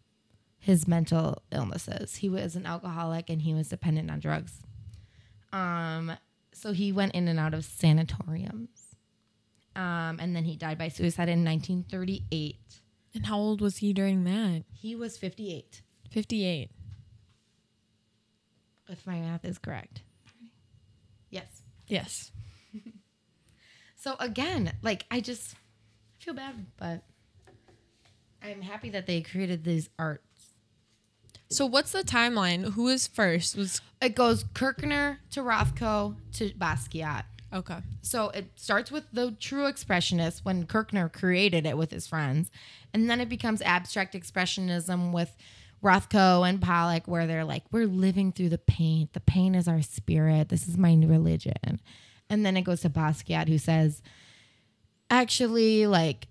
his 0.58 0.88
mental 0.88 1.44
illnesses. 1.52 2.16
He 2.16 2.28
was 2.28 2.56
an 2.56 2.66
alcoholic 2.66 3.30
and 3.30 3.44
he 3.44 3.54
was 3.54 3.68
dependent 3.68 4.10
on 4.10 4.20
drugs. 4.20 4.54
Um, 5.54 6.14
so 6.52 6.72
he 6.72 6.92
went 6.92 7.14
in 7.14 7.28
and 7.28 7.40
out 7.40 7.54
of 7.54 7.64
sanatoriums. 7.64 8.96
Um, 9.76 10.18
and 10.20 10.36
then 10.36 10.46
he 10.46 10.56
died 10.56 10.80
by 10.80 10.88
suicide 10.88 11.30
in 11.30 11.46
1938. 11.46 12.58
And 13.14 13.26
how 13.26 13.38
old 13.38 13.60
was 13.62 13.78
he 13.78 13.92
during 13.94 14.24
that? 14.24 14.64
He 14.74 14.96
was 14.96 15.18
58, 15.18 15.82
Fifty-eight. 16.10 16.70
if 18.90 19.06
my 19.08 19.20
math 19.20 19.44
is 19.46 19.58
correct. 19.58 20.02
Yes. 21.30 21.62
Yes. 21.88 22.32
So 23.96 24.16
again, 24.20 24.74
like 24.82 25.06
I 25.12 25.20
just 25.20 25.54
I 25.54 26.24
feel 26.24 26.34
bad, 26.34 26.66
but 26.78 27.04
I'm 28.42 28.64
happy 28.64 28.90
that 28.90 29.06
they 29.06 29.22
created 29.22 29.64
these 29.64 29.90
arts. 30.00 30.54
So 31.52 31.68
what's 31.68 31.92
the 31.92 32.02
timeline? 32.02 32.72
Who 32.74 32.88
is 32.88 33.06
first? 33.06 33.56
Was 33.56 33.80
It 34.02 34.16
goes 34.16 34.44
Kirchner 34.56 35.20
to 35.34 35.42
Rothko 35.42 36.16
to 36.38 36.50
Basquiat. 36.54 37.26
Okay. 37.54 37.78
So 38.02 38.30
it 38.30 38.52
starts 38.56 38.92
with 38.92 39.06
the 39.12 39.32
true 39.40 39.64
expressionist 39.64 40.40
when 40.44 40.66
Kirchner 40.66 41.10
created 41.10 41.66
it 41.66 41.78
with 41.78 41.92
his 41.92 42.08
friends, 42.08 42.50
and 42.94 43.10
then 43.10 43.22
it 43.22 43.30
becomes 43.30 43.62
abstract 43.62 44.14
expressionism 44.14 45.12
with 45.12 45.36
Rothko 45.84 46.48
and 46.48 46.62
Pollock, 46.62 47.08
where 47.08 47.26
they're 47.26 47.46
like, 47.46 47.64
"We're 47.72 47.88
living 47.88 48.32
through 48.32 48.50
the 48.50 48.58
paint. 48.58 49.14
The 49.14 49.20
paint 49.20 49.56
is 49.56 49.68
our 49.68 49.82
spirit. 49.82 50.50
This 50.50 50.68
is 50.68 50.78
my 50.78 50.94
new 50.94 51.08
religion." 51.08 51.82
And 52.30 52.46
then 52.46 52.56
it 52.56 52.62
goes 52.62 52.82
to 52.82 52.90
Basquiat, 52.90 53.48
who 53.48 53.58
says, 53.58 54.02
"Actually, 55.10 55.88
like 55.88 56.28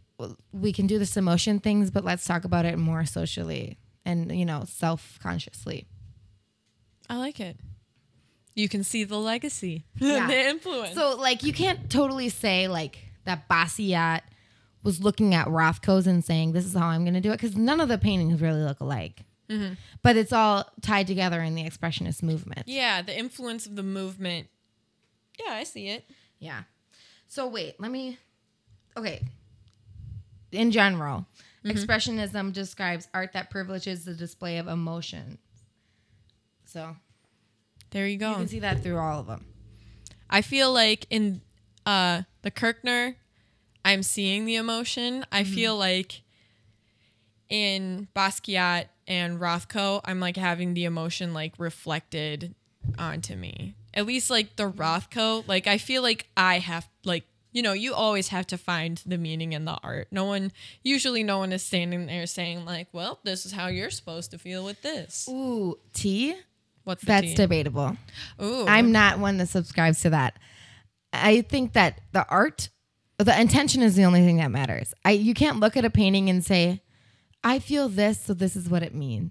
we 0.53 0.73
can 0.73 0.87
do 0.87 0.99
this 0.99 1.16
emotion 1.16 1.61
things, 1.61 1.91
but 1.91 2.05
let's 2.05 2.25
talk 2.25 2.45
about 2.45 2.64
it 2.64 2.79
more 2.79 3.05
socially 3.05 3.79
and 4.05 4.37
you 4.39 4.45
know 4.45 4.64
self 4.66 5.18
consciously." 5.23 5.87
I 7.09 7.16
like 7.16 7.41
it. 7.41 7.59
You 8.61 8.69
can 8.69 8.85
see 8.85 9.05
the 9.05 9.19
legacy, 9.19 9.85
Yeah. 9.99 10.27
the 10.27 10.49
influence. 10.49 10.95
So 10.95 11.17
like 11.17 11.43
you 11.43 11.53
can't 11.55 11.91
totally 11.91 12.29
say 12.29 12.69
like 12.69 12.99
that 13.25 13.49
Basquiat 13.49 14.21
was 14.83 15.01
looking 15.03 15.35
at 15.35 15.47
Rothko's 15.47 16.07
and 16.07 16.23
saying 16.23 16.53
this 16.53 16.67
is 16.67 16.75
how 16.75 16.87
I'm 16.87 17.05
going 17.05 17.15
to 17.15 17.21
do 17.21 17.31
it 17.31 17.37
because 17.41 17.57
none 17.57 17.81
of 17.81 17.89
the 17.89 17.97
paintings 17.97 18.41
really 18.41 18.63
look 18.63 18.81
alike. 18.81 19.25
Mm-hmm. 19.49 19.75
But 20.03 20.17
it's 20.17 20.33
all 20.33 20.71
tied 20.83 21.07
together 21.07 21.41
in 21.41 21.55
the 21.55 21.65
expressionist 21.65 22.23
movement. 22.23 22.69
yeah, 22.69 23.01
the 23.03 23.19
influence 23.19 23.67
of 23.67 23.77
the 23.77 23.83
movement. 23.83 24.49
Yeah, 25.43 25.55
I 25.55 25.65
see 25.65 25.89
it. 25.89 26.05
Yeah. 26.39 26.63
So 27.27 27.47
wait, 27.49 27.81
let 27.81 27.91
me. 27.91 28.19
Okay. 28.97 29.23
In 30.53 30.71
general, 30.71 31.27
mm-hmm. 31.65 31.71
expressionism 31.71 32.53
describes 32.53 33.09
art 33.15 33.33
that 33.33 33.51
privileges 33.51 34.05
the 34.05 34.15
display 34.15 34.59
of 34.59 34.69
emotion. 34.69 35.39
So 36.67 36.97
There 37.91 38.07
you 38.07 38.16
go. 38.16 38.30
you 38.30 38.36
can 38.36 38.49
see 38.49 38.61
that 38.61 38.82
through 38.82 38.99
all 38.99 39.20
of 39.20 39.26
them. 39.26 39.45
I 40.28 40.43
feel 40.43 40.72
like 40.72 41.07
in 41.11 41.41
uh 41.84 42.22
the 42.43 42.51
Kirkner, 42.51 43.16
I'm 43.84 44.03
seeing 44.03 44.45
the 44.45 44.57
emotion. 44.57 45.24
I 45.32 45.45
feel 45.45 45.76
like 45.76 46.22
in 47.49 48.09
Basquiat 48.14 48.86
and 49.07 49.41
Rothko, 49.41 50.01
I'm 50.05 50.20
like 50.20 50.36
having 50.36 50.74
the 50.74 50.84
emotion 50.84 51.34
like 51.34 51.55
reflected 51.59 52.55
onto 52.99 53.34
me. 53.34 53.74
At 53.93 54.07
least 54.07 54.30
like 54.30 54.57
the 54.57 54.70
Rothko, 54.70 55.47
like 55.49 55.66
I 55.66 55.78
feel 55.78 56.03
like 56.03 56.28
I 56.36 56.59
have 56.59 56.88
like 57.05 57.24
you 57.53 57.62
know, 57.62 57.72
you 57.72 57.95
always 57.95 58.28
have 58.28 58.47
to 58.49 58.57
find 58.57 59.03
the 59.05 59.18
meaning 59.18 59.53
in 59.55 59.64
the 59.64 59.76
art. 59.82 60.07
No 60.12 60.24
one 60.24 60.53
usually 60.84 61.24
no 61.24 61.38
one 61.38 61.53
is 61.53 61.64
standing 61.64 62.07
there 62.07 62.26
saying 62.26 62.64
like, 62.64 62.86
"Well, 62.93 63.18
this 63.24 63.45
is 63.45 63.51
how 63.51 63.66
you're 63.66 63.91
supposed 63.91 64.30
to 64.30 64.38
feel 64.38 64.64
with 64.64 64.82
this." 64.82 65.26
Ooh, 65.28 65.76
tea? 65.93 66.36
What's 66.91 67.05
That's 67.05 67.28
tea? 67.28 67.34
debatable. 67.36 67.97
Ooh. 68.43 68.66
I'm 68.66 68.91
not 68.91 69.20
one 69.20 69.36
that 69.36 69.49
subscribes 69.49 70.01
to 70.03 70.11
that. 70.11 70.36
I 71.12 71.43
think 71.43 71.74
that 71.74 72.01
the 72.11 72.26
art, 72.28 72.68
the 73.18 73.41
intention 73.41 73.80
is 73.80 73.95
the 73.95 74.03
only 74.03 74.24
thing 74.24 74.38
that 74.38 74.51
matters. 74.51 74.93
I 75.05 75.12
you 75.12 75.32
can't 75.32 75.61
look 75.61 75.76
at 75.76 75.84
a 75.84 75.91
painting 75.91 76.28
and 76.28 76.45
say, 76.45 76.82
"I 77.45 77.61
feel 77.61 77.88
this, 77.88 78.22
so 78.22 78.34
this 78.34 78.57
is 78.57 78.68
what 78.68 78.82
it 78.82 78.93
means." 78.93 79.30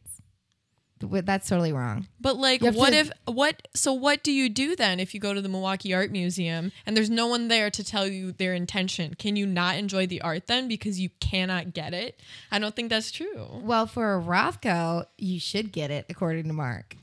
that's 1.02 1.48
totally 1.48 1.72
wrong. 1.72 2.08
But 2.20 2.38
like, 2.38 2.62
what 2.62 2.92
to- 2.92 2.96
if 2.96 3.12
what? 3.26 3.68
So 3.76 3.92
what 3.92 4.24
do 4.24 4.32
you 4.32 4.48
do 4.48 4.76
then 4.78 5.02
if 5.02 5.14
you 5.14 5.20
go 5.20 5.34
to 5.34 5.42
the 5.42 5.50
Milwaukee 5.50 5.94
Art 5.94 6.12
Museum 6.12 6.72
and 6.86 6.96
there's 6.96 7.10
no 7.10 7.28
one 7.28 7.50
there 7.50 7.70
to 7.70 7.84
tell 7.84 8.08
you 8.08 8.32
their 8.32 8.54
intention? 8.54 9.16
Can 9.16 9.36
you 9.36 9.46
not 9.46 9.76
enjoy 9.76 10.08
the 10.08 10.22
art 10.22 10.48
then 10.48 10.70
because 10.70 11.00
you 11.00 11.10
cannot 11.20 11.74
get 11.74 11.94
it? 11.94 12.22
I 12.52 12.60
don't 12.60 12.76
think 12.76 12.90
that's 12.90 13.12
true. 13.12 13.48
Well, 13.62 13.86
for 13.86 14.16
a 14.16 14.22
Rothko, 14.22 15.06
you 15.18 15.40
should 15.42 15.72
get 15.72 15.92
it 15.92 16.06
according 16.10 16.48
to 16.48 16.54
Mark. 16.54 16.96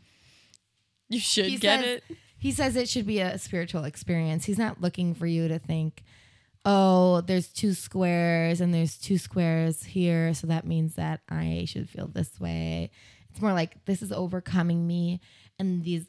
You 1.08 1.20
should 1.20 1.46
He 1.46 1.56
get 1.58 1.80
says, 1.80 2.00
it. 2.08 2.16
He 2.38 2.52
says 2.52 2.76
it 2.76 2.88
should 2.88 3.06
be 3.06 3.20
a 3.20 3.38
spiritual 3.38 3.84
experience. 3.84 4.44
He's 4.44 4.58
not 4.58 4.80
looking 4.80 5.14
for 5.14 5.26
you 5.26 5.48
to 5.48 5.58
think, 5.58 6.02
oh, 6.64 7.20
there's 7.22 7.48
two 7.48 7.74
squares 7.74 8.60
and 8.60 8.74
there's 8.74 8.96
two 8.98 9.18
squares 9.18 9.84
here, 9.84 10.34
so 10.34 10.46
that 10.48 10.66
means 10.66 10.94
that 10.96 11.20
I 11.28 11.64
should 11.66 11.88
feel 11.88 12.08
this 12.08 12.38
way. 12.40 12.90
It's 13.30 13.40
more 13.40 13.52
like 13.52 13.84
this 13.84 14.02
is 14.02 14.12
overcoming 14.12 14.86
me, 14.86 15.20
and 15.58 15.84
these 15.84 16.06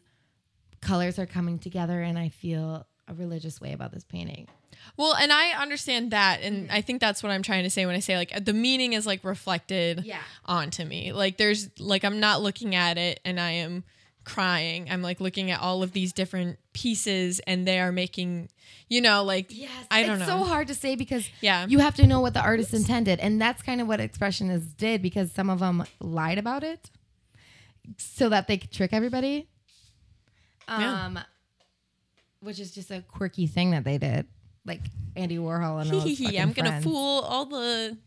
colors 0.82 1.20
are 1.20 1.26
coming 1.26 1.60
together, 1.60 2.02
and 2.02 2.18
I 2.18 2.30
feel 2.30 2.86
a 3.08 3.14
religious 3.14 3.62
way 3.62 3.74
about 3.74 3.92
this 3.94 4.04
painting. 4.04 4.48
Well, 4.96 5.16
and 5.16 5.32
I 5.32 5.52
understand 5.52 6.12
that, 6.12 6.42
and 6.42 6.68
mm-hmm. 6.68 6.76
I 6.76 6.82
think 6.82 7.02
that's 7.02 7.22
what 7.24 7.32
I'm 7.32 7.44
trying 7.44 7.64
to 7.64 7.70
say 7.70 7.86
when 7.86 7.96
I 7.96 8.00
say 8.00 8.18
like 8.18 8.46
the 8.46 8.54
meaning 8.54 8.94
is 8.94 9.06
like 9.06 9.24
reflected 9.24 10.04
Yeah. 10.06 10.20
onto 10.46 10.86
me. 10.86 11.14
Like 11.14 11.38
there's 11.38 11.70
like 11.80 12.04
I'm 12.04 12.20
not 12.20 12.42
looking 12.42 12.76
at 12.76 12.98
it 12.98 13.20
and 13.26 13.40
I 13.40 13.52
am 13.52 13.84
crying. 14.28 14.88
I'm 14.92 15.02
like 15.02 15.20
looking 15.22 15.50
at 15.52 15.60
all 15.62 15.82
of 15.84 15.92
these 15.94 16.12
different 16.14 16.60
pieces, 16.74 17.40
and 17.48 17.66
they 17.68 17.80
are 17.80 17.92
making, 17.92 18.50
you 18.90 19.02
know, 19.02 19.24
like 19.24 19.48
Yes, 19.50 19.72
I 19.90 20.04
don't 20.04 20.20
it's 20.22 20.28
know. 20.30 20.40
so 20.40 20.44
hard 20.44 20.68
to 20.68 20.76
say 20.76 20.96
because 20.96 21.28
Yeah. 21.42 21.66
you 21.68 21.80
have 21.80 21.96
to 21.96 22.06
know 22.06 22.20
what 22.20 22.34
the 22.34 22.42
artist 22.42 22.74
intended, 22.74 23.20
and 23.20 23.42
that's 23.42 23.62
kind 23.62 23.82
of 23.82 23.88
what 23.88 24.00
expressionists 24.00 24.76
did 24.78 25.02
because 25.02 25.32
some 25.32 25.50
of 25.50 25.60
them 25.60 25.84
lied 26.00 26.38
about 26.38 26.64
it 26.64 26.90
so 27.98 28.30
that 28.30 28.48
they 28.48 28.58
could 28.58 28.72
trick 28.72 28.92
everybody. 28.94 29.48
Yeah. 30.68 31.06
Um, 31.06 31.20
which 32.42 32.60
is 32.60 32.72
just 32.72 32.92
a 32.92 33.02
quirky 33.02 33.48
thing 33.48 33.72
that 33.72 33.84
they 33.84 33.98
did, 33.98 34.28
like 34.66 34.82
Andy 35.16 35.38
Warhol 35.38 35.82
and 35.82 35.92
all 35.92 36.02
his 36.02 36.20
I'm 36.38 36.52
gonna 36.52 36.82
fool 36.82 37.22
all 37.22 37.46
the 37.46 37.98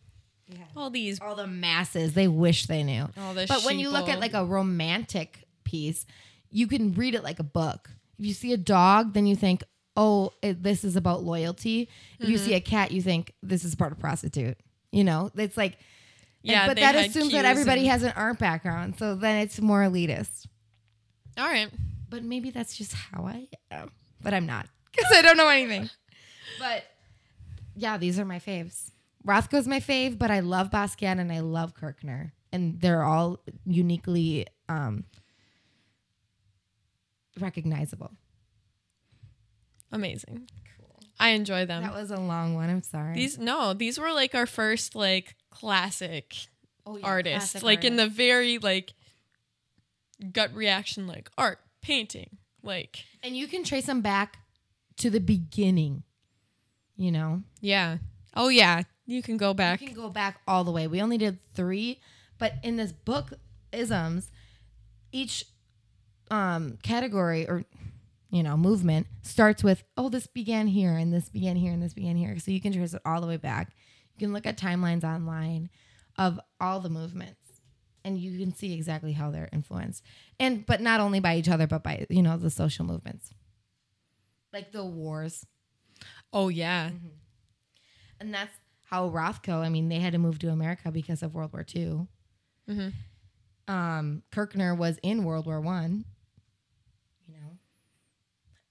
all 0.76 0.90
these 0.90 1.20
all 1.20 1.34
the 1.34 1.46
masses. 1.46 2.12
They 2.14 2.28
wish 2.28 2.66
they 2.66 2.82
knew. 2.82 3.08
All 3.18 3.34
the 3.34 3.46
but 3.48 3.64
when 3.64 3.78
you 3.78 3.88
look 3.90 4.08
at 4.08 4.20
like 4.20 4.34
a 4.34 4.44
romantic 4.44 5.44
piece, 5.70 6.06
you 6.50 6.66
can 6.66 6.92
read 6.92 7.14
it 7.14 7.22
like 7.22 7.38
a 7.38 7.44
book. 7.44 7.90
If 8.18 8.26
you 8.26 8.34
see 8.34 8.52
a 8.52 8.56
dog, 8.56 9.14
then 9.14 9.26
you 9.26 9.36
think, 9.36 9.62
oh, 9.96 10.32
it, 10.42 10.62
this 10.62 10.84
is 10.84 10.96
about 10.96 11.22
loyalty. 11.22 11.88
If 12.18 12.28
you 12.28 12.36
Mm-hmm. 12.36 12.44
see 12.46 12.54
a 12.54 12.60
cat, 12.60 12.90
you 12.92 13.02
think 13.02 13.32
this 13.42 13.64
is 13.64 13.74
part 13.74 13.92
of 13.92 13.98
prostitute. 13.98 14.58
You 14.92 15.04
know, 15.04 15.30
it's 15.36 15.56
like, 15.56 15.78
yeah, 16.42 16.66
but 16.66 16.76
that 16.78 16.94
assumes 16.96 17.32
that 17.32 17.44
everybody 17.44 17.82
and- 17.82 17.90
has 17.90 18.02
an 18.02 18.12
art 18.16 18.38
background. 18.38 18.96
So 18.98 19.14
then 19.14 19.36
it's 19.42 19.60
more 19.60 19.82
elitist. 19.82 20.46
all 21.38 21.46
right. 21.46 21.70
But 22.08 22.24
maybe 22.24 22.50
that's 22.50 22.76
just 22.76 22.92
how 22.92 23.26
I 23.26 23.46
am. 23.70 23.90
But 24.22 24.34
I'm 24.34 24.46
not 24.46 24.66
because 24.90 25.10
I 25.12 25.22
don't 25.22 25.36
know 25.36 25.48
anything. 25.48 25.88
But 26.58 26.84
yeah, 27.76 27.96
these 27.96 28.18
are 28.18 28.24
my 28.24 28.38
faves. 28.40 28.90
Rothko's 29.26 29.66
my 29.68 29.80
fave, 29.80 30.18
but 30.18 30.30
I 30.30 30.40
love 30.40 30.70
Basquiat 30.70 31.18
and 31.20 31.30
I 31.32 31.40
love 31.40 31.74
Kirkner. 31.74 32.32
And 32.52 32.80
they're 32.80 33.04
all 33.04 33.38
uniquely 33.64 34.46
um, 34.68 35.04
recognizable. 37.40 38.12
Amazing. 39.92 40.48
Cool. 40.76 41.00
I 41.18 41.30
enjoy 41.30 41.66
them. 41.66 41.82
That 41.82 41.94
was 41.94 42.10
a 42.10 42.20
long 42.20 42.54
one. 42.54 42.70
I'm 42.70 42.82
sorry. 42.82 43.14
these 43.14 43.38
no, 43.38 43.72
these 43.72 43.98
were 43.98 44.12
like 44.12 44.34
our 44.34 44.46
first 44.46 44.94
like 44.94 45.36
classic 45.50 46.34
oh, 46.86 46.96
yeah, 46.96 47.06
artists. 47.06 47.52
classic 47.52 47.66
Like 47.66 47.84
in 47.84 47.96
the 47.96 48.06
very 48.06 48.58
like 48.58 48.94
gut 50.32 50.54
reaction, 50.54 51.06
like 51.06 51.30
art, 51.36 51.58
painting, 51.82 52.38
like 52.62 53.04
and 53.22 53.36
you 53.36 53.46
can 53.46 53.64
trace 53.64 53.86
them 53.86 54.00
back 54.00 54.38
to 54.98 55.10
the 55.10 55.20
beginning. 55.20 56.04
You 56.96 57.12
know, 57.12 57.42
yeah. 57.60 57.98
Oh 58.36 58.48
yeah, 58.48 58.82
you 59.06 59.22
can 59.22 59.36
go 59.36 59.54
back. 59.54 59.80
You 59.80 59.88
can 59.88 59.96
go 59.96 60.08
back 60.08 60.40
all 60.46 60.64
the 60.64 60.70
way. 60.70 60.86
We 60.86 61.02
only 61.02 61.18
did 61.18 61.38
three, 61.54 62.00
but 62.38 62.54
in 62.62 62.76
this 62.76 62.92
book, 62.92 63.32
isms, 63.72 64.30
each 65.10 65.44
um, 66.30 66.78
category 66.82 67.48
or 67.48 67.64
you 68.30 68.42
know 68.42 68.56
movement 68.56 69.06
starts 69.22 69.64
with 69.64 69.82
oh 69.96 70.08
this 70.08 70.26
began 70.26 70.66
here 70.68 70.92
and 70.92 71.12
this 71.12 71.28
began 71.28 71.56
here 71.56 71.72
and 71.72 71.82
this 71.82 71.94
began 71.94 72.16
here. 72.16 72.38
So 72.38 72.50
you 72.50 72.60
can 72.60 72.72
trace 72.72 72.94
it 72.94 73.02
all 73.04 73.20
the 73.20 73.26
way 73.26 73.36
back. 73.36 73.72
You 74.14 74.26
can 74.26 74.32
look 74.32 74.46
at 74.46 74.56
timelines 74.56 75.04
online 75.04 75.70
of 76.18 76.38
all 76.60 76.80
the 76.80 76.90
movements, 76.90 77.60
and 78.04 78.18
you 78.18 78.38
can 78.38 78.54
see 78.54 78.74
exactly 78.74 79.12
how 79.12 79.30
they're 79.30 79.48
influenced. 79.52 80.02
And 80.38 80.64
but 80.66 80.80
not 80.80 81.00
only 81.00 81.20
by 81.20 81.36
each 81.36 81.48
other, 81.48 81.66
but 81.66 81.82
by 81.82 82.06
you 82.08 82.22
know 82.22 82.36
the 82.36 82.50
social 82.50 82.84
movements, 82.84 83.30
like 84.52 84.72
the 84.72 84.84
wars. 84.84 85.46
Oh 86.32 86.48
yeah. 86.48 86.90
Mm-hmm. 86.90 87.08
And 88.20 88.34
that's 88.34 88.54
how 88.84 89.08
Rothko, 89.08 89.64
I 89.64 89.68
mean, 89.68 89.88
they 89.88 89.98
had 89.98 90.12
to 90.12 90.18
move 90.18 90.38
to 90.40 90.48
America 90.50 90.90
because 90.90 91.22
of 91.22 91.34
World 91.34 91.52
War 91.52 91.64
II. 91.74 92.06
Mhm. 92.68 92.92
Um, 93.68 94.22
Kirkner 94.30 94.74
was 94.74 94.98
in 95.02 95.24
World 95.24 95.46
War 95.46 95.60
One. 95.60 96.04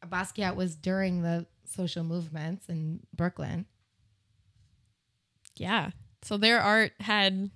Basquiat 0.08 0.56
was 0.56 0.76
during 0.76 1.22
the 1.22 1.46
social 1.66 2.04
movements 2.04 2.68
in 2.70 3.02
Brooklyn. 3.16 3.66
Yeah. 5.56 5.92
So 6.22 6.38
their 6.38 6.62
art 6.62 6.94
had 7.00 7.52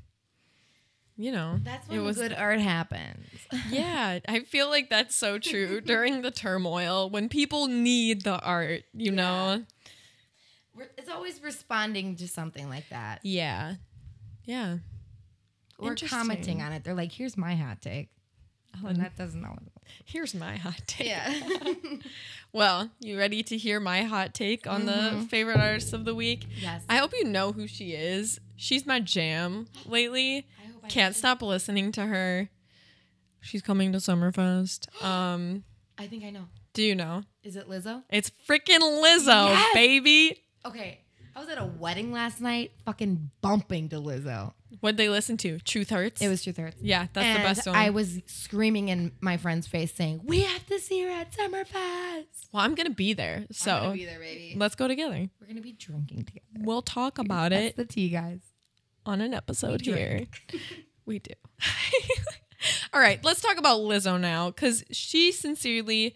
you 1.16 1.32
know, 1.32 1.60
That's 1.64 1.88
it 1.88 1.92
when 1.92 2.04
was 2.04 2.18
good 2.18 2.34
art 2.34 2.60
happens. 2.60 3.28
Yeah, 3.70 4.20
I 4.28 4.42
feel 4.42 4.68
like 4.70 4.90
that's 4.90 5.16
so 5.16 5.38
true 5.38 5.80
during 5.86 6.22
the 6.24 6.32
turmoil 6.32 7.10
when 7.10 7.30
people 7.30 7.68
need 7.68 8.24
the 8.24 8.40
art, 8.40 8.84
you 8.94 9.12
know. 9.12 9.64
It's 10.98 11.10
always 11.10 11.42
responding 11.44 12.16
to 12.16 12.28
something 12.28 12.68
like 12.68 12.90
that 12.90 13.20
Yeah. 13.24 13.76
Yeah. 14.44 14.78
or 15.78 15.96
commenting 15.96 16.62
on 16.64 16.72
it. 16.72 16.84
They're 16.84 16.96
like, 16.96 17.12
"Here's 17.12 17.38
my 17.38 17.56
hot 17.56 17.82
take," 17.82 18.10
Oh, 18.82 18.88
and 18.88 18.98
that 19.00 19.16
doesn't 19.16 19.44
always. 19.46 19.70
Here's 20.06 20.34
my 20.34 20.56
hot 20.58 20.82
take. 20.88 21.08
Yeah. 21.08 21.34
Well, 22.52 22.92
you 23.00 23.18
ready 23.18 23.42
to 23.44 23.58
hear 23.58 23.80
my 23.80 24.04
hot 24.04 24.36
take 24.36 24.68
on 24.68 24.86
the 24.86 25.26
favorite 25.30 25.60
artist 25.60 25.92
of 25.92 26.06
the 26.06 26.14
week? 26.14 26.46
yes. 26.62 26.84
I 26.88 26.98
hope 26.98 27.12
you 27.14 27.24
know 27.24 27.52
who 27.52 27.66
she 27.68 27.94
is. 27.94 28.40
She's 28.56 28.86
my 28.86 29.00
jam 29.00 29.66
lately. 29.88 30.46
I 30.64 30.72
hope 30.72 30.82
I 30.86 30.88
Can't 30.88 31.16
stop 31.16 31.42
listening 31.42 31.92
to 31.94 32.06
her. 32.06 32.50
She's 33.42 33.64
coming 33.64 33.92
to 33.94 33.98
Summerfest. 33.98 34.88
Um, 35.04 35.64
I 35.98 36.06
think 36.06 36.24
I 36.24 36.30
know. 36.30 36.46
do 36.74 36.84
you 36.84 36.94
know? 36.96 37.24
Is 37.44 37.56
it 37.56 37.68
Lizzo? 37.68 38.04
It's 38.12 38.32
freaking 38.48 38.80
Lizzo, 39.04 39.48
Yes! 39.48 39.74
baby. 39.74 40.44
Okay. 40.64 41.00
I 41.36 41.40
was 41.40 41.50
at 41.50 41.58
a 41.58 41.66
wedding 41.66 42.12
last 42.12 42.40
night, 42.40 42.72
fucking 42.86 43.32
bumping 43.42 43.90
to 43.90 43.96
Lizzo. 43.96 44.54
What'd 44.80 44.98
they 44.98 45.10
listen 45.10 45.38
to? 45.38 45.60
Truth 45.60 45.90
Hurts? 45.90 46.22
It 46.22 46.28
was 46.28 46.44
Truth 46.44 46.58
Hurts. 46.58 46.78
Yeah, 46.82 47.08
that's 47.14 47.26
and 47.26 47.38
the 47.38 47.48
best 47.48 47.68
one. 47.68 47.76
I 47.76 47.90
was 47.90 48.20
screaming 48.26 48.90
in 48.90 49.12
my 49.22 49.38
friend's 49.38 49.68
face 49.68 49.94
saying, 49.94 50.22
We 50.24 50.42
have 50.42 50.66
to 50.68 50.80
see 50.80 51.04
her 51.04 51.10
at 51.10 51.32
Summerfest. 51.32 52.50
well, 52.52 52.64
I'm 52.64 52.76
gonna 52.76 52.90
be 52.90 53.14
there, 53.14 53.46
so 53.52 53.72
I'm 53.72 53.84
gonna 53.84 53.94
be 53.94 54.06
there, 54.06 54.20
baby. 54.20 54.56
let's 54.58 54.76
go 54.76 54.88
together. 54.88 55.30
We're 55.40 55.48
gonna 55.48 55.62
be 55.62 55.74
drinking 55.74 56.26
together. 56.26 56.46
We'll 56.60 56.82
talk 56.82 57.18
about 57.18 57.52
That's 57.52 57.68
it 57.68 57.76
the 57.76 57.86
tea, 57.86 58.10
guys. 58.10 58.42
on 59.06 59.22
an 59.22 59.34
episode 59.34 59.82
here. 59.82 60.26
we 61.06 61.20
do. 61.20 61.34
All 62.94 63.00
right, 63.00 63.24
let's 63.24 63.42
talk 63.42 63.58
about 63.58 63.82
Lizzo 63.82 64.20
now 64.20 64.50
because 64.50 64.84
she 64.92 65.32
sincerely, 65.32 66.16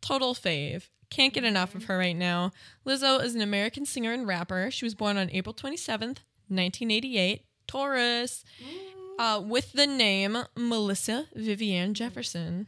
total 0.00 0.34
fave. 0.34 0.88
Can't 1.10 1.34
get 1.34 1.44
enough 1.44 1.74
of 1.74 1.82
mm-hmm. 1.82 1.92
her 1.92 1.98
right 1.98 2.16
now. 2.16 2.52
Lizzo 2.86 3.22
is 3.22 3.34
an 3.34 3.40
American 3.40 3.84
singer 3.84 4.12
and 4.12 4.26
rapper. 4.26 4.70
She 4.70 4.84
was 4.84 4.94
born 4.94 5.16
on 5.16 5.28
April 5.30 5.54
27th, 5.54 6.20
1988, 6.48 7.44
Taurus, 7.70 8.44
uh, 9.18 9.40
with 9.44 9.72
the 9.72 9.86
name 9.86 10.36
Melissa 10.56 11.26
Vivian 11.34 11.94
Jefferson. 11.94 12.66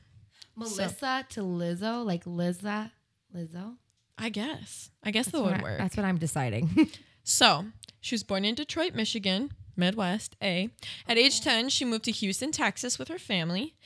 Melissa 0.55 1.27
to 1.31 1.41
Lizzo, 1.41 2.05
like 2.05 2.25
Lizza, 2.25 2.93
Lizzo. 3.35 3.77
I 4.19 4.29
guess. 4.29 4.91
I 5.03 5.11
guess 5.11 5.33
what 5.33 5.45
would 5.45 5.63
work. 5.63 5.79
That's 5.79 5.97
what 5.97 6.07
I'm 6.07 6.19
deciding. 6.19 6.89
So, 7.25 7.67
she 8.01 8.17
was 8.17 8.25
born 8.25 8.45
in 8.45 8.57
Detroit, 8.57 8.97
Michigan, 8.97 9.53
Midwest, 9.77 10.35
A. 10.43 10.71
At 11.07 11.19
age 11.19 11.41
10, 11.41 11.69
she 11.69 11.85
moved 11.85 12.05
to 12.07 12.11
Houston, 12.11 12.51
Texas 12.51 12.99
with 12.99 13.07
her 13.07 13.19
family. 13.19 13.77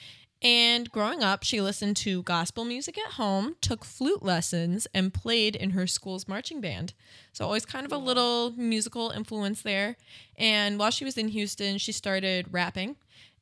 And 0.43 0.91
growing 0.91 1.23
up, 1.23 1.43
she 1.45 1.61
listened 1.63 1.97
to 1.99 2.23
gospel 2.23 2.65
music 2.65 2.99
at 2.99 3.13
home, 3.15 3.57
took 3.63 3.85
flute 3.85 4.23
lessons, 4.23 4.87
and 4.93 5.13
played 5.15 5.57
in 5.57 5.71
her 5.71 5.87
school's 5.87 6.29
marching 6.29 6.61
band. 6.61 6.93
So, 7.33 7.45
always 7.47 7.65
kind 7.65 7.87
of 7.87 7.93
a 7.93 7.97
little 7.97 8.53
musical 8.53 9.11
influence 9.11 9.63
there. 9.63 9.97
And 10.37 10.79
while 10.79 10.91
she 10.91 11.05
was 11.07 11.17
in 11.17 11.29
Houston, 11.29 11.79
she 11.79 11.91
started 11.93 12.49
rapping 12.53 12.97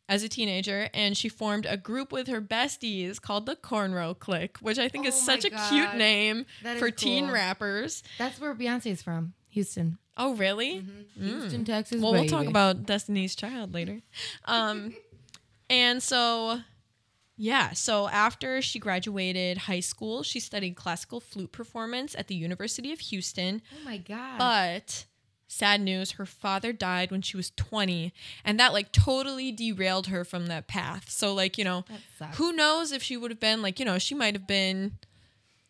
as 0.08 0.22
a 0.22 0.28
teenager 0.28 0.88
and 0.92 1.16
she 1.16 1.28
formed 1.30 1.66
a 1.66 1.76
group 1.78 2.12
with 2.12 2.28
her 2.28 2.40
besties 2.40 3.20
called 3.20 3.46
the 3.46 3.56
Cornrow 3.56 4.16
Clique, 4.18 4.58
which 4.58 4.78
I 4.78 4.88
think 4.88 5.06
is 5.06 5.14
Oh 5.14 5.20
my 5.20 5.24
such 5.24 5.44
a 5.46 5.50
cute 5.70 5.94
name 5.96 6.44
That 6.62 6.78
for 6.78 6.90
teen 6.90 7.24
cool. 7.24 7.34
rappers. 7.34 8.02
That's 8.18 8.38
where 8.40 8.54
Beyonce's 8.54 9.02
from. 9.02 9.32
Houston. 9.50 9.98
Oh, 10.16 10.34
really? 10.34 10.84
Houston, 11.18 11.64
Texas. 11.64 12.00
Well, 12.02 12.12
we'll 12.12 12.26
talk 12.26 12.46
about 12.46 12.84
Destiny's 12.86 13.34
Child 13.34 13.72
later. 13.74 14.00
Um, 14.44 14.94
and 15.70 16.02
so 16.02 16.60
Yeah, 17.36 17.72
so 17.72 18.08
after 18.08 18.62
she 18.62 18.78
graduated 18.78 19.58
high 19.58 19.80
school, 19.80 20.22
she 20.22 20.38
studied 20.38 20.76
classical 20.76 21.20
flute 21.20 21.50
performance 21.50 22.14
at 22.16 22.28
the 22.28 22.34
University 22.34 22.92
of 22.92 23.00
Houston. 23.00 23.60
Oh 23.74 23.84
my 23.84 23.96
god. 23.96 24.38
But 24.38 25.06
sad 25.48 25.80
news, 25.80 26.12
her 26.12 26.26
father 26.26 26.72
died 26.72 27.10
when 27.10 27.22
she 27.22 27.36
was 27.36 27.50
20, 27.56 28.12
and 28.44 28.60
that 28.60 28.72
like 28.72 28.92
totally 28.92 29.50
derailed 29.50 30.08
her 30.08 30.24
from 30.24 30.46
that 30.46 30.68
path. 30.68 31.10
So 31.10 31.34
like, 31.34 31.58
you 31.58 31.64
know, 31.64 31.84
who 32.34 32.52
knows 32.52 32.92
if 32.92 33.02
she 33.02 33.16
would 33.16 33.30
have 33.30 33.40
been 33.40 33.62
like, 33.62 33.78
you 33.78 33.84
know, 33.84 33.98
she 33.98 34.14
might 34.14 34.34
have 34.34 34.46
been 34.46 34.92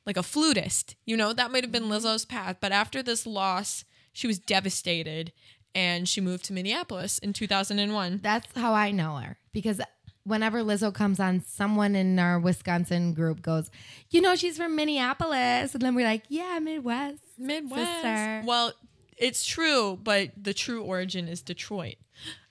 like 0.04 0.16
a 0.16 0.22
flutist. 0.22 0.96
You 1.06 1.16
know, 1.16 1.32
that 1.32 1.50
might 1.50 1.64
have 1.64 1.72
been 1.72 1.84
mm-hmm. 1.84 1.92
Lizzo's 1.92 2.26
path, 2.26 2.58
but 2.60 2.72
after 2.72 3.02
this 3.02 3.26
loss, 3.26 3.84
she 4.12 4.26
was 4.26 4.38
devastated 4.38 5.32
and 5.74 6.08
she 6.08 6.20
moved 6.20 6.44
to 6.44 6.52
Minneapolis 6.52 7.18
in 7.18 7.32
2001. 7.32 8.20
That's 8.22 8.46
how 8.54 8.74
I 8.74 8.90
know 8.90 9.16
her 9.16 9.38
because 9.52 9.80
whenever 10.24 10.62
Lizzo 10.62 10.92
comes 10.92 11.20
on, 11.20 11.40
someone 11.40 11.94
in 11.94 12.18
our 12.18 12.38
Wisconsin 12.38 13.12
group 13.14 13.40
goes, 13.42 13.70
"You 14.10 14.20
know, 14.20 14.34
she's 14.36 14.56
from 14.56 14.74
Minneapolis," 14.76 15.74
and 15.74 15.82
then 15.82 15.94
we're 15.94 16.06
like, 16.06 16.24
"Yeah, 16.28 16.58
Midwest." 16.60 17.22
Midwest. 17.38 17.90
Sister. 18.02 18.42
Well, 18.46 18.72
it's 19.16 19.44
true, 19.46 19.98
but 20.02 20.30
the 20.36 20.54
true 20.54 20.82
origin 20.82 21.28
is 21.28 21.40
Detroit. 21.42 21.96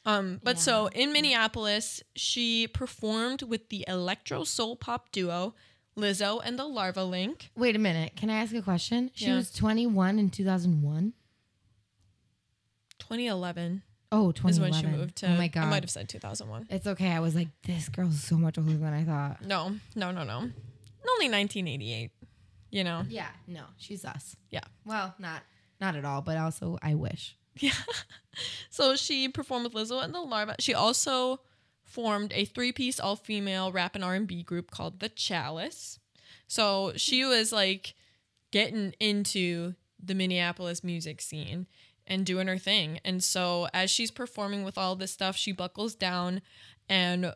Um, 0.06 0.42
but 0.44 0.60
so 0.60 0.88
in 0.88 1.14
Minneapolis, 1.14 2.04
she 2.16 2.68
performed 2.68 3.42
with 3.44 3.70
the 3.70 3.86
electro 3.88 4.44
soul 4.44 4.76
pop 4.76 5.12
duo 5.12 5.56
Lizzo 5.96 6.42
and 6.44 6.60
the 6.60 6.66
Larva 6.66 7.10
Ink. 7.14 7.52
Wait 7.56 7.76
a 7.76 7.80
minute. 7.80 8.16
Can 8.18 8.30
I 8.30 8.36
ask 8.42 8.54
a 8.54 8.62
question? 8.62 9.12
She 9.14 9.28
Yeah. 9.28 9.36
was 9.36 9.52
21 9.52 10.20
in 10.20 10.30
2001. 10.30 11.14
2011 13.00 13.84
Oh, 14.14 14.30
is 14.30 14.36
2011. 14.36 14.72
when 14.72 14.74
she 14.94 14.98
moved 14.98 15.16
to. 15.18 15.28
Oh 15.28 15.36
my 15.38 15.48
god. 15.48 15.64
I 15.64 15.70
might 15.70 15.84
have 15.84 15.90
said 15.90 16.08
2001. 16.08 16.68
It's 16.70 16.86
okay. 16.88 17.12
I 17.12 17.20
was 17.20 17.36
like, 17.36 17.48
this 17.64 17.90
girl's 17.90 18.22
so 18.22 18.36
much 18.36 18.58
older 18.58 18.74
than 18.74 18.94
I 18.94 19.04
thought. 19.04 19.42
No, 19.44 19.76
no, 19.96 20.12
no, 20.12 20.24
no. 20.24 20.36
Only 20.38 21.30
1988. 21.30 22.12
You 22.70 22.84
know. 22.84 23.04
Yeah, 23.10 23.28
no, 23.48 23.64
she's 23.78 24.06
us. 24.06 24.36
Yeah. 24.50 24.64
Well, 24.86 25.14
not 25.20 25.44
not 25.82 25.96
at 25.96 26.06
all, 26.06 26.22
but 26.22 26.38
also 26.38 26.78
I 26.82 26.96
wish. 26.96 27.36
Yeah. 27.60 27.72
so 28.72 28.96
she 28.96 29.30
performed 29.30 29.66
with 29.66 29.74
Lizzo 29.74 30.04
and 30.04 30.12
the 30.14 30.20
Larva. 30.22 30.56
She 30.60 30.74
also 30.74 31.40
formed 31.84 32.32
a 32.34 32.46
three-piece 32.46 33.00
all-female 33.00 33.72
rap 33.72 33.94
and 33.94 34.04
R&B 34.04 34.42
group 34.42 34.72
called 34.72 35.00
The 35.00 35.10
Chalice. 35.10 36.00
So 36.48 36.94
she 36.96 37.24
was 37.24 37.52
like 37.52 37.94
getting 38.50 38.96
into 39.00 39.76
the 40.04 40.16
Minneapolis 40.16 40.84
music 40.84 41.22
scene 41.22 41.68
and 42.08 42.26
doing 42.26 42.48
her 42.48 42.58
thing. 42.58 43.00
And 43.06 43.24
so 43.24 43.68
as 43.74 43.90
she's 43.90 44.12
performing 44.12 44.64
with 44.64 44.78
all 44.78 44.96
this 44.96 45.12
stuff, 45.12 45.36
she 45.36 45.52
buckles 45.52 45.96
down 45.96 46.42
and 46.90 47.34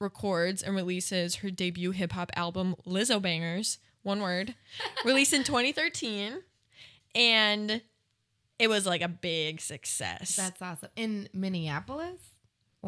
records 0.00 0.62
and 0.62 0.74
releases 0.74 1.36
her 1.36 1.50
debut 1.50 1.90
hip 1.90 2.12
hop 2.12 2.30
album 2.36 2.74
Lizzobangers, 2.86 3.78
one 4.02 4.20
word, 4.20 4.54
released 5.04 5.32
in 5.32 5.44
2013. 5.44 6.42
And 7.14 7.82
it 8.58 8.68
was 8.68 8.86
like 8.86 9.02
a 9.02 9.08
big 9.08 9.60
success. 9.60 10.36
That's 10.36 10.60
awesome. 10.60 10.90
In 10.96 11.28
Minneapolis? 11.32 12.20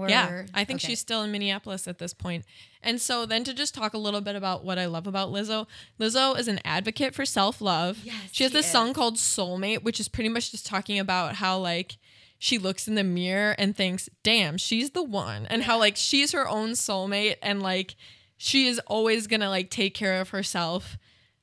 Or 0.00 0.08
yeah, 0.08 0.46
I 0.54 0.64
think 0.64 0.80
okay. 0.80 0.88
she's 0.88 1.00
still 1.00 1.22
in 1.22 1.30
Minneapolis 1.30 1.86
at 1.86 1.98
this 1.98 2.14
point. 2.14 2.44
And 2.82 3.00
so 3.00 3.26
then 3.26 3.44
to 3.44 3.54
just 3.54 3.74
talk 3.74 3.94
a 3.94 3.98
little 3.98 4.20
bit 4.20 4.36
about 4.36 4.64
what 4.64 4.78
I 4.78 4.86
love 4.86 5.06
about 5.06 5.30
Lizzo. 5.30 5.66
Lizzo 5.98 6.38
is 6.38 6.48
an 6.48 6.60
advocate 6.64 7.14
for 7.14 7.24
self-love. 7.24 8.00
Yes, 8.04 8.14
she 8.32 8.44
has 8.44 8.52
she 8.52 8.58
this 8.58 8.70
song 8.70 8.94
called 8.94 9.16
Soulmate, 9.16 9.82
which 9.82 10.00
is 10.00 10.08
pretty 10.08 10.28
much 10.28 10.50
just 10.50 10.66
talking 10.66 10.98
about 10.98 11.36
how 11.36 11.58
like 11.58 11.98
she 12.38 12.56
looks 12.56 12.88
in 12.88 12.94
the 12.94 13.04
mirror 13.04 13.54
and 13.58 13.76
thinks, 13.76 14.08
"Damn, 14.22 14.56
she's 14.56 14.90
the 14.90 15.02
one." 15.02 15.46
And 15.46 15.62
how 15.62 15.78
like 15.78 15.96
she's 15.96 16.32
her 16.32 16.48
own 16.48 16.70
soulmate 16.70 17.36
and 17.42 17.62
like 17.62 17.96
she 18.38 18.66
is 18.66 18.80
always 18.86 19.26
going 19.26 19.40
to 19.40 19.50
like 19.50 19.70
take 19.70 19.94
care 19.94 20.20
of 20.20 20.30
herself 20.30 20.96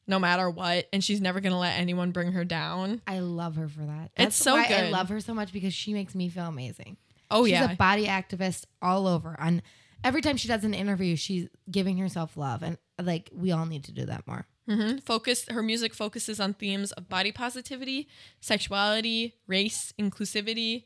no 0.08 0.18
matter 0.18 0.50
what 0.50 0.88
and 0.92 1.04
she's 1.04 1.22
never 1.22 1.40
going 1.42 1.52
to 1.52 1.60
let 1.60 1.78
anyone 1.78 2.12
bring 2.12 2.32
her 2.32 2.44
down. 2.46 3.02
I 3.06 3.20
love 3.20 3.56
her 3.58 3.68
for 3.68 3.82
that. 3.82 4.10
It's 4.18 4.36
so 4.36 4.56
why 4.56 4.66
I 4.66 4.90
love 4.90 5.10
her 5.10 5.20
so 5.20 5.34
much 5.34 5.54
because 5.54 5.74
she 5.74 5.94
makes 5.94 6.16
me 6.16 6.30
feel 6.30 6.46
amazing. 6.46 6.98
Oh 7.30 7.46
she's 7.46 7.54
yeah. 7.54 7.72
a 7.72 7.76
body 7.76 8.06
activist 8.08 8.66
all 8.82 9.08
over. 9.08 9.36
On 9.40 9.62
every 10.04 10.22
time 10.22 10.38
she 10.38 10.48
does 10.48 10.64
an 10.64 10.74
interview, 10.74 11.16
she's 11.16 11.48
giving 11.70 11.98
herself 11.98 12.38
love, 12.38 12.64
and 12.64 12.78
like 13.02 13.30
we 13.34 13.52
all 13.52 13.66
need 13.66 13.84
to 13.86 13.92
do 13.92 14.06
that 14.06 14.26
more. 14.28 14.46
hmm 14.68 14.98
Focus. 14.98 15.46
Her 15.50 15.64
music 15.64 15.94
focuses 15.94 16.40
on 16.40 16.54
themes 16.54 16.92
of 16.94 17.10
body 17.10 17.32
positivity, 17.32 18.08
sexuality, 18.40 19.36
race, 19.48 19.94
inclusivity, 20.00 20.86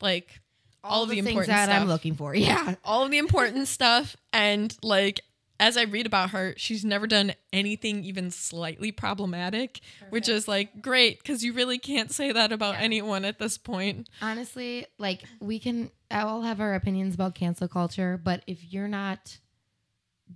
like 0.00 0.40
all, 0.82 1.04
of 1.04 1.08
the, 1.08 1.16
things 1.16 1.28
important 1.28 1.48
that 1.48 1.64
stuff. 1.66 1.80
I'm 1.82 1.88
looking 1.88 2.14
for. 2.14 2.34
Yeah, 2.34 2.74
all 2.84 3.04
of 3.04 3.10
the 3.10 3.18
important 3.18 3.68
stuff. 3.68 4.16
And 4.32 4.76
like 4.82 5.20
as 5.64 5.78
I 5.78 5.84
read 5.84 6.04
about 6.04 6.30
her, 6.30 6.52
she's 6.58 6.84
never 6.84 7.06
done 7.06 7.32
anything 7.50 8.04
even 8.04 8.30
slightly 8.30 8.92
problematic, 8.92 9.80
which 10.10 10.28
is 10.28 10.46
like 10.46 10.82
great 10.82 11.22
because 11.22 11.42
you 11.42 11.54
really 11.54 11.78
can't 11.78 12.12
say 12.12 12.32
that 12.32 12.52
about 12.52 12.74
anyone 12.78 13.24
at 13.24 13.38
this 13.38 13.56
point. 13.56 14.10
honestly, 14.20 14.84
like 14.98 15.22
we 15.40 15.58
can 15.58 15.90
all 16.10 16.42
have 16.42 16.60
our 16.60 16.74
opinions 16.74 17.14
about 17.14 17.34
cancel 17.34 17.66
culture, 17.66 18.20
but 18.22 18.42
if 18.46 18.74
you're 18.74 18.88
not 18.88 19.38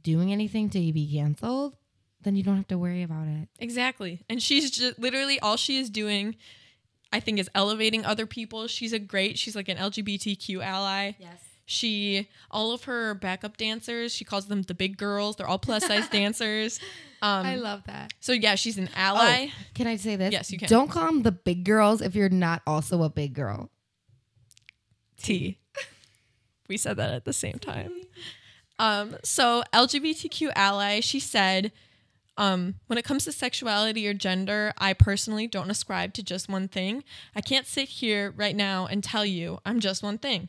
doing 0.02 0.32
anything 0.32 0.70
to 0.70 0.78
be 0.78 1.12
canceled, 1.14 1.76
then 2.22 2.34
you 2.34 2.42
don't 2.42 2.56
have 2.56 2.68
to 2.68 2.78
worry 2.78 3.02
about 3.02 3.28
it. 3.28 3.50
Exactly. 3.58 4.24
And 4.30 4.42
she's 4.42 4.70
just 4.70 4.98
literally 4.98 5.38
all 5.40 5.58
she 5.58 5.76
is 5.76 5.90
doing, 5.90 6.36
I 7.12 7.20
think, 7.20 7.38
is 7.38 7.50
elevating 7.54 8.02
other 8.06 8.24
people. 8.24 8.66
She's 8.66 8.94
a 8.94 8.98
great, 8.98 9.36
she's 9.36 9.54
like 9.54 9.68
an 9.68 9.76
LGBTQ 9.76 10.64
ally. 10.64 11.12
Yes. 11.18 11.47
She, 11.70 12.30
all 12.50 12.72
of 12.72 12.84
her 12.84 13.12
backup 13.12 13.58
dancers, 13.58 14.14
she 14.14 14.24
calls 14.24 14.46
them 14.46 14.62
the 14.62 14.72
big 14.72 14.96
girls. 14.96 15.36
They're 15.36 15.46
all 15.46 15.58
plus 15.58 15.86
size 15.86 16.08
dancers. 16.10 16.80
Um, 17.20 17.44
I 17.44 17.56
love 17.56 17.82
that. 17.84 18.14
so 18.20 18.32
yeah, 18.32 18.54
she's 18.54 18.78
an 18.78 18.88
ally. 18.96 19.48
Can 19.74 19.86
I 19.86 19.96
say 19.96 20.16
this? 20.16 20.32
Yes, 20.32 20.50
you 20.50 20.58
can. 20.58 20.66
Don't 20.66 20.88
call 20.90 21.04
them 21.04 21.22
the 21.24 21.32
big 21.32 21.64
girls 21.64 22.00
if 22.00 22.14
you're 22.14 22.30
not 22.30 22.62
also 22.66 23.02
a 23.02 23.10
big 23.10 23.34
girl. 23.34 23.68
T. 25.18 25.58
We 26.70 26.78
said 26.78 26.96
that 26.96 27.12
at 27.12 27.26
the 27.26 27.34
same 27.34 27.58
time. 27.58 27.92
Um, 28.78 29.16
so 29.22 29.62
LGBTQ 29.74 30.52
ally, 30.54 31.00
she 31.00 31.20
said, 31.20 31.70
um, 32.38 32.76
when 32.86 32.98
it 32.98 33.04
comes 33.04 33.24
to 33.24 33.32
sexuality 33.32 34.06
or 34.08 34.14
gender, 34.14 34.72
I 34.78 34.94
personally 34.94 35.46
don't 35.46 35.70
ascribe 35.70 36.14
to 36.14 36.22
just 36.22 36.48
one 36.48 36.68
thing. 36.68 37.04
I 37.36 37.42
can't 37.42 37.66
sit 37.66 37.88
here 37.90 38.32
right 38.36 38.56
now 38.56 38.86
and 38.86 39.04
tell 39.04 39.26
you 39.26 39.58
I'm 39.66 39.80
just 39.80 40.02
one 40.02 40.16
thing. 40.16 40.48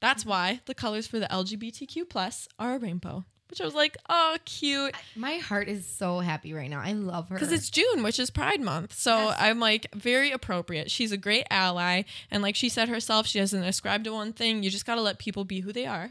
That's 0.00 0.24
why 0.24 0.60
the 0.66 0.74
colors 0.74 1.06
for 1.06 1.18
the 1.18 1.26
LGBTQ 1.26 2.08
plus 2.08 2.48
are 2.58 2.74
a 2.74 2.78
rainbow. 2.78 3.24
Which 3.50 3.60
I 3.60 3.64
was 3.64 3.74
like, 3.74 3.96
oh, 4.08 4.36
cute. 4.44 4.94
My 5.16 5.36
heart 5.36 5.68
is 5.68 5.86
so 5.86 6.20
happy 6.20 6.52
right 6.52 6.68
now. 6.68 6.80
I 6.80 6.92
love 6.92 7.28
her. 7.30 7.34
Because 7.36 7.52
it's 7.52 7.70
June, 7.70 8.02
which 8.02 8.18
is 8.18 8.30
Pride 8.30 8.60
Month. 8.60 8.94
So 8.98 9.16
Yes. 9.16 9.36
I'm 9.40 9.58
like, 9.58 9.86
very 9.94 10.30
appropriate. 10.30 10.90
She's 10.90 11.12
a 11.12 11.16
great 11.16 11.46
ally. 11.50 12.02
And 12.30 12.42
like 12.42 12.56
she 12.56 12.68
said 12.68 12.88
herself, 12.88 13.26
she 13.26 13.38
doesn't 13.38 13.62
ascribe 13.62 14.04
to 14.04 14.12
one 14.12 14.32
thing. 14.34 14.62
You 14.62 14.70
just 14.70 14.84
got 14.86 14.96
to 14.96 15.00
let 15.00 15.18
people 15.18 15.44
be 15.44 15.60
who 15.60 15.72
they 15.72 15.86
are. 15.86 16.10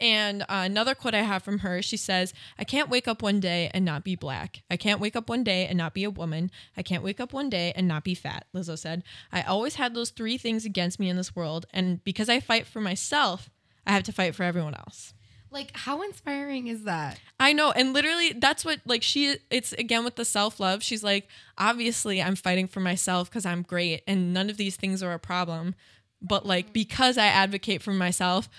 And 0.00 0.42
uh, 0.42 0.46
another 0.64 0.94
quote 0.94 1.14
I 1.14 1.22
have 1.22 1.42
from 1.42 1.60
her 1.60 1.80
she 1.80 1.96
says, 1.96 2.34
I 2.58 2.64
can't 2.64 2.90
wake 2.90 3.06
up 3.06 3.22
one 3.22 3.40
day 3.40 3.70
and 3.72 3.84
not 3.84 4.02
be 4.02 4.16
black. 4.16 4.62
I 4.70 4.76
can't 4.76 5.00
wake 5.00 5.14
up 5.16 5.28
one 5.28 5.44
day 5.44 5.66
and 5.66 5.78
not 5.78 5.94
be 5.94 6.04
a 6.04 6.10
woman. 6.10 6.50
I 6.76 6.82
can't 6.82 7.04
wake 7.04 7.20
up 7.20 7.32
one 7.32 7.48
day 7.48 7.72
and 7.76 7.86
not 7.86 8.04
be 8.04 8.14
fat. 8.14 8.46
Lizzo 8.54 8.76
said, 8.76 9.04
I 9.32 9.42
always 9.42 9.76
had 9.76 9.94
those 9.94 10.10
three 10.10 10.36
things 10.36 10.64
against 10.64 10.98
me 10.98 11.08
in 11.08 11.16
this 11.16 11.36
world. 11.36 11.66
And 11.72 12.02
because 12.04 12.28
I 12.28 12.40
fight 12.40 12.66
for 12.66 12.80
myself, 12.80 13.50
I 13.86 13.92
have 13.92 14.02
to 14.04 14.12
fight 14.12 14.34
for 14.34 14.42
everyone 14.42 14.74
else. 14.74 15.14
Like, 15.54 15.74
how 15.74 16.02
inspiring 16.02 16.66
is 16.66 16.82
that? 16.82 17.18
I 17.40 17.54
know. 17.54 17.70
And 17.70 17.94
literally, 17.94 18.32
that's 18.32 18.64
what, 18.64 18.80
like, 18.84 19.02
she, 19.02 19.36
it's 19.50 19.72
again 19.72 20.04
with 20.04 20.16
the 20.16 20.24
self 20.24 20.60
love. 20.60 20.82
She's 20.82 21.02
like, 21.02 21.28
obviously, 21.56 22.20
I'm 22.20 22.36
fighting 22.36 22.68
for 22.68 22.80
myself 22.80 23.30
because 23.30 23.46
I'm 23.46 23.62
great 23.62 24.02
and 24.06 24.34
none 24.34 24.50
of 24.50 24.58
these 24.58 24.76
things 24.76 25.02
are 25.02 25.12
a 25.12 25.18
problem. 25.18 25.74
But, 26.20 26.44
like, 26.44 26.66
mm-hmm. 26.66 26.72
because 26.74 27.16
I 27.16 27.26
advocate 27.26 27.82
for 27.82 27.92
myself 27.92 28.50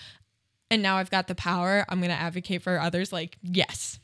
and 0.71 0.81
now 0.81 0.97
I've 0.97 1.11
got 1.11 1.27
the 1.27 1.35
power, 1.35 1.85
I'm 1.89 1.99
going 1.99 2.09
to 2.09 2.15
advocate 2.15 2.63
for 2.63 2.79
others. 2.79 3.13
Like, 3.13 3.37
yes, 3.43 3.99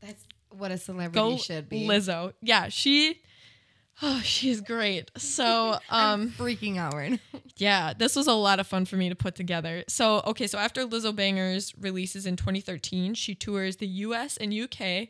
That's 0.00 0.24
what 0.50 0.70
a 0.70 0.78
celebrity 0.78 1.14
go 1.14 1.36
should 1.36 1.68
be. 1.68 1.86
Lizzo. 1.86 2.32
Yeah, 2.40 2.68
she, 2.68 3.20
oh, 4.02 4.20
she's 4.22 4.60
great. 4.60 5.10
So, 5.16 5.78
I'm 5.90 6.20
um, 6.20 6.30
freaking 6.30 6.76
out 6.78 6.94
right 6.94 7.12
now. 7.12 7.18
Yeah, 7.56 7.92
this 7.92 8.16
was 8.16 8.26
a 8.26 8.32
lot 8.32 8.58
of 8.58 8.66
fun 8.66 8.86
for 8.86 8.96
me 8.96 9.10
to 9.10 9.14
put 9.14 9.34
together. 9.34 9.84
So, 9.86 10.22
okay, 10.28 10.46
so 10.46 10.56
after 10.56 10.86
Lizzobangers 10.86 11.74
releases 11.78 12.24
in 12.24 12.36
2013, 12.36 13.12
she 13.12 13.34
tours 13.34 13.76
the 13.76 13.86
US 13.86 14.38
and 14.38 14.54
UK, 14.54 15.08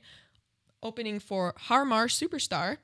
opening 0.82 1.20
for 1.20 1.55
Harmar 1.57 2.09
Superstar. 2.09 2.78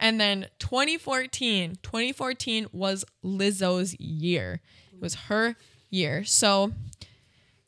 And 0.00 0.20
then 0.20 0.48
2014, 0.58 1.78
2014 1.82 2.66
was 2.72 3.04
Lizzo's 3.24 3.98
year. 4.00 4.60
It 4.92 5.00
was 5.00 5.14
her 5.14 5.54
year. 5.90 6.24
So, 6.24 6.72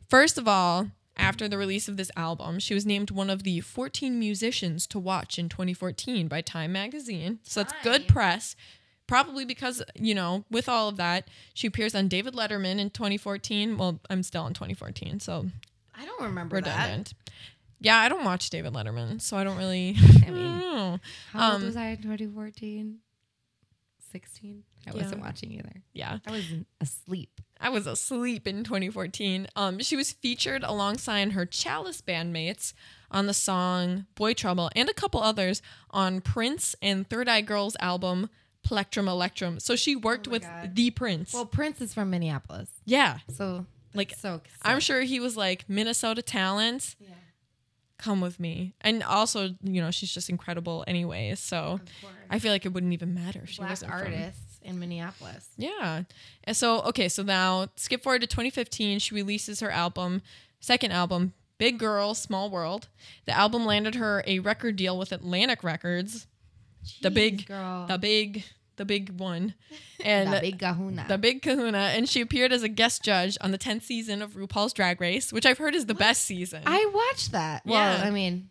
first 0.09 0.39
of 0.39 0.49
all, 0.49 0.89
after 1.17 1.49
the 1.49 1.57
release 1.59 1.89
of 1.89 1.97
this 1.97 2.11
album, 2.17 2.59
she 2.59 2.75
was 2.75 2.85
named 2.87 3.11
one 3.11 3.31
of 3.31 3.43
the 3.43 3.61
14 3.61 4.19
musicians 4.19 4.87
to 4.89 4.99
watch 4.99 5.39
in 5.39 5.49
2014 5.49 6.29
by 6.29 6.41
Time 6.43 6.73
Magazine. 6.73 7.39
So 7.43 7.61
it's 7.63 7.73
good 7.83 8.07
press. 8.09 8.55
Probably 9.07 9.45
because, 9.45 9.83
you 9.95 10.15
know, 10.17 10.45
with 10.51 10.69
all 10.69 10.89
of 10.89 10.97
that, 10.97 11.29
she 11.55 11.69
appears 11.69 11.95
on 11.95 12.09
David 12.09 12.35
Letterman 12.35 12.79
in 12.81 12.91
2014. 12.91 13.79
Well, 13.79 14.01
I'm 14.11 14.23
still 14.25 14.47
in 14.49 14.53
2014, 14.55 15.21
so 15.21 15.47
I 15.97 16.05
don't 16.05 16.21
remember 16.23 16.61
that. 16.61 16.77
redundant. 16.85 17.15
Yeah, 17.79 17.99
I 17.99 18.09
don't 18.09 18.25
watch 18.25 18.51
David 18.51 18.73
Letterman, 18.73 19.21
so 19.21 19.37
I 19.37 19.45
don't 19.45 19.57
really. 19.59 19.95
I 20.27 20.31
mean, 20.31 20.59
know. 20.59 20.99
How 21.33 21.53
old 21.53 21.61
Um, 21.63 21.67
was 21.67 21.77
I 21.77 21.89
in 21.91 21.99
2014? 21.99 22.99
16? 24.13 24.63
I 24.87 24.91
Yeah. 24.91 24.97
wasn't 25.03 25.21
watching 25.21 25.53
either. 25.53 25.83
Yeah, 25.93 26.19
I 26.27 26.31
was 26.33 26.45
asleep. 26.81 27.41
I 27.61 27.69
was 27.71 27.87
asleep 27.87 28.47
in 28.47 28.65
2014. 28.65 29.47
Um, 29.57 29.79
she 29.81 29.97
was 29.97 30.13
featured 30.13 30.63
alongside 30.63 31.33
her 31.33 31.47
Chalice 31.47 32.03
bandmates 32.03 32.73
on 33.11 33.27
the 33.27 33.35
song 33.35 34.07
"Boy 34.15 34.35
Trouble" 34.35 34.71
and 34.77 34.89
a 34.89 34.95
couple 34.95 35.23
others 35.23 35.63
on 35.91 36.21
Prince 36.21 36.75
and 36.83 37.09
Third 37.09 37.29
Eye 37.29 37.41
Girl's 37.41 37.77
album 37.81 38.29
"Plectrum 38.63 39.09
Electrum." 39.09 39.59
So 39.61 39.75
she 39.77 39.97
worked 39.97 40.29
Oh 40.29 40.33
with 40.33 40.43
God. 40.43 40.75
the 40.75 40.91
Prince. 40.91 41.33
Well, 41.33 41.47
Prince 41.47 41.81
is 41.81 41.95
from 41.95 42.11
Minneapolis. 42.11 42.69
yeah, 42.85 43.19
So, 43.33 43.65
Like, 43.95 44.11
that's 44.11 44.21
so 44.21 44.43
I'm 44.63 44.81
sure 44.81 45.01
he 45.03 45.19
was 45.21 45.37
like 45.37 45.65
Minnesota 45.69 46.21
talent. 46.23 46.95
Yeah, 47.01 47.09
Come 47.99 48.21
with 48.21 48.39
me, 48.39 48.75
and 48.83 49.03
also 49.03 49.55
you 49.63 49.81
know 49.81 49.91
she's 49.91 50.13
just 50.13 50.29
incredible 50.29 50.85
anyway. 50.87 51.35
So 51.37 51.57
of 51.57 51.81
course. 52.03 52.13
I 52.29 52.39
feel 52.39 52.53
like 52.53 52.67
it 52.67 52.75
wouldn't 52.75 52.93
even 52.93 53.15
matter. 53.15 53.41
if 53.45 53.51
She 53.51 53.57
Black 53.59 53.71
wasn't 53.71 53.93
from- 53.93 54.01
artists 54.03 54.43
in 54.67 54.79
Minneapolis. 54.79 55.49
Yeah. 55.57 56.03
And 56.45 56.57
so, 56.57 56.81
okay, 56.83 57.09
so 57.09 57.23
now 57.23 57.69
skip 57.77 58.03
forward 58.03 58.21
to 58.21 58.27
2015. 58.27 58.99
She 58.99 59.15
releases 59.15 59.61
her 59.61 59.71
album, 59.71 60.23
second 60.61 60.93
album, 60.93 61.33
Big 61.59 61.79
Girl, 61.79 62.15
Small 62.15 62.51
World. 62.51 62.89
The 63.25 63.33
album 63.37 63.65
landed 63.65 63.95
her 63.95 64.23
a 64.27 64.41
record 64.41 64.77
deal 64.77 64.99
with 64.99 65.13
Atlantic 65.13 65.65
Records, 65.65 66.27
the 67.03 67.11
big, 67.11 67.47
girl. 67.47 67.87
the 67.87 67.97
big, 67.99 68.45
the 68.77 68.85
big 68.85 69.19
one, 69.19 69.55
and 70.05 70.33
the 70.33 70.41
big 70.41 70.59
kahuna. 70.59 71.07
the 71.09 71.17
big 71.19 71.41
Kahuna. 71.43 71.79
And 71.97 72.09
she 72.09 72.21
appeared 72.21 72.53
as 72.53 72.63
a 72.63 72.69
guest 72.69 73.03
judge 73.03 73.39
on 73.41 73.53
the 73.53 73.59
10th 73.59 73.83
season 73.83 74.21
of 74.21 74.33
RuPaul's 74.35 74.73
Drag 74.75 75.01
Race, 75.01 75.33
which 75.33 75.47
I've 75.47 75.59
heard 75.59 75.75
is 75.75 75.87
the 75.87 75.95
best 75.95 76.25
season. 76.25 76.63
I 76.67 76.91
watched 76.93 77.33
that. 77.33 77.63
Well, 77.65 77.99
Yeah. 77.99 78.05
I 78.07 78.11
mean, 78.11 78.51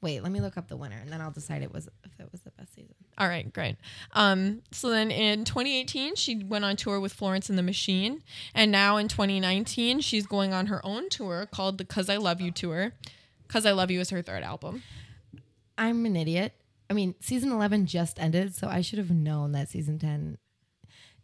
wait, 0.00 0.22
let 0.22 0.32
me 0.32 0.40
look 0.40 0.56
up 0.56 0.68
the 0.68 0.76
winner 0.76 0.98
and 0.98 1.10
then 1.10 1.20
I'll 1.20 1.30
decide 1.30 1.62
it 1.62 1.72
was 1.72 1.88
if 2.04 2.18
it 2.18 2.28
was 2.32 2.40
the 2.42 2.50
best 2.50 2.74
season. 2.74 2.94
All 3.18 3.28
right, 3.28 3.50
great. 3.52 3.76
Um, 4.12 4.62
so 4.72 4.90
then 4.90 5.10
in 5.10 5.44
2018, 5.44 6.16
she 6.16 6.44
went 6.44 6.64
on 6.64 6.76
tour 6.76 7.00
with 7.00 7.12
Florence 7.14 7.48
and 7.48 7.58
the 7.58 7.62
Machine, 7.62 8.22
and 8.54 8.70
now 8.70 8.98
in 8.98 9.08
2019, 9.08 10.00
she's 10.00 10.26
going 10.26 10.52
on 10.52 10.66
her 10.66 10.84
own 10.84 11.08
tour 11.08 11.46
called 11.50 11.78
the 11.78 11.84
"Cuz 11.84 12.10
I 12.10 12.18
Love 12.18 12.40
You" 12.40 12.50
tour. 12.50 12.92
"Cuz 13.48 13.64
I 13.64 13.72
Love 13.72 13.90
You" 13.90 14.00
is 14.00 14.10
her 14.10 14.20
third 14.22 14.42
album. 14.42 14.82
I'm 15.78 16.04
an 16.04 16.16
idiot. 16.16 16.52
I 16.88 16.94
mean, 16.94 17.14
season 17.20 17.50
11 17.50 17.86
just 17.86 18.20
ended, 18.20 18.54
so 18.54 18.68
I 18.68 18.80
should 18.80 18.98
have 18.98 19.10
known 19.10 19.52
that 19.52 19.68
season 19.68 19.98
10 19.98 20.38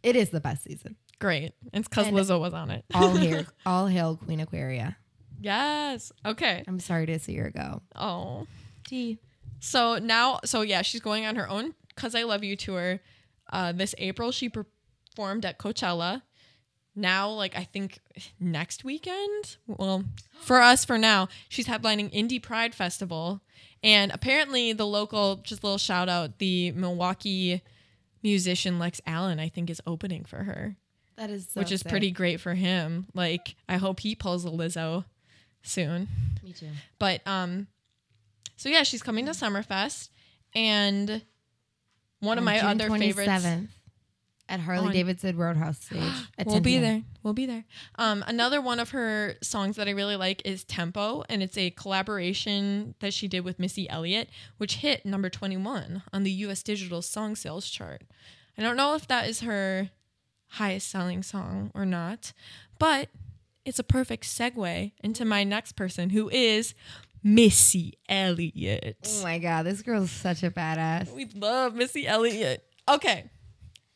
it 0.03 0.17
is 0.17 0.29
the 0.31 0.41
best 0.41 0.63
season. 0.63 0.97
Great. 1.19 1.53
It's 1.71 1.87
because 1.87 2.07
Lizzo 2.07 2.39
was 2.39 2.53
on 2.53 2.69
it. 2.69 2.83
All 2.93 3.15
hail, 3.15 3.45
all 3.65 3.87
hail 3.87 4.17
Queen 4.17 4.41
Aquaria. 4.41 4.97
yes. 5.39 6.11
Okay. 6.25 6.63
I'm 6.67 6.79
sorry 6.81 7.05
to 7.05 7.17
see 7.19 7.35
her 7.37 7.49
go. 7.49 7.81
Oh. 7.95 8.45
Gee. 8.87 9.19
So 9.61 9.97
now, 9.97 10.41
so 10.43 10.61
yeah, 10.61 10.81
she's 10.81 10.99
going 10.99 11.25
on 11.25 11.37
her 11.37 11.47
own 11.47 11.73
"Cuz 11.95 12.15
I 12.15 12.23
Love 12.23 12.43
You" 12.43 12.55
tour. 12.55 12.99
Uh, 13.51 13.71
this 13.71 13.93
April, 13.97 14.31
she 14.31 14.49
performed 14.49 15.45
at 15.45 15.59
Coachella. 15.59 16.21
Now, 16.95 17.29
like 17.31 17.55
I 17.57 17.63
think 17.63 17.99
next 18.39 18.83
weekend. 18.83 19.57
Well, 19.67 20.05
for 20.41 20.61
us, 20.61 20.85
for 20.85 20.97
now, 20.97 21.27
she's 21.49 21.65
headlining 21.67 22.13
Indie 22.13 22.41
Pride 22.41 22.75
Festival, 22.75 23.41
and 23.81 24.11
apparently 24.11 24.73
the 24.73 24.85
local, 24.85 25.37
just 25.37 25.63
a 25.63 25.65
little 25.65 25.77
shout 25.79 26.07
out, 26.07 26.37
the 26.37 26.71
Milwaukee 26.71 27.61
musician 28.21 28.77
Lex 28.79 29.01
Allen, 29.07 29.39
I 29.39 29.49
think, 29.49 29.69
is 29.71 29.81
opening 29.87 30.23
for 30.23 30.43
her, 30.43 30.77
That 31.17 31.29
is 31.31 31.49
so 31.49 31.59
which 31.59 31.71
is 31.71 31.81
sick. 31.81 31.89
pretty 31.89 32.11
great 32.11 32.39
for 32.39 32.53
him. 32.53 33.07
Like, 33.15 33.55
I 33.67 33.77
hope 33.77 33.99
he 34.01 34.15
pulls 34.15 34.45
a 34.45 34.49
Lizzo 34.49 35.05
soon. 35.63 36.07
Me 36.43 36.53
too. 36.53 36.69
But 36.99 37.25
um, 37.27 37.67
so 38.55 38.69
yeah, 38.69 38.83
she's 38.83 39.01
coming 39.03 39.25
to 39.25 39.31
Summerfest, 39.31 40.09
and 40.53 41.23
one 42.23 42.37
of 42.37 42.43
my 42.43 42.59
June 42.59 42.81
other 42.81 42.89
favorites. 42.97 43.29
27th 43.29 43.67
at 44.49 44.59
Harley 44.59 44.87
On- 44.87 44.93
Davidson 44.93 45.37
Roadhouse 45.37 45.79
stage. 45.79 45.99
at 46.37 46.45
We'll 46.47 46.55
10 46.55 46.63
be 46.63 46.71
p.m. 46.71 46.81
there. 46.81 47.01
We'll 47.23 47.33
be 47.33 47.45
there. 47.45 47.63
Um, 47.97 48.23
another 48.27 48.59
one 48.61 48.79
of 48.79 48.89
her 48.89 49.35
songs 49.41 49.77
that 49.77 49.87
I 49.87 49.91
really 49.91 50.15
like 50.17 50.41
is 50.45 50.63
Tempo, 50.63 51.23
and 51.29 51.41
it's 51.41 51.57
a 51.57 51.69
collaboration 51.71 52.95
that 52.99 53.13
she 53.13 53.27
did 53.27 53.41
with 53.45 53.57
Missy 53.59 53.89
Elliott, 53.89 54.29
which 54.57 54.75
hit 54.75 55.05
number 55.05 55.29
21 55.29 56.03
on 56.11 56.23
the 56.23 56.31
US 56.31 56.61
Digital 56.63 57.01
Song 57.01 57.35
Sales 57.35 57.69
chart. 57.69 58.03
I 58.57 58.61
don't 58.61 58.77
know 58.77 58.95
if 58.95 59.07
that 59.07 59.27
is 59.27 59.41
her 59.41 59.89
highest 60.49 60.89
selling 60.89 61.23
song 61.23 61.71
or 61.73 61.85
not, 61.85 62.33
but 62.77 63.09
it's 63.65 63.79
a 63.79 63.83
perfect 63.83 64.25
segue 64.25 64.91
into 65.01 65.25
my 65.25 65.43
next 65.43 65.71
person, 65.71 66.09
who 66.11 66.29
is 66.29 66.73
Missy 67.23 67.93
Elliott. 68.09 68.97
Oh 69.07 69.23
my 69.23 69.39
god, 69.39 69.65
this 69.65 69.81
girl's 69.81 70.11
such 70.11 70.43
a 70.43 70.51
badass. 70.51 71.11
We 71.13 71.29
love 71.35 71.73
Missy 71.73 72.05
Elliott. 72.05 72.63
Okay. 72.87 73.29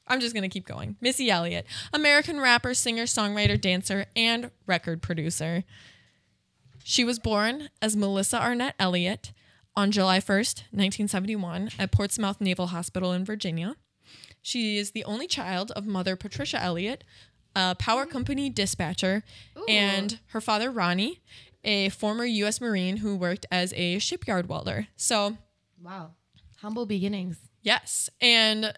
I'm 0.08 0.22
just 0.22 0.34
going 0.34 0.44
to 0.44 0.50
keep 0.50 0.66
going. 0.66 0.96
Missy 1.02 1.30
Elliott, 1.30 1.66
American 1.92 2.40
rapper, 2.40 2.74
singer, 2.74 3.04
songwriter, 3.04 3.60
dancer, 3.60 4.06
and 4.16 4.52
record 4.66 5.02
producer. 5.02 5.66
She 6.84 7.04
was 7.04 7.20
born 7.20 7.68
as 7.82 7.98
Melissa 7.98 8.40
Arnette 8.40 8.74
Elliott 8.80 9.34
on 9.76 9.92
July 9.92 10.20
1st, 10.20 10.64
1971, 10.72 11.72
at 11.78 11.92
Portsmouth 11.92 12.40
Naval 12.40 12.68
Hospital 12.68 13.12
in 13.12 13.26
Virginia. 13.26 13.76
She 14.42 14.78
is 14.78 14.92
the 14.92 15.04
only 15.04 15.28
child 15.28 15.72
of 15.72 15.86
mother 15.86 16.16
Patricia 16.16 16.64
Elliott, 16.64 17.04
a 17.54 17.76
power 17.76 18.06
mm. 18.06 18.10
company 18.10 18.50
dispatcher, 18.50 19.24
and 19.68 20.20
her 20.28 20.40
father 20.40 20.72
Ronnie, 20.72 21.22
a 21.64 21.90
former 21.90 22.26
U.S. 22.26 22.62
Marine 22.62 22.98
who 22.98 23.16
worked 23.16 23.46
as 23.52 23.74
a 23.76 24.00
shipyard 24.00 24.48
welder. 24.50 24.88
So, 24.96 25.38
Wow. 25.84 26.12
Humble 26.62 26.86
beginnings. 26.88 27.38
Yes. 27.62 28.10
And 28.20 28.74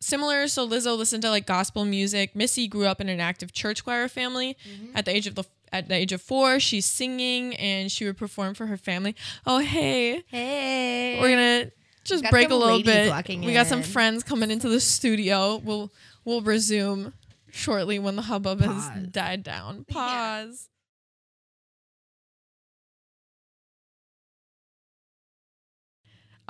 similar, 0.00 0.48
so 0.48 0.66
Lizzo 0.68 0.96
listened 0.98 1.22
to 1.22 1.30
like 1.30 1.46
gospel 1.46 1.84
music. 1.84 2.34
Missy 2.34 2.66
grew 2.66 2.86
up 2.86 3.00
in 3.00 3.08
an 3.08 3.20
active 3.20 3.52
church 3.52 3.84
choir 3.84 4.08
family. 4.08 4.56
At 4.94 5.04
the 5.04 5.14
age 5.14 5.26
of 5.26 5.34
the 5.36 5.44
at 5.72 5.88
the 5.88 5.94
age 5.94 6.12
of 6.12 6.20
four, 6.20 6.58
she's 6.60 6.84
singing 6.84 7.54
and 7.56 7.90
she 7.90 8.04
would 8.04 8.18
perform 8.18 8.54
for 8.54 8.66
her 8.66 8.76
family. 8.76 9.14
Oh 9.46 9.58
hey, 9.58 10.22
Hey. 10.26 11.18
we're 11.20 11.30
gonna 11.30 11.70
just 12.04 12.24
break 12.30 12.50
a 12.50 12.54
little 12.56 12.82
bit. 12.82 13.12
We 13.28 13.52
got 13.52 13.68
some 13.68 13.82
friends 13.82 14.22
coming 14.24 14.50
into 14.50 14.68
the 14.68 14.80
studio. 14.80 15.56
We'll 15.58 15.92
we'll 16.24 16.42
resume 16.42 17.12
shortly 17.52 17.98
when 18.00 18.16
the 18.16 18.22
hubbub 18.22 18.60
has 18.60 18.90
died 19.12 19.42
down. 19.44 19.84
Pause. 19.84 20.68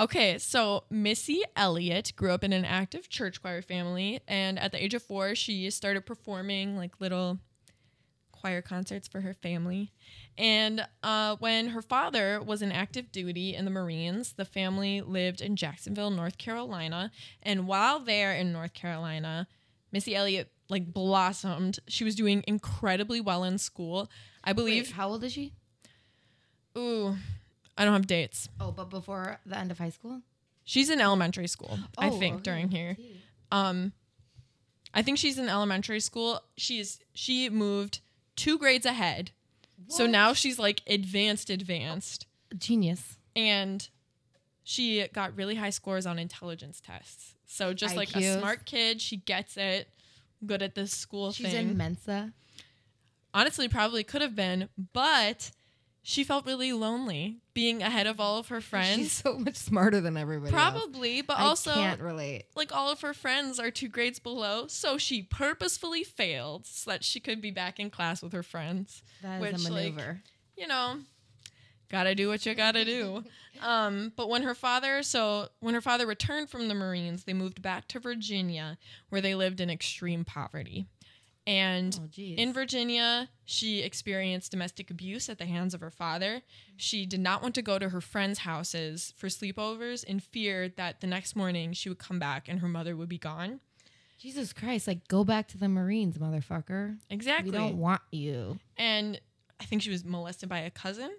Okay, 0.02 0.36
so 0.38 0.82
Missy 0.90 1.42
Elliott 1.54 2.12
grew 2.16 2.32
up 2.32 2.42
in 2.42 2.52
an 2.52 2.64
active 2.64 3.08
church 3.08 3.40
choir 3.40 3.62
family, 3.62 4.18
and 4.26 4.58
at 4.58 4.72
the 4.72 4.82
age 4.82 4.94
of 4.94 5.02
four, 5.04 5.36
she 5.36 5.70
started 5.70 6.04
performing 6.04 6.76
like 6.76 7.00
little 7.00 7.38
choir 8.32 8.62
concerts 8.62 9.06
for 9.06 9.20
her 9.20 9.32
family. 9.32 9.92
And 10.36 10.84
uh, 11.04 11.36
when 11.38 11.68
her 11.68 11.82
father 11.82 12.42
was 12.42 12.62
in 12.62 12.72
active 12.72 13.12
duty 13.12 13.54
in 13.54 13.64
the 13.64 13.70
Marines, 13.70 14.32
the 14.32 14.44
family 14.44 15.02
lived 15.02 15.40
in 15.40 15.54
Jacksonville, 15.54 16.10
North 16.10 16.36
Carolina. 16.36 17.12
And 17.40 17.68
while 17.68 18.00
there 18.00 18.34
in 18.34 18.52
North 18.52 18.74
Carolina, 18.74 19.46
Missy 19.92 20.16
Elliott 20.16 20.50
like 20.68 20.92
blossomed. 20.92 21.78
She 21.86 22.02
was 22.02 22.16
doing 22.16 22.42
incredibly 22.48 23.20
well 23.20 23.44
in 23.44 23.58
school. 23.58 24.10
I 24.42 24.50
Wait, 24.50 24.56
believe. 24.56 24.90
how 24.90 25.10
old 25.10 25.22
is 25.22 25.32
she? 25.32 25.52
Ooh, 26.76 27.16
I 27.76 27.84
don't 27.84 27.94
have 27.94 28.06
dates. 28.06 28.48
Oh, 28.60 28.70
but 28.72 28.90
before 28.90 29.38
the 29.46 29.56
end 29.58 29.70
of 29.70 29.78
high 29.78 29.90
school? 29.90 30.20
She's 30.64 30.90
in 30.90 31.00
elementary 31.00 31.46
school, 31.48 31.78
I 31.98 32.08
Oh, 32.08 32.18
think, 32.18 32.34
okay. 32.36 32.42
during 32.42 32.68
here. 32.70 32.96
Um, 33.50 33.92
I 34.94 35.02
think 35.02 35.18
she's 35.18 35.38
in 35.38 35.48
elementary 35.48 36.00
school. 36.00 36.40
She's 36.56 37.00
she 37.14 37.48
moved 37.50 38.00
two 38.36 38.58
grades 38.58 38.86
ahead, 38.86 39.30
so 39.88 40.06
now 40.06 40.32
she's 40.34 40.58
like 40.58 40.82
advanced, 40.86 41.50
advanced, 41.50 42.26
Genius. 42.56 43.16
and 43.34 43.88
she 44.62 45.06
got 45.08 45.34
really 45.36 45.56
high 45.56 45.70
scores 45.70 46.06
on 46.06 46.18
intelligence 46.18 46.80
tests. 46.80 47.34
So 47.46 47.72
just 47.74 47.96
like 47.96 48.14
a 48.14 48.38
smart 48.38 48.64
kid, 48.66 49.00
she 49.00 49.16
gets 49.16 49.56
it. 49.56 49.88
Good 50.46 50.62
at 50.62 50.74
this 50.74 50.92
school 50.92 51.32
She's 51.32 51.48
thing. 51.48 51.70
in 51.70 51.76
Mensa. 51.76 52.32
Honestly, 53.34 53.68
probably 53.68 54.04
could 54.04 54.20
have 54.22 54.34
been, 54.36 54.68
but 54.92 55.50
she 56.02 56.24
felt 56.24 56.44
really 56.44 56.72
lonely 56.72 57.38
being 57.54 57.80
ahead 57.82 58.06
of 58.06 58.18
all 58.18 58.38
of 58.38 58.48
her 58.48 58.60
friends. 58.60 58.98
She's 58.98 59.12
so 59.12 59.38
much 59.38 59.54
smarter 59.54 60.00
than 60.00 60.16
everybody. 60.16 60.54
else. 60.54 60.72
Probably, 60.72 61.22
but 61.22 61.38
I 61.38 61.44
also 61.44 61.72
can't 61.72 62.00
relate. 62.00 62.44
like 62.56 62.74
all 62.74 62.90
of 62.90 63.00
her 63.02 63.14
friends 63.14 63.60
are 63.60 63.70
two 63.70 63.88
grades 63.88 64.18
below, 64.18 64.66
so 64.66 64.98
she 64.98 65.22
purposefully 65.22 66.02
failed 66.02 66.66
so 66.66 66.90
that 66.90 67.04
she 67.04 67.20
could 67.20 67.40
be 67.40 67.52
back 67.52 67.78
in 67.78 67.88
class 67.88 68.22
with 68.22 68.32
her 68.32 68.42
friends. 68.42 69.02
That 69.22 69.36
is 69.36 69.40
which, 69.42 69.70
a 69.70 69.72
like, 69.72 69.94
maneuver. 69.94 70.22
You 70.56 70.66
know, 70.66 70.98
gotta 71.88 72.14
do 72.16 72.28
what 72.28 72.44
you 72.44 72.54
gotta 72.54 72.84
do. 72.84 73.24
Um, 73.60 74.12
but 74.16 74.28
when 74.28 74.42
her 74.42 74.56
father, 74.56 75.04
so 75.04 75.46
when 75.60 75.74
her 75.74 75.80
father 75.80 76.04
returned 76.04 76.50
from 76.50 76.66
the 76.66 76.74
Marines, 76.74 77.24
they 77.24 77.32
moved 77.32 77.62
back 77.62 77.86
to 77.88 78.00
Virginia, 78.00 78.76
where 79.08 79.20
they 79.20 79.36
lived 79.36 79.60
in 79.60 79.70
extreme 79.70 80.24
poverty. 80.24 80.88
And 81.46 81.98
Oh, 82.00 82.08
in 82.22 82.52
Virginia, 82.52 83.28
she 83.44 83.80
experienced 83.82 84.52
domestic 84.52 84.90
abuse 84.90 85.28
at 85.28 85.38
the 85.38 85.46
hands 85.46 85.74
of 85.74 85.80
her 85.80 85.90
father. 85.90 86.42
She 86.76 87.04
did 87.04 87.20
not 87.20 87.42
want 87.42 87.54
to 87.56 87.62
go 87.62 87.78
to 87.78 87.88
her 87.88 88.00
friends' 88.00 88.40
houses 88.40 89.12
for 89.16 89.26
sleepovers 89.26 90.04
in 90.04 90.20
fear 90.20 90.68
that 90.68 91.00
the 91.00 91.06
next 91.08 91.34
morning 91.34 91.72
she 91.72 91.88
would 91.88 91.98
come 91.98 92.18
back 92.20 92.48
and 92.48 92.60
her 92.60 92.68
mother 92.68 92.96
would 92.96 93.08
be 93.08 93.18
gone. 93.18 93.60
Jesus 94.18 94.52
Christ! 94.52 94.86
Like, 94.86 95.08
go 95.08 95.24
back 95.24 95.48
to 95.48 95.58
the 95.58 95.68
Marines, 95.68 96.16
motherfucker. 96.16 96.96
Exactly. 97.10 97.50
We 97.50 97.56
don't 97.56 97.76
want 97.76 98.02
you. 98.12 98.60
and 98.76 99.20
I 99.58 99.64
think 99.64 99.82
she 99.82 99.90
was 99.90 100.04
molested 100.04 100.48
by 100.48 100.60
a 100.60 100.70
cousin. 100.70 101.10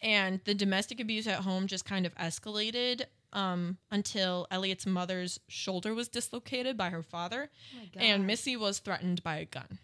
And 0.00 0.40
the 0.44 0.54
domestic 0.54 1.00
abuse 1.00 1.26
at 1.26 1.40
home 1.40 1.66
just 1.66 1.84
kind 1.84 2.06
of 2.06 2.14
escalated 2.16 3.02
um, 3.34 3.78
until 3.90 4.46
Elliot's 4.50 4.86
mother's 4.86 5.38
shoulder 5.48 5.94
was 5.94 6.08
dislocated 6.08 6.76
by 6.76 6.90
her 6.90 7.02
father, 7.02 7.50
and 7.96 8.26
Missy 8.26 8.56
was 8.56 8.78
threatened 8.78 9.22
by 9.22 9.36
a 9.36 9.44
gun. 9.44 9.78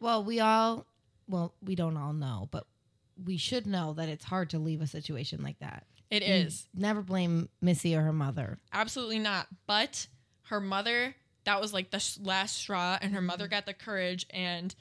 Well, 0.00 0.22
we 0.24 0.40
all, 0.40 0.86
well, 1.28 1.54
we 1.62 1.74
don't 1.74 1.96
all 1.96 2.12
know, 2.12 2.48
but 2.50 2.66
we 3.24 3.36
should 3.36 3.66
know 3.66 3.92
that 3.94 4.08
it's 4.08 4.24
hard 4.24 4.50
to 4.50 4.58
leave 4.58 4.80
a 4.82 4.86
situation 4.86 5.42
like 5.42 5.58
that. 5.60 5.86
It 6.10 6.22
is 6.22 6.66
Never 6.74 7.00
blame 7.02 7.48
Missy 7.60 7.96
or 7.96 8.02
her 8.02 8.12
mother. 8.12 8.58
absolutely 8.72 9.18
not. 9.20 9.46
But 9.66 10.06
her 10.48 10.60
mother, 10.60 11.14
that 11.44 11.60
was 11.60 11.72
like 11.72 11.90
the 11.90 12.02
last 12.22 12.56
straw, 12.56 12.98
and 13.00 13.12
her 13.14 13.18
Mm-hmm. 13.20 13.26
mother 13.26 13.48
got 13.48 13.66
the 13.66 13.72
courage 13.74 14.26
and 14.30 14.74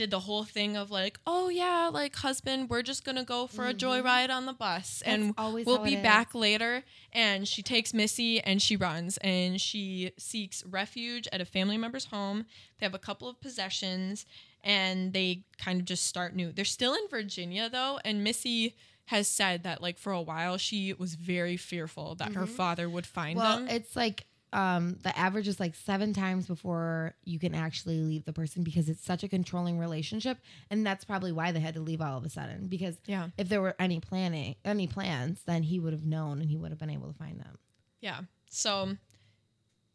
did 0.00 0.10
the 0.10 0.20
whole 0.20 0.44
thing 0.44 0.78
of 0.78 0.90
like, 0.90 1.20
oh 1.26 1.50
yeah, 1.50 1.90
like 1.92 2.16
husband, 2.16 2.70
we're 2.70 2.80
just 2.82 3.04
gonna 3.04 3.22
go 3.22 3.46
for 3.46 3.66
a 3.66 3.74
joyride 3.74 4.30
on 4.30 4.46
the 4.46 4.52
bus, 4.54 5.02
and 5.04 5.36
Mm-hmm. 5.36 5.62
we'll 5.66 5.78
be 5.84 5.92
it 5.92 5.98
is. 5.98 6.02
back 6.02 6.34
later. 6.34 6.84
And 7.12 7.46
she 7.46 7.62
takes 7.62 7.92
Missy 7.92 8.40
and 8.40 8.62
she 8.62 8.76
runs 8.76 9.18
and 9.18 9.60
she 9.60 10.12
seeks 10.16 10.64
refuge 10.64 11.28
at 11.32 11.40
a 11.42 11.44
family 11.44 11.76
member's 11.76 12.06
home. 12.06 12.46
They 12.78 12.86
have 12.86 12.94
a 12.94 12.98
couple 12.98 13.28
of 13.28 13.40
possessions 13.42 14.24
and 14.64 15.12
they 15.12 15.42
kind 15.58 15.80
of 15.80 15.84
just 15.86 16.06
start 16.06 16.34
new. 16.34 16.50
They're 16.52 16.64
still 16.64 16.94
in 16.94 17.06
Virginia 17.10 17.68
though, 17.68 17.98
and 18.04 18.24
Missy 18.24 18.76
has 19.06 19.26
said 19.28 19.64
that 19.64 19.82
like 19.82 19.98
for 19.98 20.12
a 20.12 20.22
while 20.22 20.56
she 20.56 20.92
was 20.94 21.14
very 21.16 21.56
fearful 21.56 22.14
that 22.14 22.32
her 22.34 22.46
father 22.46 22.88
would 22.88 23.04
find 23.06 23.38
Mm-hmm. 23.38 23.46
Well, 23.48 23.58
them. 23.66 23.68
it's 23.68 23.96
like 23.96 24.24
um, 24.52 24.98
the 25.02 25.16
average 25.18 25.46
is 25.48 25.60
like 25.60 25.74
seven 25.74 26.12
times 26.12 26.46
before 26.46 27.14
you 27.24 27.38
can 27.38 27.54
actually 27.54 28.00
leave 28.00 28.24
the 28.24 28.32
person 28.32 28.62
because 28.64 28.88
it's 28.88 29.04
such 29.04 29.22
a 29.22 29.28
controlling 29.28 29.78
relationship, 29.78 30.38
and 30.70 30.84
that's 30.84 31.04
probably 31.04 31.32
why 31.32 31.52
they 31.52 31.60
had 31.60 31.74
to 31.74 31.80
leave 31.80 32.00
all 32.00 32.18
of 32.18 32.24
a 32.24 32.28
sudden. 32.30 32.66
Because 32.68 32.96
Yeah. 33.06 33.28
if 33.38 33.48
there 33.48 33.60
were 33.62 33.76
any 33.78 34.00
planning, 34.00 34.56
any 34.64 34.86
plans, 34.86 35.42
then 35.46 35.62
he 35.62 35.78
would 35.78 35.92
have 35.92 36.04
known 36.04 36.40
and 36.40 36.50
he 36.50 36.56
would 36.56 36.70
have 36.70 36.78
been 36.80 36.90
able 36.90 37.08
to 37.08 37.14
find 37.18 37.38
them. 37.40 37.58
Yeah. 38.00 38.22
So 38.48 38.96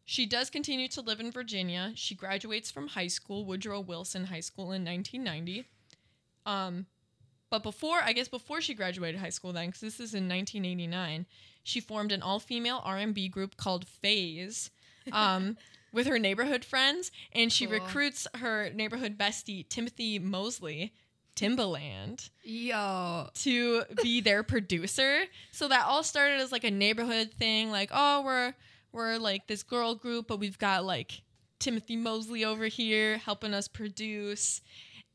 she 0.04 0.24
does 0.26 0.50
continue 0.50 0.88
to 0.88 1.00
live 1.00 1.20
in 1.20 1.30
Virginia. 1.30 1.92
She 1.94 2.14
graduates 2.14 2.70
from 2.70 2.88
high 2.88 3.08
school, 3.08 3.44
Woodrow 3.44 3.80
Wilson 3.80 4.24
High 4.26 4.40
School 4.40 4.72
in 4.72 4.84
1990. 4.84 5.68
Um, 6.46 6.86
but 7.50 7.62
before, 7.62 7.98
I 8.02 8.12
guess 8.12 8.28
before 8.28 8.60
she 8.60 8.72
graduated 8.74 9.20
high 9.20 9.30
school 9.30 9.52
then, 9.52 9.66
because 9.66 9.80
this 9.80 9.94
is 10.00 10.14
in 10.14 10.28
1989, 10.28 11.26
she 11.66 11.80
formed 11.80 12.12
an 12.12 12.22
all-female 12.22 12.80
R&B 12.84 13.28
group 13.28 13.56
called 13.56 13.84
Fayze 14.02 14.70
um, 15.12 15.56
with 15.92 16.06
her 16.06 16.18
neighborhood 16.18 16.64
friends, 16.64 17.10
and 17.32 17.52
she 17.52 17.66
Cool. 17.66 17.80
recruits 17.80 18.28
her 18.36 18.70
neighborhood 18.70 19.18
bestie, 19.18 19.68
Timothy 19.68 20.18
Mosley, 20.20 20.92
Timbaland 21.34 22.30
Yo, 22.44 23.28
to 23.34 23.82
be 24.02 24.20
their 24.20 24.42
producer. 24.42 25.24
So 25.50 25.68
that 25.68 25.84
all 25.86 26.02
started 26.02 26.40
as 26.40 26.52
like 26.52 26.64
a 26.64 26.70
neighborhood 26.70 27.30
thing, 27.32 27.70
like, 27.70 27.90
oh, 27.92 28.22
we're 28.24 28.54
we're 28.92 29.18
like 29.18 29.46
this 29.46 29.62
girl 29.62 29.94
group, 29.94 30.28
but 30.28 30.38
we've 30.38 30.58
got 30.58 30.84
like 30.84 31.20
Timothy 31.58 31.96
Mosley 31.96 32.44
over 32.44 32.66
here 32.66 33.18
helping 33.18 33.52
us 33.54 33.68
produce. 33.68 34.60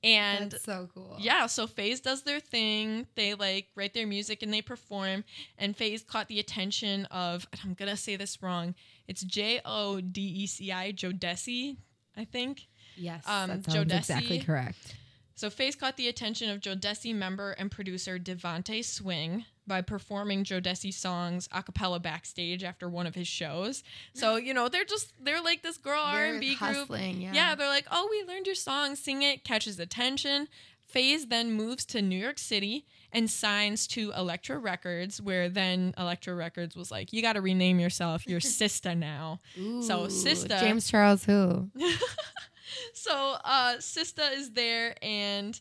And 0.03 0.49
That's 0.51 0.63
so 0.63 0.89
cool. 0.93 1.15
yeah, 1.19 1.45
so 1.45 1.67
Fayze 1.67 2.01
does 2.01 2.23
their 2.23 2.39
thing. 2.39 3.05
They 3.15 3.35
like 3.35 3.67
write 3.75 3.93
their 3.93 4.07
music 4.07 4.41
and 4.41 4.51
they 4.51 4.61
perform. 4.63 5.23
And 5.59 5.77
Fayze 5.77 6.05
caught 6.05 6.27
the 6.27 6.39
attention 6.39 7.05
of 7.05 7.45
I'm 7.63 7.75
gonna 7.75 7.95
say 7.97 8.15
this 8.15 8.41
wrong. 8.41 8.73
It's 9.07 9.21
J 9.21 9.61
O 9.63 10.01
D 10.01 10.21
E 10.21 10.47
C 10.47 10.71
I 10.71 10.91
Jodeci, 10.91 11.77
I 12.17 12.25
think. 12.25 12.67
Yes, 12.97 13.23
Um, 13.27 13.49
that 13.49 13.65
sounds 13.71 13.75
Jodeci. 13.91 13.97
exactly 13.97 14.39
correct. 14.39 14.95
So 15.35 15.49
Fayze 15.49 15.77
caught 15.79 15.97
the 15.97 16.07
attention 16.07 16.49
of 16.49 16.59
Jodeci 16.61 17.13
member 17.15 17.51
and 17.51 17.69
producer 17.71 18.17
Devante 18.19 18.83
Swing 18.83 19.45
by 19.67 19.81
performing 19.81 20.43
Jodeci 20.43 20.93
songs 20.93 21.47
a 21.51 21.63
cappella 21.63 21.99
backstage 21.99 22.63
after 22.63 22.89
one 22.89 23.07
of 23.07 23.15
his 23.15 23.27
shows. 23.27 23.83
So 24.13 24.35
you 24.35 24.53
know 24.53 24.69
they're 24.69 24.85
just 24.85 25.13
they're 25.23 25.41
like 25.41 25.61
this 25.63 25.77
girl 25.77 26.01
R 26.01 26.25
and 26.25 26.39
B 26.39 26.55
group. 26.55 26.89
yeah. 26.89 27.33
yeah, 27.33 27.55
they're 27.55 27.67
like, 27.67 27.87
oh, 27.91 28.07
we 28.09 28.31
learned 28.31 28.45
your 28.45 28.55
song, 28.55 28.95
sing 28.95 29.21
it, 29.21 29.43
catches 29.43 29.79
attention. 29.79 30.47
Fayze 30.93 31.29
then 31.29 31.53
moves 31.53 31.85
to 31.85 32.01
New 32.01 32.17
York 32.17 32.37
City 32.37 32.85
and 33.13 33.29
signs 33.29 33.87
to 33.87 34.11
Elektra 34.11 34.57
Records, 34.57 35.21
where 35.21 35.47
then 35.47 35.93
Elektra 35.97 36.33
Records 36.35 36.75
was 36.75 36.91
like, 36.91 37.13
you 37.13 37.21
got 37.21 37.33
to 37.33 37.41
rename 37.41 37.79
yourself. 37.79 38.27
You're 38.27 38.39
Sista 38.41 38.97
now. 38.97 39.39
so 39.55 39.61
Ooh, 40.03 40.07
Sista, 40.07 40.59
James 40.59 40.89
Charles 40.89 41.23
who? 41.23 41.69
so 42.93 43.35
uh 43.43 43.75
Sista 43.77 44.33
is 44.33 44.51
there 44.51 44.95
and 45.01 45.59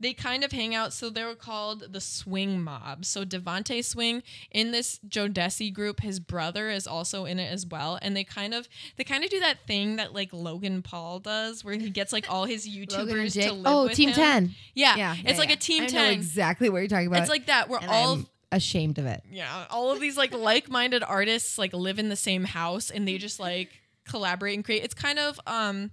they 0.00 0.12
kind 0.12 0.44
of 0.44 0.52
hang 0.52 0.74
out. 0.74 0.92
So 0.92 1.10
they 1.10 1.24
were 1.24 1.34
called 1.34 1.92
the 1.92 2.00
Swing 2.00 2.62
Mob. 2.62 3.04
So 3.04 3.24
Devante 3.24 3.84
Swing 3.84 4.22
in 4.50 4.70
this 4.70 5.00
Jodeci 5.08 5.72
group, 5.72 6.00
his 6.00 6.20
brother 6.20 6.70
is 6.70 6.86
also 6.86 7.24
in 7.24 7.38
it 7.38 7.52
as 7.52 7.66
well. 7.66 7.98
And 8.00 8.16
they 8.16 8.24
kind 8.24 8.54
of 8.54 8.68
they 8.96 9.04
kind 9.04 9.24
of 9.24 9.30
do 9.30 9.40
that 9.40 9.66
thing 9.66 9.96
that 9.96 10.14
like 10.14 10.32
Logan 10.32 10.82
Paul 10.82 11.18
does, 11.18 11.64
where 11.64 11.74
he 11.74 11.90
gets 11.90 12.12
like 12.12 12.30
all 12.30 12.44
his 12.44 12.68
YouTubers 12.76 13.32
to 13.34 13.52
live 13.52 13.62
Oh, 13.66 13.84
with 13.84 13.94
Team 13.94 14.10
him. 14.10 14.14
10. 14.14 14.54
Yeah, 14.74 14.96
Yeah, 14.96 15.14
it's 15.18 15.32
yeah, 15.32 15.38
like 15.38 15.48
yeah. 15.48 15.54
a 15.54 15.58
Team 15.58 15.82
I 15.82 15.86
know 15.86 15.92
Ten. 15.92 16.12
exactly 16.12 16.68
what 16.70 16.78
you're 16.78 16.88
talking 16.88 17.08
about. 17.08 17.20
It's 17.20 17.30
like 17.30 17.46
that. 17.46 17.68
We're 17.68 17.78
and 17.78 17.90
all 17.90 18.12
I'm 18.14 18.26
ashamed 18.52 18.98
of 18.98 19.06
it. 19.06 19.22
yeah, 19.30 19.66
all 19.70 19.90
of 19.90 20.00
these 20.00 20.16
like 20.16 20.32
like-minded 20.32 21.02
artists 21.02 21.58
like 21.58 21.72
live 21.72 21.98
in 21.98 22.08
the 22.08 22.16
same 22.16 22.44
house 22.44 22.90
and 22.90 23.06
they 23.06 23.18
just 23.18 23.38
like 23.40 23.70
collaborate 24.06 24.54
and 24.54 24.64
create. 24.64 24.84
It's 24.84 24.94
kind 24.94 25.18
of 25.18 25.38
um 25.46 25.90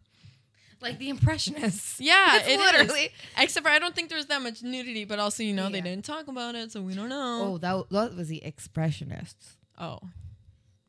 Like 0.85 0.99
the 0.99 1.09
Impressionists. 1.09 1.99
Yeah, 1.99 2.37
It's 2.37 2.47
it 2.47 2.51
is. 2.51 2.57
literally- 2.59 3.09
Except 3.37 3.65
for 3.65 3.71
I 3.71 3.79
don't 3.79 3.93
think 3.95 4.09
there's 4.09 4.27
that 4.27 4.41
much 4.41 4.63
nudity, 4.63 5.03
but 5.05 5.19
also 5.19 5.43
you 5.43 5.53
know 5.53 5.69
they 5.69 5.81
didn't 5.81 6.05
talk 6.05 6.27
about 6.27 6.55
it, 6.55 6.71
so 6.71 6.81
we 6.81 6.93
don't 6.95 7.09
know. 7.09 7.41
Oh, 7.53 7.57
that, 7.57 7.89
that 7.91 8.15
was 8.15 8.27
the 8.29 8.41
Expressionists. 8.45 9.57
Oh, 9.79 9.99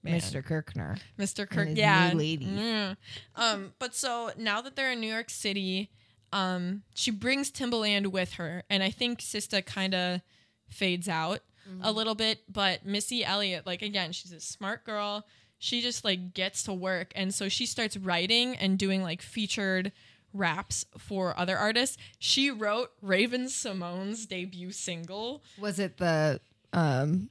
man. 0.02 0.20
Mr. 0.20 0.44
Kirkner. 0.44 0.96
Mr. 1.18 1.48
Kirk. 1.48 1.68
Yeah, 1.72 2.12
ladies. 2.14 2.48
Yeah. 2.48 2.94
Um, 3.34 3.72
but 3.78 3.94
so 3.94 4.30
now 4.36 4.60
that 4.60 4.76
they're 4.76 4.92
in 4.92 5.00
New 5.00 5.12
York 5.12 5.30
City, 5.30 5.90
um, 6.32 6.82
she 6.94 7.10
brings 7.10 7.50
Timbaland 7.50 8.08
with 8.08 8.34
her, 8.34 8.62
and 8.70 8.82
I 8.82 8.90
think 8.90 9.20
Sista 9.20 9.64
kind 9.64 9.94
of 9.94 10.20
fades 10.68 11.08
out 11.08 11.40
Mm-hmm. 11.68 11.80
a 11.82 11.90
little 11.90 12.14
bit. 12.14 12.42
But 12.48 12.86
Missy 12.86 13.24
Elliott, 13.24 13.66
like 13.66 13.82
again, 13.82 14.12
she's 14.12 14.30
a 14.30 14.38
smart 14.38 14.84
girl. 14.84 15.26
She 15.66 15.80
just 15.82 16.04
like 16.04 16.32
gets 16.32 16.62
to 16.64 16.72
work, 16.72 17.12
and 17.16 17.34
so 17.34 17.48
she 17.48 17.66
starts 17.66 17.96
writing 17.96 18.54
and 18.56 18.78
doing 18.78 19.02
like 19.02 19.20
featured 19.20 19.90
raps 20.32 20.84
for 20.96 21.36
other 21.36 21.56
artists. 21.56 21.96
She 22.20 22.52
wrote 22.52 22.92
Raven-Symoné's 23.02 24.26
debut 24.26 24.70
single. 24.70 25.42
Was 25.58 25.80
it 25.80 25.96
the 25.96 26.40
um 26.72 27.30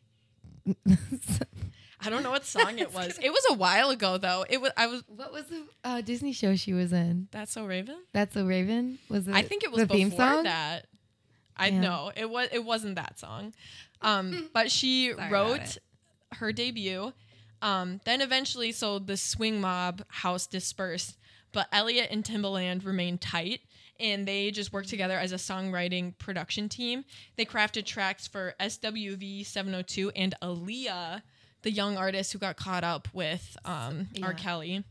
I 2.02 2.10
don't 2.10 2.24
know 2.24 2.32
what 2.32 2.46
song 2.46 2.78
it 2.78 2.94
was. 2.94 3.18
It 3.22 3.30
was 3.32 3.44
a 3.50 3.54
while 3.54 3.90
ago 3.90 4.18
though. 4.18 4.46
It 4.50 4.60
was 4.60 4.72
I 4.76 4.88
was 4.88 5.04
what 5.08 5.32
was 5.32 5.46
the 5.46 5.64
uh, 5.86 6.02
Disney 6.02 6.34
show 6.34 6.56
she 6.58 6.74
was 6.74 6.92
in? 6.92 7.30
that's 7.32 7.54
so 7.54 7.66
Raven. 7.66 7.98
That's 8.12 8.36
a 8.36 8.44
Raven? 8.44 9.00
Was 9.10 9.28
it 9.30 9.34
I 9.36 9.44
think 9.44 9.64
it 9.64 9.72
was 9.72 9.80
the 9.80 9.86
before 9.88 9.98
theme 9.98 10.12
song? 10.12 10.44
that. 10.44 10.88
I 11.56 11.68
Yeah. 11.68 11.80
know 11.80 12.12
it 12.16 12.30
was. 12.30 12.50
It 12.52 12.66
wasn't 12.66 12.96
that 12.96 13.18
song, 13.18 13.54
um, 14.02 14.50
but 14.54 14.70
she 14.72 15.14
Sorry 15.14 15.32
wrote 15.32 15.78
her 16.34 16.52
debut. 16.52 17.14
Um, 17.66 18.00
then 18.06 18.22
eventually, 18.22 18.72
so 18.72 19.00
the 19.00 19.18
swing 19.18 19.60
mob 19.60 20.04
house 20.08 20.46
dispersed, 20.46 21.18
but 21.52 21.68
Elliot 21.72 22.10
and 22.12 22.24
Timbaland 22.24 22.86
remained 22.86 23.22
tight, 23.22 23.62
and 24.00 24.28
they 24.28 24.52
just 24.52 24.72
worked 24.72 24.90
together 24.90 25.18
as 25.18 25.32
a 25.32 25.38
songwriting 25.38 26.16
production 26.20 26.70
team. 26.70 27.06
They 27.38 27.46
crafted 27.46 27.86
tracks 27.86 28.28
for 28.28 28.54
SWV 28.60 29.48
702 29.48 30.12
and 30.16 30.36
Aaliyah, 30.44 31.24
the 31.64 31.72
young 31.72 31.98
artist 31.98 32.34
who 32.34 32.38
got 32.38 32.56
caught 32.56 32.84
up 32.84 33.08
with 33.14 33.58
um, 33.66 34.10
R. 34.22 34.36
Kelly. 34.36 34.84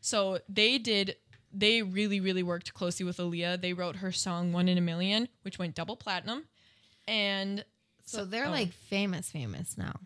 So 0.00 0.38
they 0.48 0.78
did. 0.78 1.16
They 1.52 1.82
really, 1.82 2.20
really 2.20 2.42
worked 2.42 2.72
closely 2.72 3.04
with 3.04 3.18
Aaliyah. 3.18 3.60
They 3.60 3.74
wrote 3.74 3.96
her 3.96 4.10
song 4.10 4.54
"One 4.54 4.70
in 4.70 4.78
a 4.78 4.80
Million, 4.80 5.28
which 5.42 5.58
went 5.58 5.74
double 5.74 5.96
platinum, 5.96 6.44
and 7.06 7.62
So 8.06 8.24
they're 8.24 8.46
oh. 8.46 8.50
like 8.50 8.72
famous, 8.72 9.30
famous 9.30 9.76
now. 9.76 9.96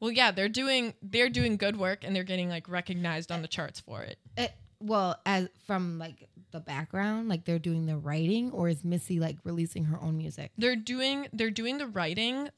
Well, 0.00 0.10
yeah, 0.10 0.30
they're 0.30 0.48
doing 0.48 0.94
they're 1.02 1.30
doing 1.30 1.56
good 1.56 1.76
work, 1.78 2.04
and 2.04 2.14
they're 2.14 2.24
getting 2.24 2.48
like 2.48 2.68
recognized 2.68 3.32
on 3.32 3.42
the 3.42 3.48
charts 3.48 3.80
for 3.80 4.02
it. 4.02 4.18
Eh, 4.36 4.48
well, 4.80 5.18
as 5.24 5.48
from 5.66 5.98
like 5.98 6.28
the 6.52 6.60
background, 6.60 7.28
like 7.28 7.44
they're 7.44 7.58
doing 7.58 7.86
the 7.86 7.96
writing, 7.96 8.50
or 8.52 8.68
is 8.68 8.84
Missy 8.84 9.18
like 9.20 9.36
releasing 9.44 9.84
her 9.84 10.00
own 10.00 10.16
music? 10.18 10.52
They're 10.58 10.76
doing 10.76 11.28
they're 11.32 11.50
doing 11.50 11.78
the 11.78 11.86
writing. 11.86 12.50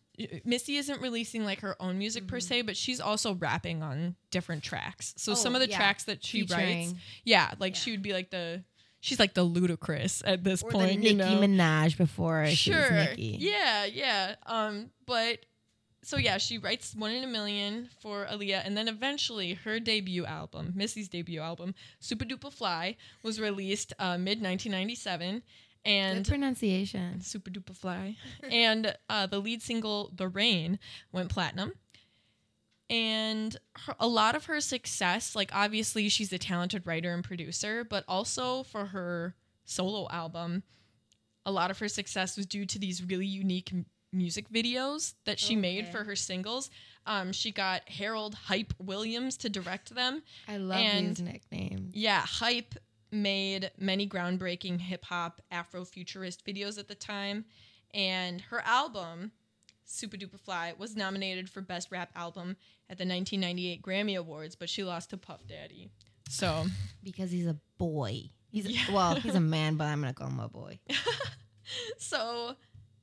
Missy 0.44 0.78
isn't 0.78 1.00
releasing 1.00 1.44
like 1.44 1.60
her 1.60 1.76
own 1.80 1.96
music 1.96 2.26
per 2.26 2.40
se, 2.40 2.62
but 2.62 2.76
she's 2.76 2.98
also 3.00 3.34
rapping 3.36 3.84
on 3.84 4.16
different 4.32 4.64
tracks. 4.64 5.14
So 5.16 5.30
Mm-hmm. 5.30 5.38
Oh, 5.38 5.42
some 5.42 5.54
of 5.54 5.60
the 5.60 5.68
yeah. 5.68 5.76
tracks 5.76 6.04
that 6.04 6.24
she 6.24 6.42
writes, 6.42 6.92
yeah, 7.24 7.52
like 7.60 7.76
she 7.76 7.92
would 7.92 8.02
be 8.02 8.12
like 8.12 8.30
the 8.30 8.64
she's 8.98 9.20
like 9.20 9.34
the 9.34 9.46
Ludacris 9.46 10.22
at 10.26 10.42
this 10.42 10.64
Or 10.64 10.72
point. 10.72 10.88
the 10.88 10.96
Nicki 10.96 11.08
you 11.10 11.14
know? 11.14 11.40
Minaj 11.40 11.96
before 11.96 12.46
she 12.46 12.70
was 12.72 12.80
sure. 12.80 12.90
Nicki. 12.90 13.36
Yeah, 13.38 13.84
yeah. 13.84 14.34
Um, 14.44 14.90
but 15.06 15.38
so 16.08 16.16
yeah, 16.16 16.38
she 16.38 16.56
writes 16.56 16.94
One 16.96 17.10
in 17.10 17.22
a 17.22 17.26
Million 17.26 17.90
for 18.00 18.26
Aaliyah, 18.32 18.62
and 18.64 18.74
then 18.74 18.88
eventually 18.88 19.52
her 19.52 19.78
debut 19.78 20.24
album, 20.24 20.72
Missy's 20.74 21.06
debut 21.06 21.38
album, 21.38 21.74
Super 22.00 22.24
Duper 22.24 22.50
Fly, 22.50 22.96
was 23.22 23.38
released 23.38 23.92
uh, 23.98 24.16
mid 24.16 24.40
1997, 24.40 25.34
Good 25.34 25.42
and 25.84 26.26
pronunciation. 26.26 27.20
Super 27.20 27.50
Duper 27.50 27.76
Fly, 27.76 28.16
and 28.50 28.96
uh, 29.10 29.26
the 29.26 29.38
lead 29.38 29.60
single 29.60 30.10
The 30.16 30.28
Rain 30.28 30.78
went 31.12 31.28
platinum. 31.28 31.72
And 32.88 33.54
her, 33.84 33.94
a 34.00 34.06
lot 34.06 34.34
of 34.34 34.46
her 34.46 34.62
success, 34.62 35.36
like 35.36 35.50
obviously 35.52 36.08
she's 36.08 36.32
a 36.32 36.38
talented 36.38 36.86
writer 36.86 37.12
and 37.12 37.22
producer, 37.22 37.84
but 37.84 38.04
also 38.08 38.62
for 38.62 38.86
her 38.86 39.34
solo 39.66 40.08
album, 40.08 40.62
a 41.44 41.52
lot 41.52 41.70
of 41.70 41.78
her 41.80 41.88
success 41.88 42.38
was 42.38 42.46
due 42.46 42.64
to 42.64 42.78
these 42.78 43.04
really 43.04 43.26
unique 43.26 43.70
music 44.12 44.48
videos 44.50 45.14
that 45.24 45.38
she 45.38 45.54
made 45.56 45.86
for 45.88 46.04
her 46.04 46.16
singles. 46.16 46.70
Um, 47.06 47.32
she 47.32 47.50
got 47.52 47.88
Harold 47.88 48.34
Hype 48.34 48.74
Williams 48.78 49.36
to 49.38 49.48
direct 49.48 49.94
them. 49.94 50.22
I 50.46 50.56
love 50.58 50.78
And- 50.78 51.08
these 51.16 51.20
nicknames. 51.22 51.94
Yeah, 51.94 52.20
Hype 52.20 52.74
made 53.10 53.70
many 53.78 54.06
groundbreaking 54.06 54.80
hip 54.80 55.04
hop 55.06 55.40
Afrofuturist 55.50 56.42
videos 56.42 56.78
at 56.78 56.88
the 56.88 56.94
time, 56.94 57.46
and 57.94 58.40
her 58.42 58.60
album, 58.60 59.32
Supa 59.86 60.20
Dupa 60.22 60.38
Fly, 60.38 60.74
was 60.76 60.94
nominated 60.94 61.48
for 61.48 61.62
Best 61.62 61.90
Rap 61.90 62.10
Album 62.14 62.56
at 62.90 62.98
the 62.98 63.06
1998 63.06 63.80
Grammy 63.82 64.18
Awards, 64.18 64.54
but 64.56 64.68
she 64.68 64.84
lost 64.84 65.08
to 65.10 65.16
Puff 65.16 65.46
Daddy. 65.46 65.88
So, 66.28 66.66
Because 67.02 67.30
he's 67.30 67.46
a 67.46 67.56
boy. 67.78 68.24
He's 68.50 68.66
Yeah. 68.66 68.90
well, 68.92 69.14
he's 69.20 69.34
a 69.34 69.40
man, 69.40 69.76
but 69.76 69.84
I'm 69.84 70.00
gonna 70.02 70.12
call 70.12 70.28
him 70.28 70.40
a 70.40 70.48
boy. 70.48 70.78
so 71.98 72.54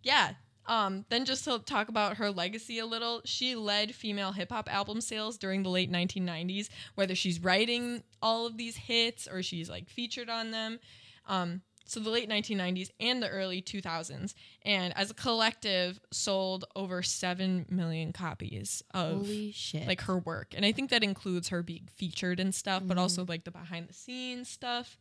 yeah. 0.04 0.34
Um, 0.68 1.06
then 1.10 1.26
just 1.26 1.44
to 1.46 1.60
talk 1.60 1.90
about 1.90 2.18
her 2.18 2.32
legacy 2.32 2.80
a 2.80 2.86
little, 2.86 3.22
she 3.26 3.56
led 3.56 3.94
female 3.94 4.32
hip 4.32 4.52
hop 4.52 4.72
album 4.74 5.02
sales 5.02 5.38
during 5.38 5.64
the 5.64 5.70
late 5.70 5.92
1990s, 5.92 6.70
whether 6.96 7.16
she's 7.16 7.40
writing 7.40 8.04
all 8.22 8.46
of 8.48 8.58
these 8.58 8.76
hits 8.76 9.28
or 9.28 9.44
she's 9.44 9.70
like 9.70 9.90
featured 9.90 10.30
on 10.30 10.52
them. 10.52 10.80
Um, 11.28 11.62
so 11.88 12.00
the 12.00 12.10
late 12.10 12.28
1990s 12.28 12.90
and 13.00 13.22
the 13.22 13.30
early 13.30 13.62
2000s, 13.62 14.34
and 14.64 14.98
as 14.98 15.12
a 15.12 15.14
collective, 15.14 16.00
sold 16.12 16.66
over 16.76 17.04
seven 17.04 17.68
million 17.70 18.12
copies 18.12 18.82
of 18.92 19.18
Holy 19.18 19.52
shit! 19.52 19.88
like 19.88 20.02
her 20.02 20.18
work, 20.18 20.56
and 20.56 20.66
I 20.66 20.72
think 20.72 20.90
that 20.90 21.04
includes 21.04 21.50
her 21.50 21.62
being 21.62 21.88
featured 21.96 22.40
and 22.40 22.56
stuff, 22.56 22.82
but 22.86 22.98
also 22.98 23.24
like 23.24 23.44
the 23.44 23.52
behind 23.52 23.88
the 23.88 23.94
scenes 23.94 24.50
stuff. 24.50 24.98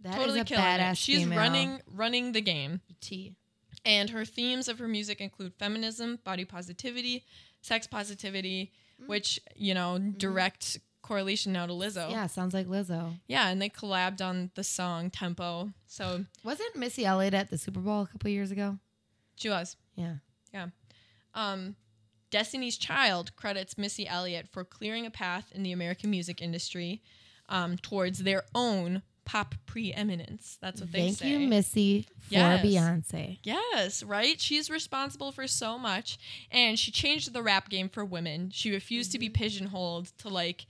That 0.00 0.10
is 0.10 0.16
totally 0.16 0.40
a 0.40 0.44
killing 0.44 0.62
badass 0.62 0.92
it. 0.92 0.98
She's 0.98 1.18
female. 1.20 1.38
running 1.38 1.80
running 1.86 2.32
the 2.32 2.42
game. 2.42 2.82
T. 3.00 3.32
And 3.86 4.10
her 4.10 4.24
themes 4.24 4.68
of 4.68 4.78
her 4.80 4.88
music 4.88 5.20
include 5.20 5.54
feminism, 5.54 6.18
body 6.24 6.44
positivity, 6.44 7.24
sex 7.62 7.86
positivity, 7.86 8.72
which, 9.06 9.40
you 9.54 9.74
know, 9.74 9.98
direct 9.98 10.78
correlation 11.02 11.52
now 11.52 11.66
to 11.66 11.72
Lizzo. 11.72 12.10
Yeah, 12.10 12.26
sounds 12.26 12.52
like 12.52 12.66
Lizzo. 12.66 13.14
Yeah, 13.28 13.48
and 13.48 13.62
they 13.62 13.68
collabed 13.68 14.20
on 14.20 14.50
the 14.56 14.64
song 14.64 15.08
Tempo. 15.08 15.70
So 15.86 16.24
Wasn't 16.42 16.74
Missy 16.76 17.04
Elliott 17.04 17.32
at 17.32 17.48
the 17.48 17.56
Super 17.58 17.78
Bowl 17.80 18.02
a 18.02 18.06
couple 18.06 18.28
years 18.28 18.50
ago? 18.50 18.78
she 19.36 19.48
was. 19.50 19.76
Yeah. 19.94 20.14
Yeah. 20.52 20.68
Um, 21.34 21.76
Destiny's 22.30 22.76
Child 22.78 23.36
credits 23.36 23.78
Missy 23.78 24.08
Elliott 24.08 24.48
for 24.50 24.64
clearing 24.64 25.06
a 25.06 25.10
path 25.10 25.52
in 25.54 25.62
the 25.62 25.72
American 25.72 26.10
music 26.10 26.42
industry 26.42 27.02
um, 27.48 27.76
towards 27.76 28.20
their 28.24 28.42
own 28.54 29.02
pop 29.26 29.54
preeminence. 29.66 30.56
That's 30.62 30.80
what 30.80 30.90
they 30.90 31.10
say. 31.10 31.24
Thank 31.24 31.40
you, 31.42 31.48
Missy, 31.48 32.06
for 32.20 32.34
Yes. 32.34 32.64
Beyonce. 32.64 33.38
Yes, 33.42 34.02
right? 34.02 34.40
She's 34.40 34.70
responsible 34.70 35.32
for 35.32 35.46
so 35.46 35.78
much. 35.78 36.16
And 36.50 36.78
she 36.78 36.90
changed 36.90 37.34
the 37.34 37.42
rap 37.42 37.68
game 37.68 37.90
for 37.90 38.04
women. 38.04 38.50
She 38.50 38.72
refused 38.72 39.12
to 39.12 39.18
be 39.18 39.26
mm-hmm. 39.26 39.42
pigeonholed 39.42 40.16
to 40.18 40.30
like 40.30 40.64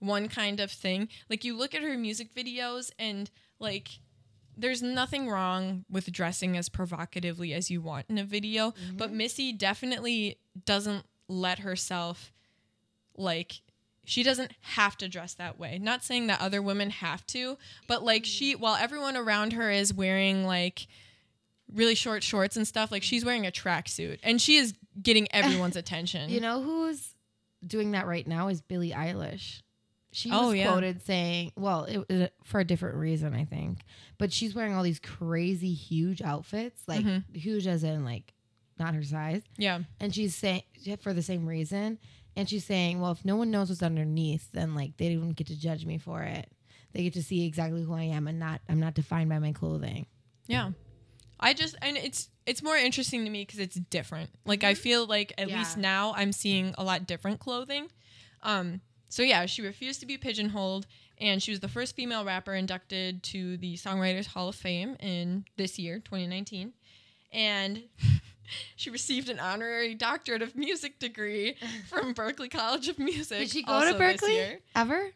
one 0.00 0.28
kind 0.28 0.60
of 0.60 0.70
thing. 0.70 1.08
Like 1.30 1.44
you 1.44 1.56
look 1.56 1.74
at 1.74 1.82
her 1.82 1.96
music 1.96 2.34
videos 2.34 2.90
and 2.98 3.30
like 3.58 4.00
there's 4.56 4.82
nothing 4.82 5.30
wrong 5.30 5.84
with 5.88 6.12
dressing 6.12 6.56
as 6.56 6.68
provocatively 6.68 7.54
as 7.54 7.70
you 7.70 7.80
want 7.80 8.06
in 8.08 8.18
a 8.18 8.24
video, 8.24 8.74
but 8.96 9.08
mm-hmm. 9.08 9.18
Missy 9.18 9.52
definitely 9.52 10.38
doesn't 10.66 11.04
let 11.28 11.60
herself 11.60 12.32
like 13.16 13.62
she 14.04 14.22
doesn't 14.22 14.52
have 14.60 14.96
to 14.98 15.08
dress 15.08 15.34
that 15.34 15.58
way. 15.58 15.78
Not 15.78 16.04
saying 16.04 16.26
that 16.28 16.40
other 16.40 16.60
women 16.62 16.90
have 16.90 17.26
to, 17.28 17.56
but 17.88 18.02
like 18.04 18.24
she 18.24 18.54
while 18.54 18.76
everyone 18.76 19.16
around 19.16 19.52
her 19.54 19.70
is 19.70 19.92
wearing 19.94 20.44
like 20.46 20.86
really 21.72 21.94
short 21.94 22.22
shorts 22.22 22.56
and 22.56 22.66
stuff, 22.68 22.92
like 22.92 23.02
she's 23.02 23.24
wearing 23.24 23.46
a 23.46 23.50
tracksuit 23.50 24.18
and 24.22 24.40
she 24.40 24.56
is 24.56 24.74
getting 25.02 25.26
everyone's 25.34 25.76
attention. 25.76 26.30
You 26.30 26.40
know 26.40 26.62
who's 26.62 27.14
doing 27.66 27.92
that 27.92 28.06
right 28.06 28.26
now 28.26 28.48
is 28.48 28.60
Billie 28.60 28.90
Eilish. 28.92 29.62
She 30.12 30.30
Oh, 30.30 30.48
was 30.50 30.56
yeah. 30.58 30.68
quoted 30.70 31.04
saying, 31.04 31.52
well, 31.56 31.84
it, 31.84 32.04
it- 32.08 32.34
for 32.44 32.60
a 32.60 32.64
different 32.64 32.96
reason, 32.96 33.34
I 33.34 33.44
think, 33.46 33.80
but 34.18 34.32
she's 34.32 34.54
wearing 34.54 34.74
all 34.74 34.84
these 34.84 35.00
crazy 35.00 35.72
huge 35.72 36.22
outfits, 36.22 36.82
like 36.86 37.04
Mm-hmm. 37.04 37.36
huge 37.36 37.66
as 37.66 37.82
in 37.82 38.04
like 38.04 38.32
not 38.78 38.94
her 38.94 39.02
size, 39.02 39.42
yeah. 39.56 39.78
and 40.00 40.14
she's 40.14 40.34
saying 40.34 40.62
for 41.00 41.12
the 41.12 41.22
same 41.22 41.46
reason, 41.46 41.98
and 42.36 42.48
she's 42.48 42.64
saying, 42.64 43.00
well, 43.00 43.12
if 43.12 43.24
no 43.24 43.36
one 43.36 43.50
knows 43.50 43.68
what's 43.68 43.82
underneath, 43.82 44.50
then 44.52 44.74
like 44.74 44.96
they 44.96 45.14
don't 45.14 45.32
get 45.32 45.46
to 45.48 45.58
judge 45.58 45.84
me 45.86 45.98
for 45.98 46.22
it. 46.22 46.50
They 46.92 47.02
get 47.02 47.14
to 47.14 47.22
see 47.22 47.44
exactly 47.46 47.82
who 47.82 47.92
I 47.94 48.02
am, 48.04 48.28
and 48.28 48.38
not 48.38 48.60
I'm 48.68 48.80
not 48.80 48.94
defined 48.94 49.28
by 49.30 49.38
my 49.38 49.52
clothing. 49.52 50.06
Yeah. 50.46 50.70
I 51.40 51.52
just 51.52 51.74
and 51.82 51.96
it's 51.96 52.28
it's 52.46 52.62
more 52.62 52.76
interesting 52.76 53.24
to 53.24 53.30
me 53.30 53.42
because 53.42 53.58
it's 53.58 53.74
different. 53.76 54.30
Like 54.46 54.62
I 54.64 54.74
feel 54.74 55.06
like 55.06 55.32
at 55.36 55.48
Yeah. 55.48 55.58
least 55.58 55.76
now 55.76 56.12
I'm 56.16 56.32
seeing 56.32 56.74
a 56.78 56.84
lot 56.84 57.06
different 57.06 57.40
clothing. 57.40 57.88
Um 58.42 58.80
so 59.08 59.22
yeah, 59.22 59.46
she 59.46 59.60
refused 59.62 60.00
to 60.00 60.06
be 60.06 60.16
pigeonholed 60.16 60.86
and 61.18 61.42
she 61.42 61.50
was 61.50 61.60
the 61.60 61.68
first 61.68 61.94
female 61.96 62.24
rapper 62.24 62.54
inducted 62.54 63.22
to 63.24 63.56
the 63.56 63.74
Songwriters 63.76 64.26
Hall 64.26 64.48
of 64.48 64.54
Fame 64.56 64.96
in 65.00 65.44
this 65.56 65.78
year, 65.78 65.98
2019. 65.98 66.72
And 67.32 67.82
she 68.76 68.90
received 68.90 69.28
an 69.28 69.38
honorary 69.38 69.94
doctorate 69.94 70.42
of 70.42 70.54
music 70.56 70.98
degree 70.98 71.56
from 71.88 72.14
Berklee 72.14 72.50
College 72.50 72.88
of 72.88 72.98
Music. 72.98 73.38
Did 73.40 73.50
she 73.50 73.62
go 73.62 73.80
to 73.90 73.98
Berklee 73.98 74.58
ever? 74.74 75.10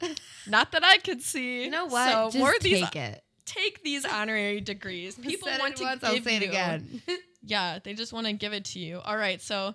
Not 0.46 0.72
that 0.72 0.84
I 0.84 0.98
could 0.98 1.22
see. 1.22 1.64
You 1.64 1.70
know 1.70 1.86
what? 1.86 2.10
So 2.12 2.24
Just 2.26 2.38
more 2.38 2.54
of 2.54 2.62
these 2.62 2.80
take 2.84 2.96
it. 2.96 3.24
take 3.44 3.82
these 3.82 4.04
honorary 4.04 4.60
degrees. 4.60 5.14
People 5.16 5.48
want 5.58 5.74
it 5.74 5.76
to 5.78 5.84
once, 5.84 6.00
give 6.00 6.10
I'll 6.10 6.22
say 6.22 6.36
it 6.36 6.42
you- 6.42 6.48
again. 6.48 7.02
Yeah, 7.42 7.78
they 7.82 7.94
just 7.94 8.12
want 8.12 8.26
to 8.26 8.32
give 8.32 8.52
it 8.52 8.64
to 8.66 8.78
you. 8.78 9.00
All 9.00 9.16
right, 9.16 9.40
so 9.40 9.74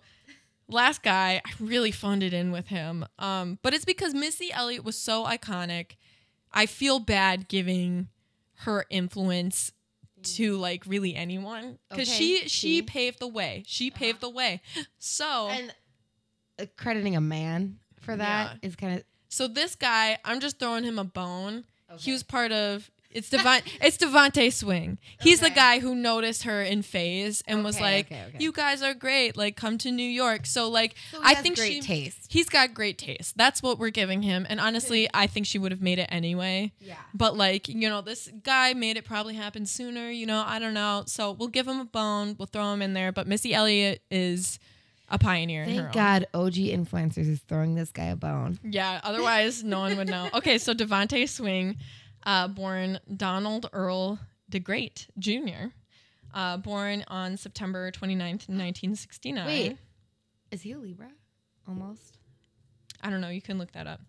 last 0.68 1.01
guy, 1.03 1.41
I 1.45 1.51
really 1.60 1.91
phoned 1.91 2.22
it 2.24 2.34
in 2.34 2.51
with 2.51 2.68
him. 2.68 3.06
Um, 3.20 3.58
but 3.64 3.74
it's 3.74 3.86
because 3.86 4.14
Missy 4.14 4.51
Elliott 4.51 4.84
was 4.84 4.97
so 4.97 5.26
iconic. 5.26 5.91
I 6.51 6.66
feel 6.68 6.99
bad 6.99 7.47
giving 7.47 8.08
her 8.60 8.86
influence 8.89 9.72
to 10.26 10.57
like 10.57 10.84
really 10.86 11.15
anyone 11.15 11.78
because 11.89 12.09
Okay, 12.09 12.17
she 12.17 12.38
she 12.47 12.78
see? 12.78 12.82
paved 12.82 13.19
the 13.19 13.28
way. 13.28 13.63
She 13.65 13.91
paved 13.91 14.21
the 14.21 14.30
way. 14.30 14.61
So 14.99 15.47
and 15.49 15.73
uh, 16.59 16.65
crediting 16.78 17.15
a 17.15 17.21
man 17.21 17.80
for 17.99 18.15
that 18.15 18.57
is 18.61 18.76
kind 18.76 18.95
of 18.97 19.03
so 19.30 19.47
this 19.47 19.76
guy, 19.76 20.17
I'm 20.23 20.39
just 20.39 20.59
throwing 20.59 20.84
him 20.84 20.97
a 20.99 21.03
bone. 21.03 21.65
He 21.97 22.11
was 22.11 22.23
part 22.23 22.51
of 22.51 22.89
it's 23.16 23.30
Devon 23.30 23.61
it's 23.82 23.97
DeVante 23.97 24.51
Swing. 24.53 24.97
He's 25.22 25.39
the 25.39 25.49
guy 25.49 25.80
who 25.80 25.95
noticed 25.95 26.43
her 26.43 26.61
in 26.61 26.82
Fayze 26.84 27.41
and 27.47 27.63
was 27.63 27.80
like, 27.80 28.07
okay, 28.07 28.24
okay. 28.30 28.38
"You 28.39 28.51
guys 28.51 28.82
are 28.82 28.93
great. 28.93 29.36
Like, 29.38 29.55
come 29.55 29.78
to 29.80 29.91
New 29.91 30.07
York." 30.07 30.45
So, 30.45 30.70
like, 30.70 30.95
So 31.11 31.20
I 31.24 31.36
think 31.36 31.55
great 31.55 31.74
she, 31.74 31.82
taste. 31.82 32.28
He's 32.30 32.49
got 32.49 32.74
great 32.74 32.97
taste. 32.97 33.38
That's 33.38 33.63
what 33.63 33.80
we're 33.80 33.89
giving 33.89 34.22
him. 34.22 34.45
And 34.49 34.59
honestly, 34.59 35.09
I 35.13 35.28
think 35.28 35.45
she 35.45 35.57
would 35.57 35.72
have 35.72 35.82
made 35.82 35.97
it 35.99 36.09
anyway. 36.11 36.74
Yeah. 36.80 36.95
But 37.13 37.36
like, 37.38 37.68
you 37.70 37.89
know, 37.89 38.01
this 38.01 38.30
guy 38.43 38.74
made 38.74 38.97
it 38.97 39.05
probably 39.05 39.34
happen 39.36 39.66
sooner. 39.66 40.09
You 40.11 40.26
know, 40.26 40.43
I 40.45 40.59
don't 40.59 40.74
know. 40.74 41.03
So 41.07 41.32
we'll 41.32 41.47
give 41.47 41.68
him 41.68 41.80
a 41.80 41.86
bone. 41.86 42.36
We'll 42.38 42.47
throw 42.47 42.72
him 42.74 42.82
in 42.82 42.93
there. 42.93 43.11
But 43.11 43.28
Missy 43.28 43.53
Elliott 43.53 44.01
is 44.11 44.59
a 45.09 45.20
pioneer. 45.20 45.63
in 45.63 45.76
her 45.76 45.82
Thank. 45.84 45.93
God 45.93 46.26
OG 46.34 46.53
influencers 46.53 47.30
is 47.30 47.39
throwing 47.47 47.76
this 47.76 47.91
guy 47.91 48.05
a 48.05 48.16
bone. 48.16 48.59
Yeah, 48.63 48.99
otherwise 49.03 49.63
no 49.63 49.80
one 49.80 49.97
would 49.97 50.09
know. 50.09 50.30
Okay, 50.34 50.57
so 50.57 50.74
DeVante 50.74 51.30
Swing, 51.30 51.78
uh, 52.26 52.47
born 52.47 52.99
Donald 53.15 53.69
Earl 53.73 54.19
DeGrate 54.51 55.07
Jr., 55.19 55.67
uh, 56.34 56.57
born 56.57 57.03
on 57.07 57.38
September 57.38 57.91
29th, 57.91 58.49
1969. 58.49 59.45
Wait. 59.45 59.78
Is 60.51 60.61
he 60.61 60.73
a 60.73 60.78
Libra? 60.78 61.09
Almost. 61.67 62.17
I 63.01 63.09
don't 63.09 63.21
know. 63.21 63.30
You 63.30 63.41
can 63.41 63.57
look 63.57 63.71
that 63.73 63.88
up. 63.88 64.01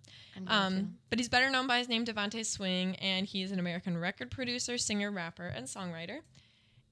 Um, 0.46 0.96
but 1.10 1.18
he's 1.18 1.28
better 1.28 1.50
known 1.50 1.66
by 1.66 1.78
his 1.78 1.88
name 1.88 2.04
DeVante 2.04 2.44
Swing, 2.44 2.96
and 2.96 3.26
he 3.26 3.42
is 3.42 3.52
an 3.52 3.58
American 3.58 3.96
record 3.98 4.30
producer, 4.30 4.76
singer, 4.78 5.10
rapper, 5.10 5.46
and 5.46 5.66
songwriter. 5.66 6.18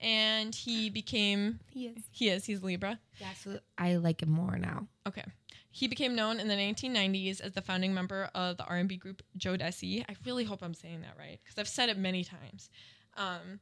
and 0.01 0.55
he 0.55 0.91
became 0.91 1.61
He 1.71 1.87
is. 1.87 2.03
he 2.11 2.29
is 2.29 2.45
he's 2.45 2.63
Libra. 2.63 2.99
Yeah, 3.21 3.33
so 3.43 3.59
I 3.79 3.97
like 3.97 4.23
him 4.23 4.31
more 4.31 4.57
now. 4.59 4.87
Okay. 5.07 5.25
He 5.77 5.89
became 5.89 6.15
known 6.15 6.39
in 6.39 6.47
the 6.47 6.55
1990s 6.55 7.41
as 7.41 7.51
the 7.51 7.61
founding 7.61 7.93
member 7.93 8.31
of 8.33 8.59
the 8.59 8.65
R&B 8.65 8.97
group 8.97 9.25
Jodeci. 9.37 10.05
I 10.09 10.15
really 10.25 10.45
hope 10.45 10.63
I'm 10.63 10.73
saying 10.73 11.01
that 11.01 11.17
right 11.19 11.41
because 11.43 11.59
I've 11.59 11.67
said 11.67 11.89
it 11.89 11.99
many 11.99 12.23
times. 12.23 12.71
Um, 13.17 13.59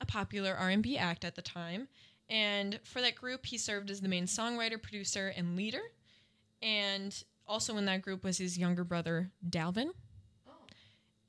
a 0.00 0.06
popular 0.06 0.54
R&B 0.54 0.96
act 0.96 1.22
at 1.22 1.34
the 1.34 1.42
time, 1.42 1.88
and 2.30 2.80
for 2.82 3.02
that 3.02 3.14
group, 3.14 3.44
he 3.44 3.58
served 3.58 3.90
as 3.90 4.00
the 4.00 4.08
main 4.08 4.24
songwriter, 4.24 4.80
producer, 4.80 5.34
and 5.36 5.54
leader. 5.54 5.82
And 6.62 7.14
also 7.46 7.76
in 7.76 7.84
that 7.84 8.00
group 8.00 8.24
was 8.24 8.38
his 8.38 8.56
younger 8.56 8.82
brother 8.82 9.30
Dalvin. 9.46 9.90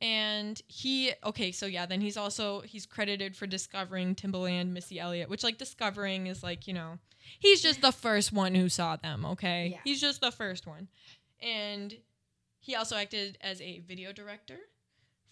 And 0.06 0.62
he 0.68 1.14
okay, 1.24 1.52
so 1.52 1.66
yeah, 1.66 1.88
then 1.88 2.00
he's 2.00 2.16
also 2.16 2.62
he's 2.62 2.86
credited 2.86 3.36
for 3.36 3.48
discovering 3.48 4.14
Timbaland, 4.14 4.70
Missy 4.70 5.00
Elliott, 5.00 5.32
which 5.32 5.44
like 5.44 5.58
discovering 5.58 6.28
is 6.28 6.44
like, 6.44 6.68
you 6.68 6.76
know, 6.76 7.00
he's 7.40 7.60
just 7.60 7.82
the 7.82 7.92
first 7.92 8.32
one 8.32 8.54
who 8.54 8.70
saw 8.70 8.98
them, 8.98 9.26
okay? 9.26 9.70
Yeah. 9.72 9.80
He's 9.84 10.00
just 10.00 10.22
the 10.22 10.30
first 10.30 10.68
one. 10.68 10.90
And 11.42 11.92
he 12.60 12.76
also 12.76 12.96
acted 12.96 13.40
as 13.42 13.60
a 13.62 13.80
video 13.80 14.14
director 14.14 14.60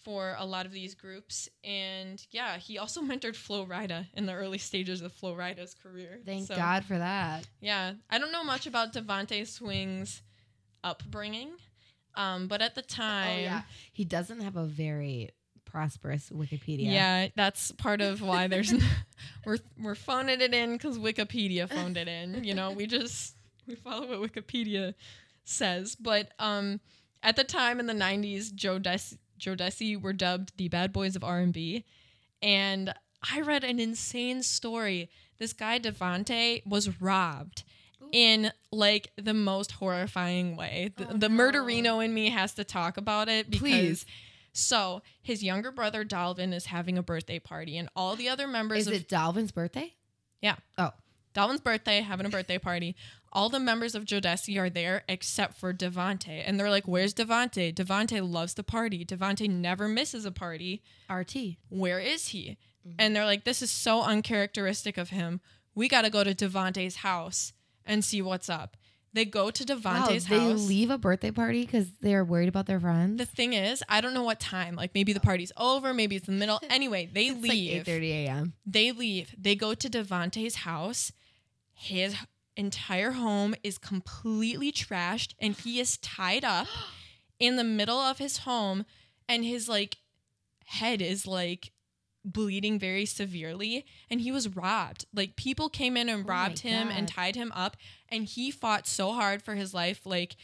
for 0.02 0.34
a 0.40 0.44
lot 0.44 0.66
of 0.66 0.72
these 0.72 0.96
groups. 0.96 1.48
And 1.62 2.20
yeah, 2.32 2.58
he 2.58 2.76
also 2.76 3.00
mentored 3.02 3.36
Flo 3.36 3.64
Rida 3.64 4.08
in 4.14 4.26
the 4.26 4.34
early 4.34 4.58
stages 4.58 5.02
of 5.02 5.12
Flo 5.12 5.36
Rida's 5.36 5.76
career. 5.80 6.18
Thank 6.26 6.48
So, 6.48 6.56
God 6.56 6.84
for 6.84 6.98
that. 6.98 7.46
Yeah. 7.60 7.92
I 8.10 8.18
don't 8.18 8.32
know 8.32 8.42
much 8.42 8.66
about 8.66 8.92
DeVante 8.92 9.46
Swing's 9.46 10.22
upbringing. 10.82 11.52
Um, 12.16 12.46
but 12.46 12.62
at 12.62 12.74
the 12.74 12.82
time 12.82 13.64
He 13.92 14.04
doesn't 14.04 14.40
have 14.40 14.56
a 14.56 14.64
very 14.64 15.30
prosperous 15.64 16.30
Wikipedia. 16.30 16.92
Yeah, 16.92 17.28
that's 17.34 17.72
part 17.72 18.00
of 18.00 18.22
why 18.22 18.46
there's 18.46 18.72
n- 18.72 18.82
we're 19.44 19.58
we're 19.82 19.94
phoning 19.96 20.40
it 20.40 20.54
in 20.54 20.72
because 20.72 20.98
Wikipedia 20.98 21.68
phoned 21.68 21.96
it 21.96 22.06
in. 22.08 22.44
You 22.44 22.54
know, 22.54 22.70
we 22.70 22.86
just 22.86 23.34
we 23.66 23.74
follow 23.74 24.18
what 24.20 24.32
Wikipedia 24.32 24.94
says. 25.44 25.96
But 25.96 26.32
um, 26.38 26.80
at 27.22 27.36
the 27.36 27.44
time 27.44 27.80
in 27.80 27.86
the 27.86 27.92
'90s, 27.94 28.52
Jodeci, 28.54 29.18
Joe 29.38 29.56
Desi 29.56 30.00
were 30.00 30.12
dubbed 30.12 30.56
the 30.56 30.68
bad 30.68 30.92
boys 30.92 31.16
of 31.16 31.24
R&B, 31.24 31.84
and 32.40 32.94
I 33.32 33.40
read 33.40 33.64
an 33.64 33.80
insane 33.80 34.42
story. 34.42 35.10
This 35.38 35.52
guy 35.52 35.80
Devante 35.80 36.64
was 36.66 37.00
robbed. 37.00 37.64
In 38.14 38.52
like 38.70 39.10
the 39.16 39.34
most 39.34 39.72
horrifying 39.72 40.54
way, 40.56 40.92
the, 40.96 41.08
Oh, 41.08 41.16
the 41.16 41.28
no. 41.28 41.36
murderino 41.36 42.04
in 42.04 42.14
me 42.14 42.30
has 42.30 42.54
to 42.54 42.62
talk 42.64 42.96
about 42.96 43.28
it 43.28 43.50
because 43.50 43.60
Please. 43.60 44.06
so 44.52 45.02
his 45.20 45.42
younger 45.42 45.72
brother 45.72 46.04
Dalvin 46.04 46.54
is 46.54 46.66
having 46.66 46.96
a 46.96 47.02
birthday 47.02 47.40
party, 47.40 47.76
and 47.76 47.88
all 47.96 48.14
the 48.14 48.28
other 48.28 48.46
members 48.46 48.82
Is 48.82 48.86
of 48.86 48.92
it 48.94 49.08
Dalvin's 49.08 49.50
birthday? 49.50 49.94
yeah 50.40 50.56
Oh. 50.78 50.92
Dalvin's 51.34 51.60
birthday, 51.60 52.00
having 52.02 52.26
a 52.26 52.28
birthday 52.30 52.58
party. 52.58 52.94
All 53.32 53.48
the 53.48 53.58
members 53.58 53.96
of 53.96 54.04
Jodeci 54.04 54.56
are 54.60 54.70
there 54.70 55.02
except 55.08 55.54
for 55.58 55.74
Devante, 55.74 56.44
and 56.46 56.60
they're 56.60 56.70
like, 56.70 56.86
"Where's 56.86 57.12
Devante? 57.12 57.74
Devante 57.74 58.20
loves 58.22 58.54
to 58.54 58.62
party. 58.62 59.04
Devante 59.04 59.50
never 59.50 59.88
misses 59.88 60.24
a 60.24 60.30
party. 60.30 60.80
RT. 61.10 61.56
Where 61.70 61.98
is 61.98 62.28
he?" 62.28 62.56
Mm-hmm. 62.86 62.94
And 63.00 63.16
they're 63.16 63.24
like, 63.24 63.42
"This 63.42 63.60
is 63.62 63.72
so 63.72 64.02
uncharacteristic 64.02 64.96
of 64.96 65.10
him. 65.10 65.40
We 65.74 65.88
got 65.88 66.02
to 66.02 66.10
go 66.10 66.22
to 66.22 66.32
Devante's 66.36 66.96
house 66.96 67.52
and 67.86 68.04
see 68.04 68.22
what's 68.22 68.48
up." 68.48 68.76
They 69.12 69.24
go 69.24 69.52
to 69.52 69.64
Wow, 69.64 69.76
Devante's 70.08 70.26
they 70.26 70.40
house. 70.40 70.66
leave 70.66 70.90
a 70.90 70.98
birthday 70.98 71.30
party 71.30 71.64
because 71.64 71.86
they're 72.00 72.24
worried 72.24 72.48
about 72.48 72.66
their 72.66 72.80
friends. 72.80 73.16
The 73.18 73.24
thing 73.26 73.52
is, 73.52 73.80
I 73.88 74.00
don't 74.00 74.12
know 74.12 74.24
what 74.24 74.40
time. 74.40 74.74
Like 74.74 74.92
maybe 74.92 75.12
the 75.12 75.20
party's 75.20 75.52
over, 75.56 75.94
maybe 75.94 76.16
it's 76.16 76.26
in 76.26 76.34
the 76.34 76.40
middle. 76.40 76.60
Anyway, 76.68 77.08
they 77.12 77.28
it's 77.28 77.40
leave. 77.40 77.86
like 77.86 77.86
8.30 77.96 78.10
a.m. 78.26 78.52
They 78.66 78.90
leave. 78.90 79.32
They 79.38 79.54
go 79.54 79.72
to 79.74 79.88
Devante's 79.88 80.56
house. 80.56 81.12
His 81.72 82.16
entire 82.56 83.12
home 83.12 83.54
is 83.62 83.78
completely 83.78 84.72
trashed 84.72 85.34
and 85.38 85.54
he 85.54 85.78
is 85.78 85.96
tied 85.98 86.44
up 86.44 86.66
in 87.38 87.54
the 87.54 87.64
middle 87.64 87.98
of 87.98 88.18
his 88.18 88.38
home 88.38 88.84
and 89.28 89.44
his 89.44 89.68
like 89.68 89.96
head 90.66 91.00
is 91.00 91.24
like 91.24 91.70
bleeding 92.24 92.78
very 92.78 93.04
severely 93.04 93.84
and 94.10 94.20
he 94.20 94.32
was 94.32 94.48
robbed. 94.48 95.04
Like 95.14 95.36
people 95.36 95.68
came 95.68 95.96
in 95.96 96.08
and 96.08 96.24
Oh 96.24 96.28
robbed 96.28 96.60
him 96.60 96.88
and 96.88 97.06
tied 97.06 97.36
him 97.36 97.52
up 97.54 97.76
and 98.08 98.24
he 98.24 98.50
fought 98.50 98.86
so 98.86 99.12
hard 99.12 99.42
for 99.42 99.54
his 99.54 99.74
life 99.74 100.06
like 100.06 100.36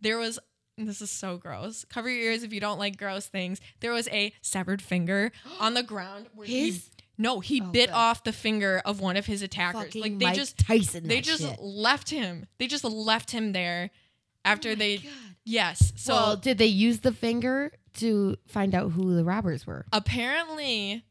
there 0.00 0.18
was 0.18 0.38
this 0.76 1.00
is 1.00 1.10
so 1.10 1.36
gross. 1.36 1.84
Cover 1.88 2.10
your 2.10 2.32
ears 2.32 2.42
if 2.42 2.52
you 2.52 2.60
don't 2.60 2.78
like 2.80 2.96
gross 2.98 3.26
things. 3.28 3.60
There 3.80 3.92
was 3.92 4.08
a 4.08 4.32
severed 4.42 4.82
finger 4.82 5.30
on 5.60 5.74
the 5.74 5.82
ground 5.84 6.26
where 6.34 6.46
he 6.46 6.66
His? 6.66 6.90
no, 7.16 7.38
he 7.40 7.60
Oh, 7.62 7.66
bit 7.66 7.90
good. 7.90 7.94
off 7.94 8.24
the 8.24 8.32
finger 8.32 8.82
of 8.84 9.00
one 9.00 9.16
of 9.16 9.24
his 9.26 9.40
attackers. 9.40 9.82
Fucking 9.84 10.02
like 10.02 10.18
they 10.18 10.26
Mike 10.26 10.34
just 10.34 10.58
Tyson. 10.58 11.06
they 11.06 11.20
just 11.20 11.42
shit. 11.42 11.60
left 11.60 12.10
him. 12.10 12.46
They 12.58 12.66
just 12.66 12.82
left 12.84 13.30
him 13.30 13.52
there 13.52 13.90
after 14.44 14.70
Oh 14.70 14.74
they 14.74 14.96
God. 14.98 15.06
Yes. 15.46 15.92
So 15.96 16.12
well, 16.14 16.36
did 16.36 16.58
they 16.58 16.66
use 16.66 17.00
the 17.00 17.12
finger 17.12 17.70
to 17.98 18.36
find 18.48 18.74
out 18.74 18.90
who 18.92 19.14
the 19.14 19.24
robbers 19.24 19.66
were? 19.66 19.86
apparently 19.92 21.04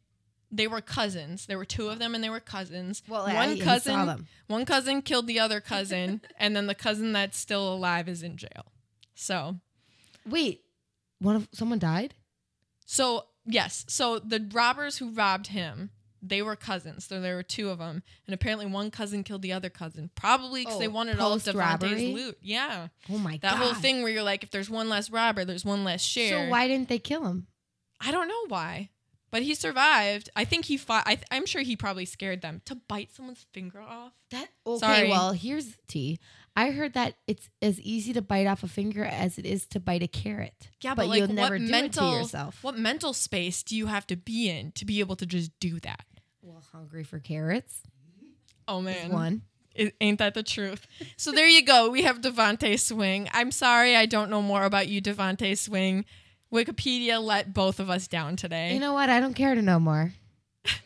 they 0.55 0.67
were 0.67 0.81
cousins. 0.81 1.45
There 1.47 1.57
were 1.57 1.65
two 1.65 1.89
of 1.89 1.97
them 1.99 2.13
and 2.15 2.23
they 2.23 2.29
were 2.29 2.39
cousins. 2.39 3.01
Well, 3.07 3.23
I- 3.25 3.33
one 3.33 3.57
saw 3.57 3.63
cousin 3.63 4.05
them. 4.05 4.27
one 4.47 4.65
cousin 4.65 5.01
killed 5.01 5.27
the 5.27 5.39
other 5.39 5.59
cousin 5.59 6.21
and 6.37 6.55
then 6.55 6.67
the 6.67 6.75
cousin 6.75 7.11
that's 7.13 7.37
still 7.39 7.73
alive 7.73 8.07
is 8.07 8.21
in 8.23 8.37
jail. 8.37 8.71
So 9.15 9.57
Wait, 10.25 10.61
one 11.19 11.35
of 11.35 11.47
someone 11.53 11.79
died. 11.79 12.13
So 12.85 13.25
yes, 13.45 13.85
so 13.87 14.19
the 14.19 14.47
robbers 14.53 14.97
who 14.97 15.09
robbed 15.11 15.47
him, 15.47 15.89
they 16.21 16.41
were 16.41 16.55
cousins. 16.55 17.05
So 17.05 17.19
there 17.19 17.35
were 17.35 17.43
two 17.43 17.69
of 17.69 17.79
them, 17.79 18.03
and 18.27 18.33
apparently 18.33 18.65
one 18.65 18.91
cousin 18.91 19.23
killed 19.23 19.41
the 19.41 19.51
other 19.53 19.69
cousin, 19.69 20.09
probably 20.15 20.61
because 20.61 20.75
Oh, 20.77 20.79
they 20.79 20.87
wanted 20.87 21.19
all 21.19 21.33
of? 21.33 21.43
DeVante's 21.43 22.13
loot. 22.13 22.37
Yeah, 22.41 22.87
Oh 23.09 23.17
my 23.17 23.31
that 23.33 23.41
god! 23.41 23.51
That 23.51 23.57
whole 23.57 23.73
thing 23.73 24.01
where 24.03 24.11
you're 24.11 24.23
like, 24.23 24.43
if 24.43 24.51
there's 24.51 24.69
one 24.69 24.87
less 24.89 25.09
robber, 25.09 25.43
there's 25.45 25.65
one 25.65 25.83
less 25.83 26.01
share. 26.01 26.45
So 26.45 26.49
why 26.51 26.67
didn't 26.67 26.87
they 26.89 26.99
kill 26.99 27.25
him? 27.25 27.47
I 27.99 28.11
don't 28.11 28.27
know 28.27 28.45
why, 28.47 28.89
but 29.33 29.41
he 29.41 29.55
survived. 29.55 30.29
I 30.35 30.45
think 30.45 30.65
he 30.65 30.77
fought. 30.77 31.05
I 31.07 31.15
th- 31.15 31.25
I'm 31.31 31.47
sure 31.47 31.63
he 31.63 31.75
probably 31.75 32.05
scared 32.05 32.43
them 32.43 32.61
to 32.65 32.75
bite 32.75 33.11
someone's 33.11 33.47
finger 33.51 33.81
off. 33.81 34.13
That 34.29 34.47
okay? 34.67 34.77
Sorry. 34.77 35.09
Well, 35.09 35.31
here's 35.31 35.75
T. 35.87 36.19
I 36.55 36.69
heard 36.69 36.93
that 36.93 37.15
it's 37.25 37.49
as 37.59 37.81
easy 37.81 38.13
to 38.13 38.21
bite 38.21 38.45
off 38.45 38.61
a 38.61 38.67
finger 38.67 39.03
as 39.03 39.39
it 39.39 39.47
is 39.47 39.65
to 39.69 39.79
bite 39.79 40.03
a 40.03 40.07
carrot. 40.07 40.69
Yeah, 40.81 40.91
but, 40.91 41.03
but, 41.03 41.07
like, 41.07 41.17
you'll 41.17 41.33
never 41.33 41.55
what 41.55 41.65
do 41.65 41.71
mental, 41.71 42.09
it 42.09 42.11
to 42.11 42.17
yourself. 42.19 42.63
What 42.63 42.77
mental 42.77 43.11
space 43.11 43.63
do 43.63 43.75
you 43.75 43.87
have 43.87 44.05
to 44.07 44.15
be 44.15 44.51
in 44.51 44.71
to 44.73 44.85
be 44.85 44.99
able 44.99 45.15
to 45.15 45.25
just 45.25 45.49
do 45.59 45.79
that? 45.79 46.05
Well, 46.43 46.61
hungry 46.71 47.03
for 47.03 47.17
carrots. 47.17 47.81
Oh 48.67 48.81
man, 48.81 49.11
one. 49.11 49.41
It, 49.73 49.95
ain't 49.99 50.19
that 50.19 50.35
the 50.35 50.43
truth? 50.43 50.85
So 51.17 51.31
there 51.31 51.47
you 51.47 51.65
go. 51.65 51.89
We 51.89 52.03
have 52.03 52.21
DeVante 52.21 52.79
Swing. 52.79 53.27
I'm 53.33 53.51
sorry 53.51 53.95
I 53.95 54.05
don't 54.05 54.29
know 54.29 54.43
more 54.43 54.63
about 54.63 54.89
you, 54.89 55.01
DeVante 55.01 55.57
Swing. 55.57 56.05
Wikipedia 56.53 57.21
let 57.21 57.53
both 57.53 57.79
of 57.79 57.89
us 57.89 58.07
down 58.07 58.35
today. 58.35 58.73
You 58.73 58.79
know 58.79 58.93
what? 58.93 59.09
I 59.09 59.19
don't 59.19 59.33
care 59.33 59.55
to 59.55 59.61
know 59.61 59.79
more. 59.79 60.13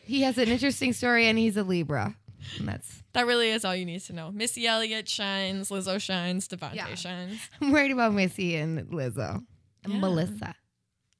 He 0.02 0.22
has 0.22 0.38
an 0.38 0.48
interesting 0.48 0.92
story, 0.92 1.26
and 1.26 1.38
he's 1.38 1.56
a 1.56 1.62
Libra. 1.62 2.16
And 2.58 2.66
that's. 2.68 3.02
that 3.12 3.26
really 3.26 3.50
is 3.50 3.64
all 3.64 3.74
you 3.76 3.84
need 3.84 4.00
to 4.02 4.12
know. 4.14 4.30
Missy 4.32 4.66
Elliott 4.66 5.08
shines, 5.08 5.68
Lizzo 5.70 6.00
shines, 6.00 6.48
DeVante 6.48 6.74
Yeah. 6.76 6.94
shines. 6.94 7.38
I'm 7.60 7.70
worried 7.72 7.90
about 7.90 8.14
Missy 8.14 8.56
and 8.56 8.88
Lizzo 8.88 9.44
and 9.84 9.92
Yeah. 9.92 10.00
Melissa. 10.00 10.54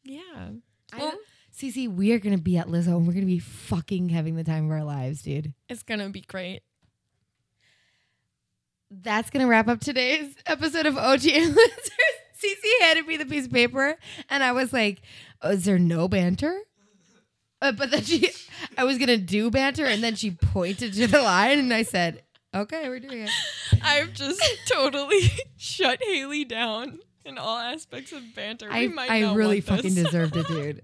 Yeah. 0.04 0.48
Well, 0.96 1.12
Cece, 1.54 1.92
we 1.92 2.12
are 2.12 2.18
gonna 2.18 2.38
be 2.38 2.56
at 2.56 2.68
Lizzo, 2.68 2.96
and 2.96 3.06
we're 3.06 3.12
gonna 3.12 3.26
be 3.26 3.40
fucking 3.40 4.08
having 4.08 4.36
the 4.36 4.44
time 4.44 4.64
of 4.66 4.70
our 4.70 4.84
lives, 4.84 5.22
dude. 5.22 5.52
it's 5.68 5.82
gonna 5.82 6.08
be 6.08 6.22
great. 6.22 6.62
That's 8.90 9.28
gonna 9.28 9.46
wrap 9.46 9.68
up 9.68 9.80
today's 9.80 10.34
episode 10.46 10.86
of 10.86 10.96
OG 10.96 11.20
Influencers. 11.20 11.56
Cece 12.42 12.82
handed 12.82 13.06
me 13.06 13.16
the 13.16 13.26
piece 13.26 13.46
of 13.46 13.52
paper, 13.52 13.96
and 14.28 14.44
I 14.44 14.52
was 14.52 14.72
like, 14.72 15.00
oh, 15.42 15.50
"Is 15.50 15.64
there 15.64 15.78
no 15.78 16.08
banter?" 16.08 16.56
Uh, 17.60 17.72
but 17.72 17.90
then 17.90 18.04
she, 18.04 18.30
I 18.76 18.84
was 18.84 18.98
gonna 18.98 19.16
do 19.16 19.50
banter, 19.50 19.84
and 19.84 20.02
then 20.02 20.14
she 20.14 20.30
pointed 20.30 20.94
to 20.94 21.06
the 21.06 21.22
line, 21.22 21.58
and 21.58 21.74
I 21.74 21.82
said, 21.82 22.22
"Okay, 22.54 22.88
we're 22.88 23.00
doing 23.00 23.22
it." 23.22 23.30
I've 23.82 24.12
just 24.12 24.42
totally 24.66 25.30
shut 25.56 26.00
Haley 26.02 26.44
down 26.44 27.00
in 27.24 27.38
all 27.38 27.58
aspects 27.58 28.12
of 28.12 28.22
banter. 28.34 28.68
I, 28.70 28.82
we 28.82 28.88
might 28.88 29.10
I 29.10 29.32
really 29.32 29.60
fucking 29.60 29.94
deserved 29.94 30.36
it, 30.36 30.46
dude. 30.48 30.82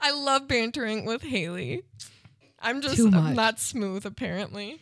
I 0.00 0.12
love 0.12 0.46
bantering 0.46 1.04
with 1.04 1.22
Haley. 1.22 1.82
I'm 2.60 2.80
just 2.80 3.00
I'm 3.00 3.34
not 3.34 3.58
smooth, 3.58 4.04
apparently. 4.04 4.80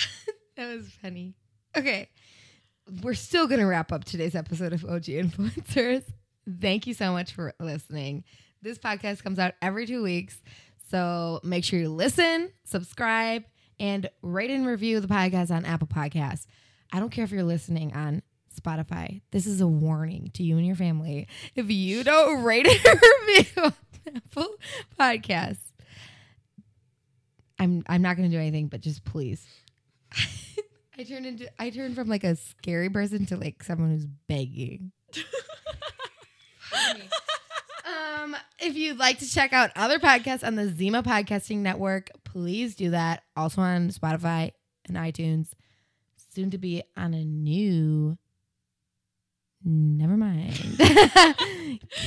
that 0.56 0.76
was 0.76 0.88
funny. 1.02 1.34
Okay. 1.76 2.08
We're 3.00 3.14
still 3.14 3.46
going 3.46 3.60
to 3.60 3.66
wrap 3.66 3.90
up 3.90 4.04
today's 4.04 4.34
episode 4.34 4.72
of 4.72 4.84
OG 4.84 5.04
Influencers. 5.04 6.04
Thank 6.60 6.86
you 6.86 6.94
so 6.94 7.12
much 7.12 7.32
for 7.32 7.54
listening. 7.58 8.24
This 8.60 8.76
podcast 8.76 9.22
comes 9.22 9.38
out 9.38 9.54
every 9.62 9.86
two 9.86 10.02
weeks. 10.02 10.42
So 10.90 11.40
make 11.42 11.64
sure 11.64 11.78
you 11.78 11.88
listen, 11.88 12.52
subscribe, 12.64 13.44
and 13.80 14.10
rate 14.20 14.50
and 14.50 14.66
review 14.66 15.00
the 15.00 15.08
podcast 15.08 15.50
on 15.50 15.64
Apple 15.64 15.86
Podcasts. 15.86 16.46
I 16.92 17.00
don't 17.00 17.10
care 17.10 17.24
if 17.24 17.30
you're 17.30 17.44
listening 17.44 17.94
on 17.94 18.22
Spotify. 18.54 19.22
This 19.30 19.46
is 19.46 19.60
a 19.62 19.66
warning 19.66 20.30
to 20.34 20.42
you 20.42 20.58
and 20.58 20.66
your 20.66 20.76
family. 20.76 21.28
If 21.54 21.70
you 21.70 22.04
don't 22.04 22.42
rate 22.42 22.66
and 22.66 23.00
review 23.26 23.72
Apple 24.14 24.54
Podcasts, 25.00 25.58
I'm 27.58 27.84
I'm 27.88 28.02
not 28.02 28.16
gonna 28.16 28.28
do 28.28 28.38
anything, 28.38 28.66
but 28.66 28.80
just 28.80 29.04
please. 29.04 29.46
I 30.98 31.04
turned 31.04 31.26
into 31.26 31.48
I 31.60 31.70
turned 31.70 31.94
from 31.94 32.08
like 32.08 32.24
a 32.24 32.36
scary 32.36 32.90
person 32.90 33.26
to 33.26 33.36
like 33.36 33.62
someone 33.62 33.90
who's 33.90 34.06
begging. 34.28 34.92
um, 38.22 38.36
if 38.58 38.76
you'd 38.76 38.98
like 38.98 39.18
to 39.20 39.30
check 39.30 39.52
out 39.52 39.70
other 39.74 39.98
podcasts 39.98 40.46
on 40.46 40.54
the 40.56 40.68
Zima 40.68 41.02
Podcasting 41.02 41.58
Network, 41.58 42.10
please 42.24 42.74
do 42.74 42.90
that. 42.90 43.22
Also 43.36 43.62
on 43.62 43.88
Spotify 43.88 44.52
and 44.86 44.96
iTunes. 44.96 45.48
Soon 46.34 46.50
to 46.50 46.58
be 46.58 46.82
on 46.96 47.14
a 47.14 47.24
new. 47.24 48.18
Never 49.64 50.16
mind. 50.16 50.76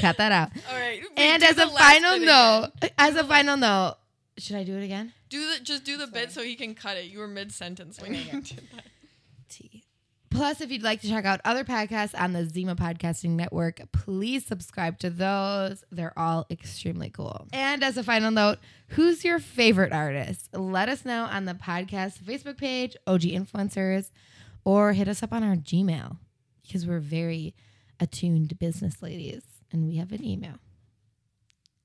Cut 0.02 0.18
that 0.18 0.32
out. 0.32 0.52
All 0.70 0.78
right. 0.78 1.02
And 1.16 1.44
as 1.44 1.58
a 1.58 1.68
final 1.70 2.20
note, 2.20 2.72
as 2.98 3.16
a 3.16 3.24
final 3.24 3.56
note, 3.56 3.96
should 4.38 4.56
I 4.56 4.64
do 4.64 4.78
it 4.78 4.84
again? 4.84 5.14
do 5.30 5.52
the 5.52 5.64
just 5.64 5.84
do 5.84 5.98
the 5.98 6.08
bit 6.08 6.32
so 6.32 6.42
he 6.42 6.56
can 6.56 6.76
cut 6.76 6.98
it. 6.98 7.06
You 7.06 7.20
were 7.20 7.28
mid 7.28 7.52
sentence 7.52 8.02
when 8.02 8.14
you 8.16 8.24
did 8.24 8.64
that. 8.76 8.86
T. 9.50 9.84
Plus, 10.30 10.60
if 10.60 10.70
you'd 10.70 10.84
like 10.84 11.00
to 11.00 11.08
check 11.08 11.24
out 11.24 11.40
other 11.46 11.64
podcasts 11.64 12.20
on 12.20 12.34
the 12.34 12.46
Zima 12.46 12.76
Podcasting 12.76 13.32
Network, 13.32 13.80
please 13.94 14.46
subscribe 14.46 15.00
to 15.00 15.10
those. 15.10 15.86
They're 15.92 16.18
all 16.18 16.46
extremely 16.52 17.10
cool. 17.10 17.48
And 17.54 17.82
as 17.82 17.96
a 17.96 18.04
final 18.04 18.32
note, 18.32 18.58
who's 18.90 19.24
your 19.24 19.40
favorite 19.40 19.94
artist? 19.94 20.50
Let 20.54 20.90
us 20.90 21.06
know 21.06 21.24
on 21.24 21.46
the 21.46 21.54
podcast 21.54 22.20
Facebook 22.20 22.58
page, 22.58 22.98
OG 23.08 23.22
Influencers, 23.22 24.12
or 24.66 24.92
hit 24.92 25.08
us 25.08 25.24
up 25.24 25.32
on 25.32 25.42
our 25.42 25.56
Gmail 25.56 26.18
because 26.64 26.86
we're 26.86 27.00
very 27.00 27.56
attuned 28.02 28.60
business 28.60 29.02
ladies 29.02 29.44
and 29.72 29.88
we 29.88 29.96
have 29.96 30.12
an 30.12 30.24
email. 30.24 30.56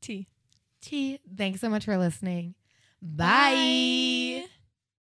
T. 0.00 0.26
T, 0.80 1.20
thanks 1.36 1.60
so 1.60 1.68
much 1.68 1.84
for 1.84 1.96
listening. 1.96 2.54
Bye. 3.02 4.44
Bye. 4.46 4.59